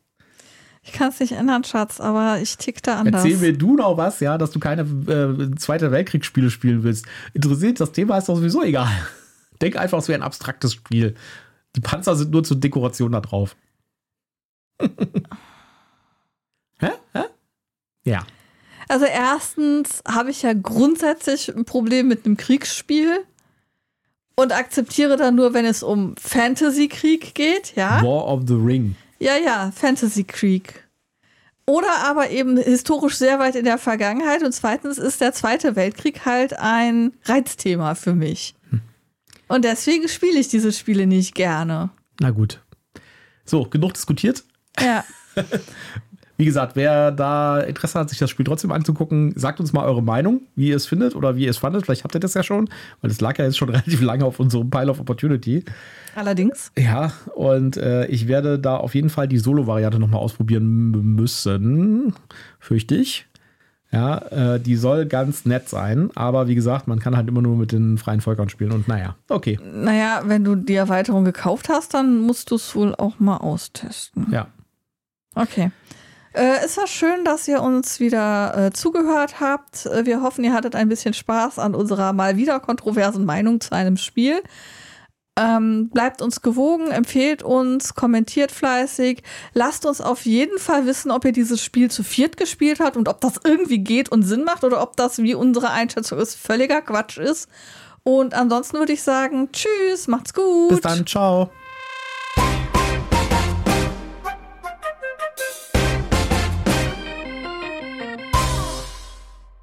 Ich 0.83 0.93
kann 0.93 1.09
es 1.09 1.21
nicht 1.21 1.33
ändern, 1.33 1.65
Schatz, 1.65 2.01
aber 2.01 2.41
ich 2.41 2.59
tick 2.59 2.83
da 2.83 2.99
anders. 2.99 3.25
Erzähl 3.25 3.39
mir 3.39 3.57
du 3.57 3.77
noch 3.77 3.97
was, 3.97 4.21
ja, 4.21 4.37
dass 4.37 4.51
du 4.51 4.61
keine 4.61 4.83
äh, 4.83 5.55
Zweite 5.57 5.91
Weltkriegsspiele 5.91 6.51
spielen 6.51 6.83
willst. 6.83 7.07
Interessiert, 7.33 7.81
das 7.81 7.93
Thema 7.93 8.19
ist 8.19 8.29
doch 8.29 8.37
sowieso 8.37 8.63
egal. 8.63 8.91
Denk 9.63 9.77
einfach, 9.77 9.99
es 9.99 10.09
wäre 10.09 10.19
ein 10.19 10.25
abstraktes 10.27 10.75
Spiel. 10.75 11.15
Die 11.75 11.81
Panzer 11.81 12.17
sind 12.17 12.31
nur 12.31 12.45
zur 12.45 12.59
Dekoration 12.59 13.13
da 13.13 13.21
drauf. 13.21 13.57
Ja. 18.05 18.27
Also 18.89 19.07
erstens 19.07 20.03
habe 20.07 20.31
ich 20.31 20.43
ja 20.43 20.53
grundsätzlich 20.53 21.55
ein 21.55 21.65
Problem 21.65 22.09
mit 22.09 22.27
einem 22.27 22.37
Kriegsspiel 22.37 23.25
und 24.37 24.53
akzeptiere 24.53 25.17
dann 25.17 25.37
nur, 25.37 25.55
wenn 25.55 25.65
es 25.65 25.83
um 25.83 26.15
Fantasy-Krieg 26.17 27.35
geht, 27.35 27.77
ja. 27.77 28.03
War 28.03 28.27
of 28.27 28.43
the 28.47 28.55
Ring. 28.55 28.97
Ja, 29.19 29.37
ja, 29.37 29.73
Fantasy-Krieg. 29.75 30.85
Oder 31.67 32.05
aber 32.05 32.31
eben 32.31 32.59
historisch 32.59 33.17
sehr 33.17 33.39
weit 33.39 33.55
in 33.55 33.65
der 33.65 33.79
Vergangenheit. 33.79 34.43
Und 34.43 34.53
zweitens 34.53 34.99
ist 34.99 35.21
der 35.21 35.33
Zweite 35.33 35.77
Weltkrieg 35.77 36.27
halt 36.27 36.59
ein 36.59 37.13
Reizthema 37.25 37.95
für 37.95 38.15
mich. 38.15 38.55
Hm. 38.69 38.83
Und 39.49 39.65
deswegen 39.65 40.09
spiele 40.09 40.39
ich 40.39 40.49
diese 40.49 40.73
Spiele 40.73 41.07
nicht 41.07 41.35
gerne. 41.35 41.91
Na 42.21 42.31
gut. 42.31 42.61
So, 43.47 43.65
genug 43.65 43.95
diskutiert. 43.95 44.45
Ja. 44.79 45.05
Wie 46.37 46.45
gesagt, 46.45 46.75
wer 46.75 47.13
da 47.13 47.61
Interesse 47.61 47.99
hat, 47.99 48.11
sich 48.11 48.19
das 48.19 48.29
Spiel 48.29 48.45
trotzdem 48.45 48.73
anzugucken, 48.73 49.33
sagt 49.37 49.61
uns 49.61 49.73
mal 49.73 49.85
eure 49.85 50.03
Meinung, 50.03 50.43
wie 50.57 50.69
ihr 50.69 50.77
es 50.77 50.87
findet 50.87 51.15
oder 51.15 51.37
wie 51.37 51.45
ihr 51.45 51.51
es 51.51 51.59
fandet. 51.59 51.85
Vielleicht 51.85 52.03
habt 52.03 52.15
ihr 52.15 52.21
das 52.21 52.35
ja 52.35 52.43
schon, 52.43 52.69
weil 53.01 53.11
es 53.11 53.21
lag 53.21 53.39
ja 53.39 53.45
jetzt 53.45 53.57
schon 53.57 53.69
relativ 53.71 54.01
lange 54.01 54.25
auf 54.25 54.41
unserem 54.41 54.69
Pile 54.69 54.91
of 54.91 55.01
Opportunity. 55.01 55.65
Allerdings. 56.17 56.73
Ja, 56.77 57.13
und 57.35 57.77
äh, 57.77 58.07
ich 58.07 58.29
werde 58.29 58.59
da 58.59 58.77
auf 58.77 58.95
jeden 58.95 59.11
Fall 59.11 59.29
die 59.29 59.39
Solo-Variante 59.39 59.99
nochmal 59.99 60.21
ausprobieren 60.21 60.91
müssen, 60.91 62.15
fürchte 62.59 62.97
ich. 62.97 63.27
Ja, 63.95 64.19
äh, 64.55 64.61
die 64.61 64.75
soll 64.75 65.07
ganz 65.07 65.45
nett 65.45 65.69
sein, 65.69 66.11
aber 66.17 66.49
wie 66.49 66.57
gesagt, 66.57 66.89
man 66.89 66.99
kann 66.99 67.17
halt 67.17 67.29
immer 67.29 67.43
nur 67.43 67.57
mit 67.57 67.71
den 67.71 67.97
freien 67.97 68.21
Völkern 68.21 68.49
spielen 68.49 68.73
und 68.73 68.89
naja, 68.89 69.15
okay. 69.29 69.57
Naja, 69.73 70.23
wenn 70.25 70.43
du 70.43 70.57
die 70.57 70.75
Erweiterung 70.75 71.25
gekauft 71.25 71.69
hast, 71.69 71.95
dann 71.95 72.19
musst 72.19 72.51
du 72.51 72.57
es 72.57 72.75
wohl 72.75 72.97
auch 72.97 73.21
mal 73.21 73.37
austesten. 73.37 74.27
Ja. 74.33 74.49
Okay. 75.37 75.71
Äh, 76.35 76.65
es 76.65 76.77
war 76.77 76.89
schön, 76.89 77.25
dass 77.25 77.47
ihr 77.47 77.63
uns 77.63 78.01
wieder 78.01 78.67
äh, 78.67 78.73
zugehört 78.73 79.41
habt. 79.41 79.87
Äh, 79.87 80.05
wir 80.05 80.21
hoffen, 80.21 80.45
ihr 80.45 80.53
hattet 80.53 80.75
ein 80.75 80.89
bisschen 80.89 81.15
Spaß 81.15 81.61
an 81.61 81.75
unserer 81.75 82.13
mal 82.13 82.37
wieder 82.37 82.59
kontroversen 82.59 83.25
Meinung 83.25 83.61
zu 83.61 83.73
einem 83.73 83.97
Spiel. 83.97 84.43
Ähm, 85.37 85.91
bleibt 85.91 86.23
uns 86.23 86.43
gewogen, 86.43 86.91
empfehlt 86.91 87.43
uns, 87.43 87.95
kommentiert 87.95 88.51
fleißig. 88.51 89.23
Lasst 89.53 89.87
uns 89.87 90.01
auf 90.01 90.27
jeden 90.27 90.59
Fall 90.59 90.87
wissen, 90.87 91.11
ob 91.13 91.25
ihr 91.25 91.33
dieses 91.33 91.63
Spiel 91.63 91.91
zu 91.91 92.03
viert 92.03 92.37
gespielt 92.37 92.81
habt 92.81 92.97
und 92.97 93.09
ob 93.09 93.21
das 93.21 93.41
irgendwie 93.45 93.79
geht 93.79 94.11
und 94.11 94.23
Sinn 94.23 94.45
macht 94.45 94.65
oder 94.65 94.83
ob 94.83 94.97
das, 94.97 95.19
wie 95.19 95.35
unsere 95.35 95.71
Einschätzung 95.71 96.19
ist, 96.19 96.35
völliger 96.37 96.83
Quatsch 96.83 97.19
ist. 97.19 97.49
Und 98.03 98.35
ansonsten 98.35 98.79
würde 98.79 98.93
ich 98.93 99.03
sagen, 99.03 99.51
tschüss, 99.53 100.09
macht's 100.09 100.35
gut. 100.35 100.69
Bis 100.69 100.81
dann, 100.81 101.07
ciao. 101.07 101.51